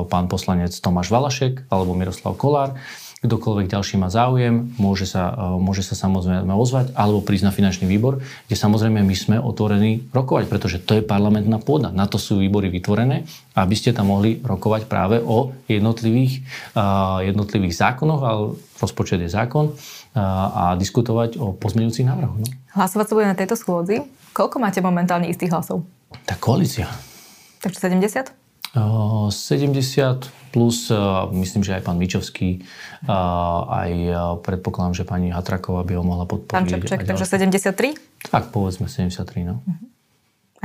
pán 0.08 0.28
poslanec 0.28 0.72
Tomáš 0.76 1.12
Valašek 1.12 1.68
alebo 1.68 1.96
Miroslav 1.96 2.36
Kolár, 2.36 2.80
Kdokoľvek 3.26 3.66
ďalší 3.66 3.98
má 3.98 4.06
záujem, 4.06 4.70
môže 4.78 5.10
sa, 5.10 5.34
e, 5.34 5.58
môže 5.58 5.82
sa 5.82 5.98
samozrejme 5.98 6.48
ozvať 6.54 6.94
alebo 6.94 7.20
prísť 7.20 7.50
na 7.50 7.52
finančný 7.52 7.90
výbor, 7.90 8.22
kde 8.46 8.56
samozrejme 8.56 9.02
my 9.02 9.16
sme 9.18 9.36
otvorení 9.42 10.06
rokovať, 10.14 10.46
pretože 10.46 10.78
to 10.80 10.96
je 10.96 11.02
parlamentná 11.02 11.58
pôda. 11.58 11.90
Na 11.90 12.06
to 12.06 12.16
sú 12.16 12.38
výbory 12.38 12.70
vytvorené, 12.70 13.26
aby 13.58 13.74
ste 13.74 13.90
tam 13.90 14.14
mohli 14.14 14.38
rokovať 14.40 14.86
práve 14.86 15.18
o 15.18 15.50
jednotlivých, 15.66 16.46
jednotlivých 17.24 17.74
zákonoch, 17.74 18.22
ale 18.22 18.42
rozpočet 18.78 19.18
je 19.24 19.30
zákon 19.32 19.74
a 20.16 20.76
diskutovať 20.80 21.36
o 21.36 21.52
pozmeňujúcich 21.56 22.08
návrhoch. 22.08 22.36
No. 22.40 22.48
Hlasovať 22.76 23.06
sa 23.08 23.14
bude 23.16 23.28
na 23.28 23.36
tejto 23.36 23.56
schôdzi. 23.56 24.04
Koľko 24.36 24.60
máte 24.60 24.80
momentálne 24.84 25.28
istých 25.28 25.52
hlasov? 25.52 25.84
Tá 26.28 26.36
koalícia. 26.36 26.88
Takže 27.64 27.88
70? 27.88 28.45
70 28.76 30.52
plus, 30.52 30.92
myslím, 31.32 31.62
že 31.64 31.76
aj 31.76 31.82
pán 31.84 31.96
Mičovský, 31.96 32.64
aj 33.68 33.92
predpokladám, 34.40 34.94
že 34.96 35.04
pani 35.04 35.32
Hatraková 35.32 35.84
by 35.84 35.92
ho 35.96 36.04
mohla 36.04 36.24
podporiť. 36.24 36.52
Pán 36.52 36.68
Čepček, 36.68 37.04
takže 37.04 37.24
73? 37.24 38.32
Tak, 38.32 38.52
povedzme 38.52 38.88
73, 38.88 39.48
no. 39.48 39.60
Uh-huh. 39.64 39.86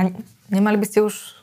nemali 0.48 0.80
by 0.80 0.86
ste 0.88 1.04
už 1.04 1.42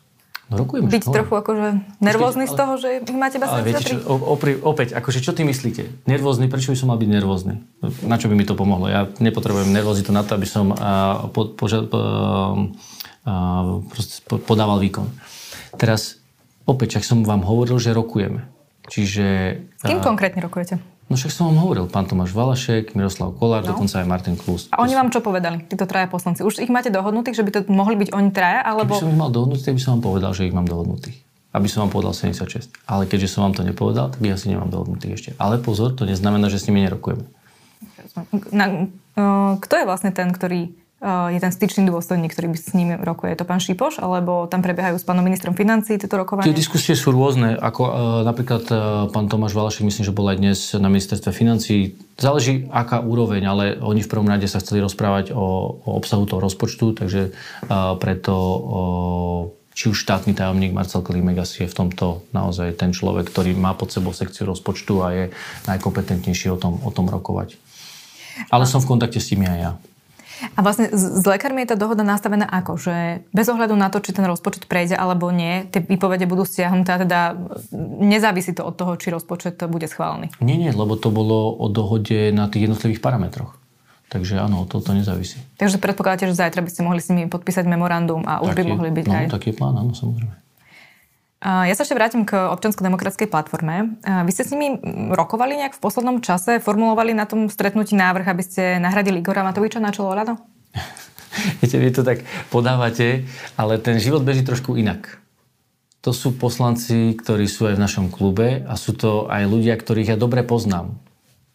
No 0.50 0.66
rokujeme. 0.66 0.90
Byť 0.90 1.14
trochu 1.14 1.34
akože 1.38 1.68
nervózny 2.02 2.50
z 2.50 2.54
toho, 2.58 2.74
že 2.82 3.06
ich 3.06 3.18
máte 3.22 3.38
bez 3.38 3.54
Ale 3.54 3.62
viete 3.62 3.86
čo, 3.86 4.02
opri, 4.10 4.58
opäť, 4.58 4.98
akože 4.98 5.22
čo 5.22 5.38
ty 5.38 5.46
myslíte? 5.46 6.10
Nervózny, 6.10 6.50
prečo 6.50 6.74
by 6.74 6.78
som 6.78 6.90
mal 6.90 6.98
byť 6.98 7.06
nervózny? 7.06 7.62
Na 8.02 8.18
čo 8.18 8.34
by 8.34 8.36
mi 8.36 8.50
to 8.50 8.58
pomohlo? 8.58 8.90
Ja 8.90 9.06
nepotrebujem 9.22 9.70
nervózitu 9.70 10.10
na 10.10 10.26
to, 10.26 10.34
aby 10.34 10.50
som 10.50 10.74
uh, 10.74 11.30
po, 11.30 11.54
poža, 11.54 11.86
uh, 11.86 12.66
uh, 13.30 14.42
podával 14.42 14.82
výkon. 14.82 15.06
Teraz 15.78 16.18
Opäť, 16.70 17.02
ak 17.02 17.04
som 17.04 17.26
vám 17.26 17.42
hovoril, 17.42 17.82
že 17.82 17.98
rokujeme. 17.98 18.46
Čiže... 18.86 19.26
S 19.74 19.84
kým 19.90 20.02
a... 20.02 20.06
konkrétne 20.06 20.46
rokujete? 20.46 20.78
No 21.10 21.18
však 21.18 21.34
som 21.34 21.50
vám 21.50 21.66
hovoril, 21.66 21.90
pán 21.90 22.06
Tomáš 22.06 22.38
Valašek, 22.38 22.94
Miroslav 22.94 23.34
Kolár, 23.34 23.66
no. 23.66 23.74
dokonca 23.74 23.98
aj 23.98 24.06
Martin 24.06 24.38
Klus. 24.38 24.70
A 24.70 24.86
oni 24.86 24.94
vám 24.94 25.10
čo 25.10 25.26
povedali, 25.26 25.66
títo 25.66 25.90
traja 25.90 26.06
poslanci? 26.06 26.46
Už 26.46 26.62
ich 26.62 26.70
máte 26.70 26.94
dohodnutých, 26.94 27.42
že 27.42 27.42
by 27.42 27.50
to 27.50 27.60
mohli 27.74 27.98
byť 27.98 28.14
oni 28.14 28.30
traja, 28.30 28.62
alebo... 28.62 28.94
Keby 28.94 29.10
som 29.10 29.10
ich 29.10 29.18
mal 29.18 29.34
dohodnutých, 29.34 29.66
tak 29.66 29.74
by 29.74 29.82
som 29.82 29.92
vám 29.98 30.04
povedal, 30.06 30.32
že 30.38 30.46
ich 30.46 30.54
mám 30.54 30.70
dohodnutých. 30.70 31.18
Aby 31.50 31.66
som 31.66 31.90
vám 31.90 31.92
povedal 31.98 32.14
76. 32.14 32.70
Ale 32.86 33.10
keďže 33.10 33.34
som 33.34 33.50
vám 33.50 33.58
to 33.58 33.66
nepovedal, 33.66 34.14
tak 34.14 34.22
ich 34.22 34.30
asi 34.30 34.54
nemám 34.54 34.70
dohodnutých 34.70 35.14
ešte. 35.18 35.30
Ale 35.42 35.58
pozor, 35.58 35.98
to 35.98 36.06
neznamená, 36.06 36.46
že 36.54 36.62
s 36.62 36.70
nimi 36.70 36.86
nerokujeme. 36.86 37.26
Na, 38.54 38.86
kto 39.58 39.74
je 39.82 39.86
vlastne 39.90 40.14
ten, 40.14 40.30
ktorý 40.30 40.78
je 41.00 41.40
ten 41.40 41.52
styčný 41.56 41.88
dôstojník, 41.88 42.36
ktorý 42.36 42.52
by 42.52 42.58
s 42.60 42.76
ním 42.76 42.90
rokuje. 43.00 43.32
Je 43.32 43.40
to 43.40 43.48
pán 43.48 43.64
Šipoš, 43.64 44.04
alebo 44.04 44.52
tam 44.52 44.60
prebiehajú 44.60 45.00
s 45.00 45.08
pánom 45.08 45.24
ministrom 45.24 45.56
financí 45.56 45.96
tieto 45.96 46.20
rokovania? 46.20 46.52
Tie 46.52 46.60
diskusie 46.60 46.92
sú 46.92 47.16
rôzne. 47.16 47.56
Ako 47.56 47.82
uh, 47.88 47.92
napríklad 48.28 48.64
uh, 48.68 48.78
pán 49.08 49.32
Tomáš 49.32 49.56
Valašek, 49.56 49.88
myslím, 49.88 50.04
že 50.04 50.12
bol 50.12 50.28
aj 50.28 50.44
dnes 50.44 50.60
na 50.76 50.92
ministerstve 50.92 51.32
financí. 51.32 51.96
Záleží, 52.20 52.68
aká 52.68 53.00
úroveň, 53.00 53.48
ale 53.48 53.64
oni 53.80 54.04
v 54.04 54.12
prvom 54.12 54.28
rade 54.28 54.44
sa 54.52 54.60
chceli 54.60 54.84
rozprávať 54.84 55.32
o, 55.32 55.40
o 55.80 55.90
obsahu 55.96 56.28
toho 56.28 56.44
rozpočtu, 56.44 56.92
takže 57.00 57.32
preto 57.96 58.34
či 59.72 59.88
už 59.88 60.04
štátny 60.04 60.36
tajomník 60.36 60.76
Marcel 60.76 61.00
Klimek 61.00 61.40
asi 61.40 61.64
je 61.64 61.72
v 61.72 61.78
tomto 61.80 62.28
naozaj 62.36 62.76
ten 62.76 62.92
človek, 62.92 63.32
ktorý 63.32 63.56
má 63.56 63.72
pod 63.72 63.96
sebou 63.96 64.12
sekciu 64.12 64.44
rozpočtu 64.52 65.00
a 65.00 65.08
je 65.16 65.24
najkompetentnejší 65.72 66.52
o 66.52 66.60
tom, 66.60 66.84
o 66.84 66.92
tom 66.92 67.08
rokovať. 67.08 67.56
Ale 68.52 68.68
som 68.68 68.84
v 68.84 68.92
kontakte 68.92 69.24
s 69.24 69.32
tými 69.32 69.48
aj 69.48 69.60
ja. 69.64 69.72
A 70.56 70.60
vlastne 70.64 70.92
s, 70.92 71.22
s 71.22 71.26
lekármi 71.26 71.64
je 71.64 71.74
tá 71.74 71.78
dohoda 71.80 72.04
nastavená 72.04 72.48
ako? 72.48 72.80
Že 72.80 72.96
bez 73.32 73.48
ohľadu 73.50 73.76
na 73.76 73.92
to, 73.92 74.00
či 74.00 74.16
ten 74.16 74.24
rozpočet 74.24 74.66
prejde 74.66 74.96
alebo 74.96 75.30
nie, 75.30 75.68
tie 75.68 75.84
výpovede 75.84 76.26
budú 76.26 76.48
stiahnuté 76.48 76.90
a 76.96 77.00
teda 77.04 77.20
nezávisí 78.00 78.56
to 78.56 78.64
od 78.64 78.76
toho, 78.76 78.96
či 78.96 79.12
rozpočet 79.12 79.60
bude 79.68 79.88
schválený. 79.88 80.32
Nie, 80.40 80.56
nie, 80.56 80.72
lebo 80.72 80.96
to 80.96 81.12
bolo 81.12 81.56
o 81.56 81.68
dohode 81.68 82.32
na 82.32 82.48
tých 82.48 82.72
jednotlivých 82.72 83.04
parametroch. 83.04 83.60
Takže 84.10 84.42
áno, 84.42 84.66
toto 84.66 84.90
nezávisí. 84.90 85.38
Takže 85.62 85.78
predpokladáte, 85.78 86.26
že 86.26 86.34
zajtra 86.34 86.66
by 86.66 86.70
ste 86.74 86.82
mohli 86.82 86.98
s 86.98 87.14
nimi 87.14 87.30
podpísať 87.30 87.70
memorandum 87.70 88.26
a 88.26 88.42
už 88.42 88.58
tak 88.58 88.58
by 88.58 88.62
je, 88.66 88.72
mohli 88.74 88.90
byť 88.90 89.06
no, 89.06 89.14
aj... 89.14 89.26
taký 89.30 89.54
je 89.54 89.56
plán, 89.62 89.78
áno, 89.78 89.94
samozrejme. 89.94 90.34
Ja 91.40 91.72
sa 91.72 91.88
ešte 91.88 91.96
vrátim 91.96 92.28
k 92.28 92.36
občansko-demokratskej 92.36 93.32
platforme. 93.32 93.96
Vy 94.04 94.32
ste 94.36 94.44
s 94.44 94.52
nimi 94.52 94.76
rokovali 95.16 95.56
nejak 95.56 95.80
v 95.80 95.84
poslednom 95.84 96.20
čase, 96.20 96.60
formulovali 96.60 97.16
na 97.16 97.24
tom 97.24 97.48
stretnutí 97.48 97.96
návrh, 97.96 98.28
aby 98.28 98.44
ste 98.44 98.64
nahradili 98.76 99.24
Igora 99.24 99.48
Matoviča 99.48 99.80
na 99.80 99.96
čelo 99.96 100.12
Rado? 100.12 100.36
Viete, 101.64 101.80
vy 101.80 101.96
to 101.96 102.04
tak 102.04 102.28
podávate, 102.52 103.24
ale 103.56 103.80
ten 103.80 104.04
život 104.04 104.20
beží 104.28 104.44
trošku 104.44 104.76
inak. 104.76 105.24
To 106.04 106.12
sú 106.12 106.36
poslanci, 106.36 107.16
ktorí 107.16 107.48
sú 107.48 107.72
aj 107.72 107.80
v 107.80 107.84
našom 107.88 108.06
klube 108.12 108.68
a 108.68 108.76
sú 108.76 108.92
to 108.92 109.32
aj 109.32 109.48
ľudia, 109.48 109.80
ktorých 109.80 110.16
ja 110.16 110.18
dobre 110.20 110.44
poznám. 110.44 111.00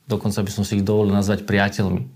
Dokonca 0.09 0.41
by 0.41 0.51
som 0.53 0.65
si 0.65 0.81
ich 0.81 0.85
dovolil 0.85 1.13
nazvať 1.13 1.45
priateľmi. 1.45 2.09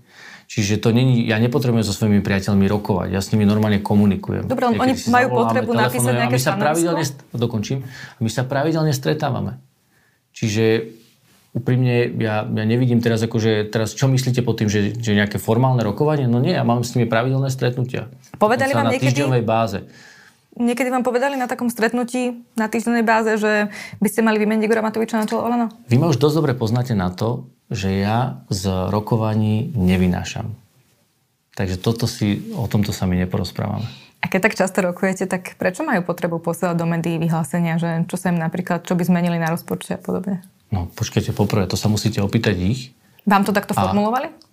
Čiže 0.49 0.81
to 0.81 0.89
není, 0.89 1.29
ja 1.29 1.37
nepotrebujem 1.37 1.85
so 1.85 1.93
svojimi 1.93 2.25
priateľmi 2.25 2.65
rokovať, 2.65 3.13
ja 3.13 3.21
s 3.21 3.29
nimi 3.29 3.45
normálne 3.45 3.85
komunikujem. 3.85 4.49
Dobre, 4.49 4.73
oni 4.73 4.97
majú 5.05 5.45
potrebu 5.45 5.77
napísať 5.77 6.25
nejaké 6.25 6.35
my 6.35 6.41
sa 6.41 6.57
pravidelne, 6.57 7.05
dokončím, 7.37 7.85
my 8.17 8.29
sa 8.33 8.41
pravidelne 8.49 8.89
stretávame. 8.89 9.61
Čiže 10.33 10.89
úprimne, 11.53 12.09
ja, 12.17 12.49
ja 12.49 12.63
nevidím 12.65 12.97
teraz, 12.97 13.21
akože, 13.21 13.69
teraz 13.69 13.93
čo 13.93 14.09
myslíte 14.09 14.41
pod 14.41 14.57
tým, 14.57 14.73
že, 14.73 14.97
že 14.97 15.13
nejaké 15.13 15.37
formálne 15.37 15.85
rokovanie? 15.85 16.25
No 16.25 16.41
nie, 16.41 16.57
ja 16.57 16.65
mám 16.65 16.81
s 16.81 16.97
nimi 16.97 17.05
pravidelné 17.05 17.53
stretnutia. 17.53 18.09
Povedali 18.41 18.73
vám 18.73 18.89
na 18.89 18.97
niekedy... 18.97 19.21
týždňovej 19.21 19.43
báze. 19.45 19.85
Niekedy 20.57 20.89
vám 20.89 21.05
povedali 21.05 21.37
na 21.37 21.45
takom 21.45 21.69
stretnutí 21.69 22.41
na 22.57 22.65
týždennej 22.65 23.05
báze, 23.05 23.37
že 23.37 23.69
by 24.01 24.07
ste 24.09 24.25
mali 24.25 24.41
vymeniť 24.41 24.65
Igora 24.65 24.81
Matoviča 24.81 25.21
na 25.21 25.29
čelo 25.29 25.45
Olano? 25.45 25.69
Vy 25.85 26.01
ma 26.01 26.09
už 26.09 26.17
dosť 26.17 26.35
dobre 26.41 26.53
poznáte 26.57 26.97
na 26.97 27.13
to, 27.13 27.45
že 27.69 27.93
ja 27.93 28.41
z 28.49 28.89
rokovaní 28.89 29.69
nevynášam. 29.77 30.57
Takže 31.53 31.77
toto 31.77 32.09
si, 32.09 32.53
o 32.57 32.65
tomto 32.65 32.89
sa 32.89 33.05
my 33.05 33.19
neporozprávame. 33.25 33.85
A 34.19 34.27
keď 34.27 34.51
tak 34.51 34.59
často 34.59 34.83
rokujete, 34.83 35.31
tak 35.31 35.55
prečo 35.55 35.87
majú 35.87 36.03
potrebu 36.03 36.43
posielať 36.43 36.75
do 36.75 36.83
médií 36.83 37.15
vyhlásenia, 37.15 37.79
že 37.79 38.03
čo 38.11 38.19
sa 38.19 38.35
im 38.35 38.39
napríklad, 38.39 38.83
čo 38.83 38.97
by 38.97 39.03
zmenili 39.07 39.39
na 39.39 39.53
rozpočte 39.53 39.95
a 39.95 40.01
podobne? 40.01 40.43
No 40.69 40.91
počkajte, 40.91 41.31
poprvé, 41.31 41.65
to 41.71 41.79
sa 41.79 41.87
musíte 41.87 42.19
opýtať 42.19 42.55
ich. 42.59 42.79
Vám 43.23 43.47
to 43.47 43.55
takto 43.55 43.71
formulovali? 43.71 44.48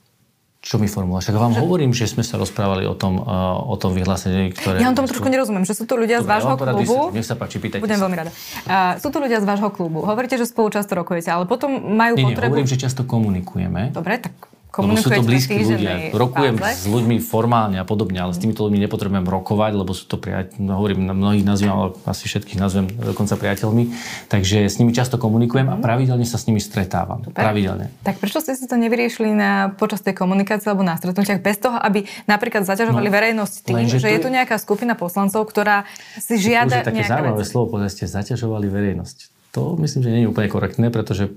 Čo 0.67 0.83
mi 0.83 0.91
formula? 0.91 1.23
Však 1.23 1.39
vám 1.39 1.55
že... 1.55 1.63
hovorím, 1.63 1.95
že 1.95 2.11
sme 2.11 2.27
sa 2.27 2.43
rozprávali 2.43 2.91
o 2.91 2.99
tom, 2.99 3.23
uh, 3.23 3.55
o 3.71 3.79
tom 3.79 3.95
vyhlásení, 3.95 4.51
ktoré... 4.51 4.83
Ja 4.83 4.91
vám 4.91 4.99
tomu 4.99 5.07
trošku 5.07 5.31
nerozumiem, 5.31 5.63
že 5.63 5.79
sú 5.79 5.87
tu 5.87 5.95
ľudia 5.95 6.19
Dobre, 6.19 6.27
z 6.27 6.43
vášho 6.43 6.55
klubu... 6.59 6.99
Nech 7.15 7.23
sa 7.23 7.39
páči, 7.39 7.63
pýtajte 7.63 7.87
Budem 7.87 8.03
sa. 8.03 8.11
veľmi 8.11 8.17
rada. 8.19 8.31
Uh, 8.67 8.99
sú 8.99 9.15
tu 9.15 9.23
ľudia 9.23 9.39
z 9.39 9.47
vášho 9.47 9.71
klubu. 9.71 10.03
Hovoríte, 10.03 10.35
že 10.35 10.43
spolu 10.43 10.75
často 10.75 10.99
rokujete, 10.99 11.31
ale 11.31 11.47
potom 11.47 11.71
majú 11.71 12.19
nie, 12.19 12.35
potrebu... 12.35 12.51
Nie, 12.51 12.67
hovorím, 12.67 12.67
že 12.67 12.83
často 12.83 13.07
komunikujeme. 13.07 13.95
Dobre, 13.95 14.19
tak 14.19 14.35
lebo 14.83 14.95
sú 15.01 15.09
to 15.09 15.23
blízki 15.25 15.63
ľudia. 15.65 16.13
Rokujem 16.13 16.57
s 16.61 16.85
ľuďmi 16.85 17.17
formálne 17.23 17.81
a 17.81 17.87
podobne, 17.89 18.21
ale 18.21 18.37
s 18.37 18.39
týmito 18.39 18.67
ľuďmi 18.67 18.85
nepotrebujem 18.85 19.25
rokovať, 19.25 19.73
lebo 19.73 19.93
sú 19.97 20.05
to 20.05 20.21
priateľ, 20.21 20.59
no, 20.61 20.77
hovorím, 20.77 21.09
mnohých 21.09 21.45
nazývam, 21.47 21.77
ale 21.77 21.91
asi 22.05 22.29
všetkých 22.29 22.59
nazvem 22.61 22.87
dokonca 22.93 23.39
priateľmi. 23.41 23.85
Takže 24.29 24.69
s 24.69 24.77
nimi 24.77 24.93
často 24.93 25.17
komunikujem 25.17 25.69
a 25.73 25.77
mhm. 25.79 25.83
pravidelne 25.83 26.27
sa 26.29 26.37
s 26.37 26.45
nimi 26.51 26.61
stretávam. 26.61 27.25
Super. 27.25 27.41
Pravidelne. 27.41 27.93
Tak 28.05 28.21
prečo 28.21 28.43
ste 28.45 28.59
si 28.59 28.69
to 28.69 28.77
nevyriešili 28.77 29.33
na, 29.33 29.73
počas 29.73 30.05
tej 30.05 30.17
komunikácie 30.19 30.69
alebo 30.69 30.85
na 30.85 30.99
stretnutiach 30.99 31.41
bez 31.41 31.57
toho, 31.63 31.79
aby 31.79 32.05
napríklad 32.29 32.67
zaťažovali 32.67 33.09
no, 33.09 33.15
verejnosť 33.15 33.55
tým, 33.65 33.87
že 33.87 34.09
je 34.09 34.21
tu 34.21 34.29
nejaká 34.29 34.61
skupina 34.61 34.99
poslancov, 34.99 35.47
ktorá 35.49 35.89
si 36.21 36.37
žiada 36.37 36.81
Už 36.81 36.83
je 36.83 36.89
také 36.93 37.03
zaujímavé 37.07 37.45
slovo, 37.47 37.79
povedať 37.79 38.03
ste, 38.03 38.05
zaťažovali 38.11 38.67
verejnosť. 38.69 39.37
To 39.57 39.73
myslím, 39.81 40.01
že 40.05 40.13
nie 40.13 40.23
je 40.27 40.29
úplne 40.29 40.53
korektné, 40.53 40.93
pretože 40.93 41.33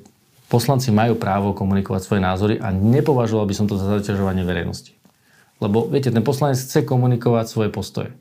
poslanci 0.50 0.90
majú 0.90 1.14
právo 1.16 1.54
komunikovať 1.54 2.02
svoje 2.04 2.22
názory 2.26 2.56
a 2.58 2.74
nepovažoval 2.74 3.46
by 3.46 3.56
som 3.56 3.70
to 3.70 3.78
za 3.78 4.02
zaťažovanie 4.02 4.42
verejnosti. 4.42 4.98
Lebo 5.62 5.86
viete, 5.86 6.10
ten 6.10 6.26
poslanec 6.26 6.58
chce 6.58 6.84
komunikovať 6.84 7.46
svoje 7.46 7.70
postoje. 7.70 8.12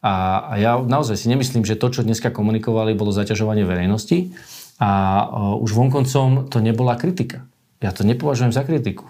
A, 0.00 0.44
a 0.48 0.52
ja 0.56 0.72
naozaj 0.80 1.14
si 1.14 1.28
nemyslím, 1.28 1.62
že 1.62 1.76
to, 1.76 1.92
čo 1.92 2.00
dneska 2.02 2.32
komunikovali, 2.32 2.96
bolo 2.96 3.12
zaťažovanie 3.12 3.68
verejnosti 3.68 4.32
a 4.80 4.90
uh, 5.28 5.62
už 5.62 5.76
vonkoncom 5.76 6.48
to 6.48 6.58
nebola 6.64 6.96
kritika. 6.96 7.44
Ja 7.84 7.92
to 7.92 8.02
nepovažujem 8.02 8.50
za 8.50 8.64
kritiku. 8.64 9.04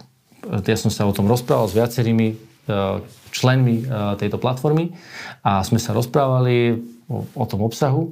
Ja 0.67 0.79
som 0.79 0.91
sa 0.91 1.07
o 1.07 1.15
tom 1.15 1.31
rozprával 1.31 1.71
s 1.71 1.79
viacerými 1.79 2.35
uh, 2.35 2.99
členmi 3.31 3.87
uh, 3.87 4.19
tejto 4.19 4.43
platformy 4.43 4.99
a 5.47 5.63
sme 5.63 5.79
sa 5.79 5.95
rozprávali 5.95 6.83
o, 7.07 7.23
o 7.23 7.45
tom 7.47 7.63
obsahu 7.63 8.11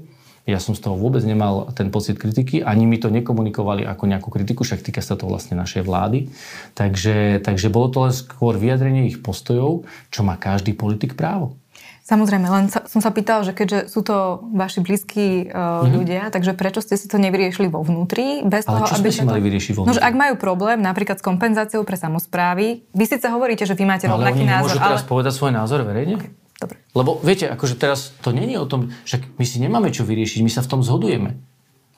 ja 0.49 0.57
som 0.57 0.73
z 0.73 0.81
toho 0.81 0.97
vôbec 0.97 1.21
nemal 1.29 1.69
ten 1.77 1.93
pocit 1.93 2.17
kritiky, 2.17 2.65
ani 2.65 2.89
mi 2.89 2.97
to 2.97 3.13
nekomunikovali 3.13 3.85
ako 3.85 4.09
nejakú 4.09 4.33
kritiku, 4.33 4.65
však 4.65 4.81
týka 4.81 5.05
sa 5.05 5.13
to 5.13 5.29
vlastne 5.29 5.61
našej 5.61 5.85
vlády. 5.85 6.33
Takže, 6.73 7.45
takže 7.45 7.69
bolo 7.69 7.93
to 7.93 8.09
len 8.09 8.15
skôr 8.17 8.57
vyjadrenie 8.57 9.13
ich 9.13 9.21
postojov, 9.21 9.85
čo 10.09 10.21
má 10.25 10.41
každý 10.41 10.73
politik 10.73 11.21
právo. 11.21 11.61
Samozrejme, 12.09 12.49
len 12.49 12.73
sa, 12.73 12.89
som 12.89 13.05
sa 13.05 13.13
pýtal, 13.13 13.45
že 13.45 13.53
keďže 13.53 13.93
sú 13.93 14.01
to 14.01 14.41
vaši 14.57 14.81
blízki 14.81 15.45
uh, 15.45 15.85
mm-hmm. 15.85 15.93
ľudia, 15.93 16.23
takže 16.33 16.57
prečo 16.57 16.81
ste 16.81 16.97
si 16.97 17.05
to 17.05 17.21
nevyriešili 17.21 17.69
vo 17.69 17.85
vnútri? 17.85 18.41
Bez 18.49 18.65
Ale 18.65 18.81
toho, 18.81 18.85
čo 18.89 18.97
aby 18.97 19.13
si 19.13 19.21
to... 19.21 19.29
mali 19.29 19.45
vyriešiť 19.45 19.73
vo 19.77 19.85
vnútri? 19.85 20.01
No, 20.01 20.09
ak 20.09 20.15
majú 20.17 20.35
problém 20.41 20.81
napríklad 20.81 21.21
s 21.21 21.25
kompenzáciou 21.29 21.85
pre 21.85 22.01
samozprávy, 22.01 22.89
vy 22.97 23.05
síce 23.05 23.29
hovoríte, 23.29 23.69
že 23.69 23.77
vy 23.77 23.85
máte 23.85 24.09
no, 24.09 24.17
rovnaký 24.17 24.41
názor. 24.41 24.81
Ale 24.81 24.89
oni 24.89 24.89
teraz 24.97 25.05
povedať 25.05 25.33
svoj 25.37 25.53
názor 25.53 25.85
verejne? 25.85 26.17
Okay. 26.17 26.33
Dobre. 26.59 26.83
Lebo 26.91 27.23
viete, 27.23 27.47
akože 27.47 27.79
teraz 27.79 28.11
to 28.19 28.35
není 28.35 28.59
o 28.59 28.67
tom, 28.67 28.91
že 29.07 29.23
my 29.39 29.45
si 29.47 29.63
nemáme 29.63 29.95
čo 29.95 30.03
vyriešiť, 30.03 30.43
my 30.43 30.51
sa 30.51 30.67
v 30.67 30.71
tom 30.75 30.81
zhodujeme. 30.83 31.39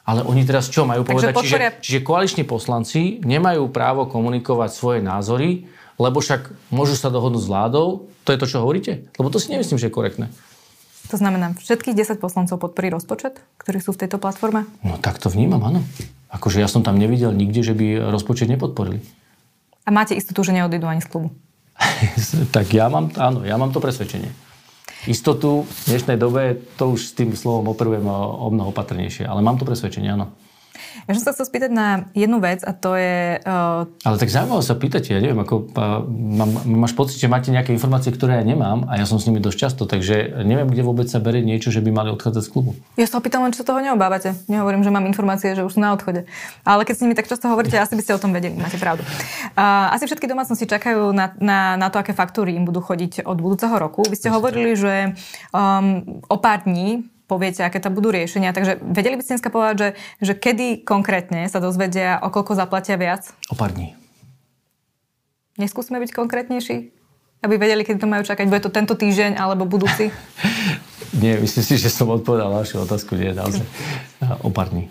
Ale 0.04 0.20
oni 0.20 0.44
teraz 0.44 0.68
čo 0.68 0.84
majú 0.84 1.00
povedať? 1.04 1.32
Podporia... 1.32 1.72
Čiže, 1.80 1.80
čiže 1.80 2.00
koaliční 2.04 2.44
poslanci 2.44 3.24
nemajú 3.24 3.72
právo 3.72 4.04
komunikovať 4.04 4.70
svoje 4.72 5.00
názory, 5.00 5.64
lebo 5.96 6.20
však 6.20 6.52
môžu 6.72 6.92
sa 6.92 7.08
dohodnúť 7.08 7.40
s 7.40 7.48
vládou. 7.48 8.08
To 8.24 8.28
je 8.32 8.38
to, 8.40 8.46
čo 8.48 8.61
hovoríte? 8.61 9.08
Lebo 9.16 9.32
to 9.32 9.40
si 9.40 9.48
nemyslím, 9.48 9.80
že 9.80 9.88
je 9.88 9.96
korektné. 9.96 10.26
To 11.08 11.16
znamená, 11.16 11.56
všetkých 11.56 11.96
10 11.96 12.20
poslancov 12.20 12.61
podporí 12.61 12.92
rozpočet, 12.92 13.40
ktorí 13.56 13.80
sú 13.80 13.96
v 13.96 14.06
tejto 14.06 14.20
platforme? 14.20 14.68
No 14.84 15.00
tak 15.00 15.18
to 15.18 15.32
vnímam, 15.32 15.64
áno. 15.64 15.80
Akože 16.30 16.61
ja 16.61 16.68
som 16.68 16.84
tam 16.84 17.00
nevidel 17.00 17.32
nikde, 17.32 17.64
že 17.64 17.74
by 17.74 18.12
rozpočet 18.12 18.46
nepodporili. 18.46 19.02
A 19.82 19.90
máte 19.90 20.14
istotu, 20.14 20.44
že 20.44 20.54
neodídu 20.54 20.86
ani 20.86 21.02
z 21.02 21.08
klubu? 21.11 21.32
tak 22.54 22.70
ja 22.76 22.92
mám, 22.92 23.11
áno, 23.16 23.42
ja 23.42 23.56
mám 23.56 23.72
to 23.72 23.80
presvedčenie 23.80 24.49
istotu 25.09 25.64
v 25.64 25.80
dnešnej 25.91 26.18
dobe, 26.20 26.61
to 26.76 26.93
už 26.93 27.01
s 27.01 27.16
tým 27.16 27.32
slovom 27.32 27.72
operujem 27.72 28.05
o 28.11 28.49
mnoho 28.53 28.74
opatrnejšie. 28.74 29.24
Ale 29.24 29.41
mám 29.41 29.57
to 29.57 29.64
presvedčenie, 29.64 30.12
áno. 30.12 30.32
Ja 31.08 31.12
som 31.16 31.22
sa 31.26 31.32
chcel 31.34 31.46
spýtať 31.48 31.70
na 31.72 32.10
jednu 32.12 32.38
vec 32.38 32.62
a 32.64 32.72
to 32.74 32.94
je... 32.94 33.40
Uh... 33.42 33.88
Ale 34.06 34.16
tak 34.20 34.30
zaujímavé 34.30 34.62
sa 34.62 34.76
pýtate, 34.76 35.16
ja 35.16 35.20
neviem, 35.20 35.40
ako, 35.40 35.70
uh, 35.74 36.02
mám, 36.08 36.50
máš 36.66 36.94
pocit, 36.94 37.18
že 37.18 37.30
máte 37.30 37.50
nejaké 37.50 37.74
informácie, 37.74 38.12
ktoré 38.14 38.40
ja 38.40 38.44
nemám 38.44 38.86
a 38.86 38.98
ja 38.98 39.06
som 39.08 39.20
s 39.20 39.26
nimi 39.26 39.40
dosť 39.42 39.58
často, 39.58 39.82
takže 39.84 40.44
neviem, 40.44 40.68
kde 40.70 40.82
vôbec 40.86 41.06
sa 41.08 41.20
berie 41.20 41.42
niečo, 41.42 41.72
že 41.72 41.80
by 41.80 41.90
mali 41.90 42.08
odchádzať 42.14 42.42
z 42.46 42.50
klubu. 42.50 42.76
Ja 43.00 43.06
sa 43.08 43.20
pýtam 43.20 43.44
len, 43.44 43.52
čo 43.52 43.66
toho 43.66 43.80
neobávate. 43.80 44.34
Nehovorím, 44.46 44.82
že 44.82 44.90
mám 44.92 45.04
informácie, 45.06 45.54
že 45.54 45.64
už 45.66 45.76
sú 45.76 45.80
na 45.80 45.92
odchode. 45.92 46.24
Ale 46.64 46.84
keď 46.84 46.94
s 46.96 47.02
nimi 47.02 47.14
tak 47.16 47.28
často 47.30 47.48
hovoríte, 47.50 47.78
asi 47.78 47.94
by 47.96 48.02
ste 48.02 48.12
o 48.16 48.22
tom 48.22 48.32
vedeli, 48.34 48.56
máte 48.56 48.76
pravdu. 48.76 49.02
Uh, 49.56 49.92
asi 49.94 50.06
všetky 50.06 50.26
domácnosti 50.26 50.66
čakajú 50.66 51.12
na, 51.12 51.32
na, 51.38 51.74
na 51.78 51.88
to, 51.88 51.98
aké 51.98 52.12
faktúry 52.16 52.54
im 52.54 52.64
budú 52.64 52.82
chodiť 52.82 53.24
od 53.26 53.38
budúceho 53.38 53.76
roku. 53.76 54.02
Vy 54.06 54.16
ste 54.16 54.28
hovorili, 54.30 54.74
že 54.78 55.16
um, 55.50 56.22
o 56.26 56.36
pár 56.38 56.64
dní 56.66 57.06
poviete, 57.30 57.62
aké 57.62 57.78
to 57.78 57.94
budú 57.94 58.10
riešenia. 58.10 58.50
Takže 58.50 58.82
vedeli 58.82 59.14
by 59.14 59.22
ste 59.22 59.38
dneska 59.38 59.54
povedať, 59.54 59.76
že, 59.78 59.88
že 60.18 60.32
kedy 60.34 60.82
konkrétne 60.82 61.46
sa 61.46 61.62
dozvedia, 61.62 62.18
o 62.18 62.34
koľko 62.34 62.58
zaplatia 62.58 62.98
viac? 62.98 63.30
O 63.46 63.54
pár 63.54 63.70
dní. 63.70 63.94
Neskúsme 65.54 66.02
byť 66.02 66.10
konkrétnejší? 66.10 66.90
Aby 67.46 67.54
vedeli, 67.56 67.86
kedy 67.86 68.02
to 68.02 68.10
majú 68.10 68.26
čakať. 68.26 68.50
Bude 68.50 68.66
to 68.66 68.74
tento 68.74 68.98
týždeň 68.98 69.38
alebo 69.38 69.62
budúci? 69.70 70.10
Nie, 71.22 71.38
myslím 71.38 71.64
si, 71.66 71.74
že 71.78 71.90
som 71.90 72.10
odpovedal 72.10 72.50
na 72.50 72.62
vašu 72.62 72.82
otázku. 72.82 73.18
Nie, 73.18 73.34
naozaj. 73.34 73.66
O 74.46 74.50
pár 74.50 74.70
dní. 74.70 74.90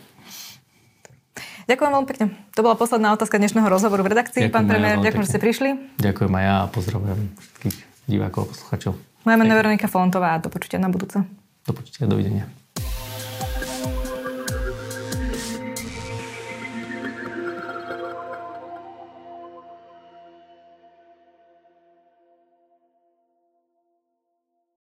Ďakujem 1.70 1.92
veľmi 1.94 2.10
pekne. 2.10 2.26
To 2.58 2.66
bola 2.66 2.74
posledná 2.74 3.14
otázka 3.14 3.38
dnešného 3.38 3.70
rozhovoru 3.70 4.02
v 4.02 4.18
redakcii. 4.18 4.50
Ďakujem 4.50 4.56
Pán 4.58 4.66
premiér, 4.66 4.98
ďakujem, 5.06 5.24
že 5.24 5.30
ste 5.30 5.40
prišli. 5.40 5.70
Ďakujem 6.02 6.34
aj 6.34 6.44
ja 6.44 6.56
a 6.60 6.68
pozdravujem 6.68 7.20
všetkých 7.38 7.76
divákov 8.10 8.42
a 8.42 8.48
posluchačov. 8.50 8.94
Moje 8.98 9.38
meno 9.38 9.52
je 9.54 9.60
Veronika 9.62 9.86
Fontová 9.86 10.36
a 10.36 10.42
do 10.42 10.50
počutia 10.50 10.82
na 10.82 10.90
budúce. 10.90 11.22
Do 11.70 11.78
počutia, 11.78 12.10
dovidenia. 12.10 12.50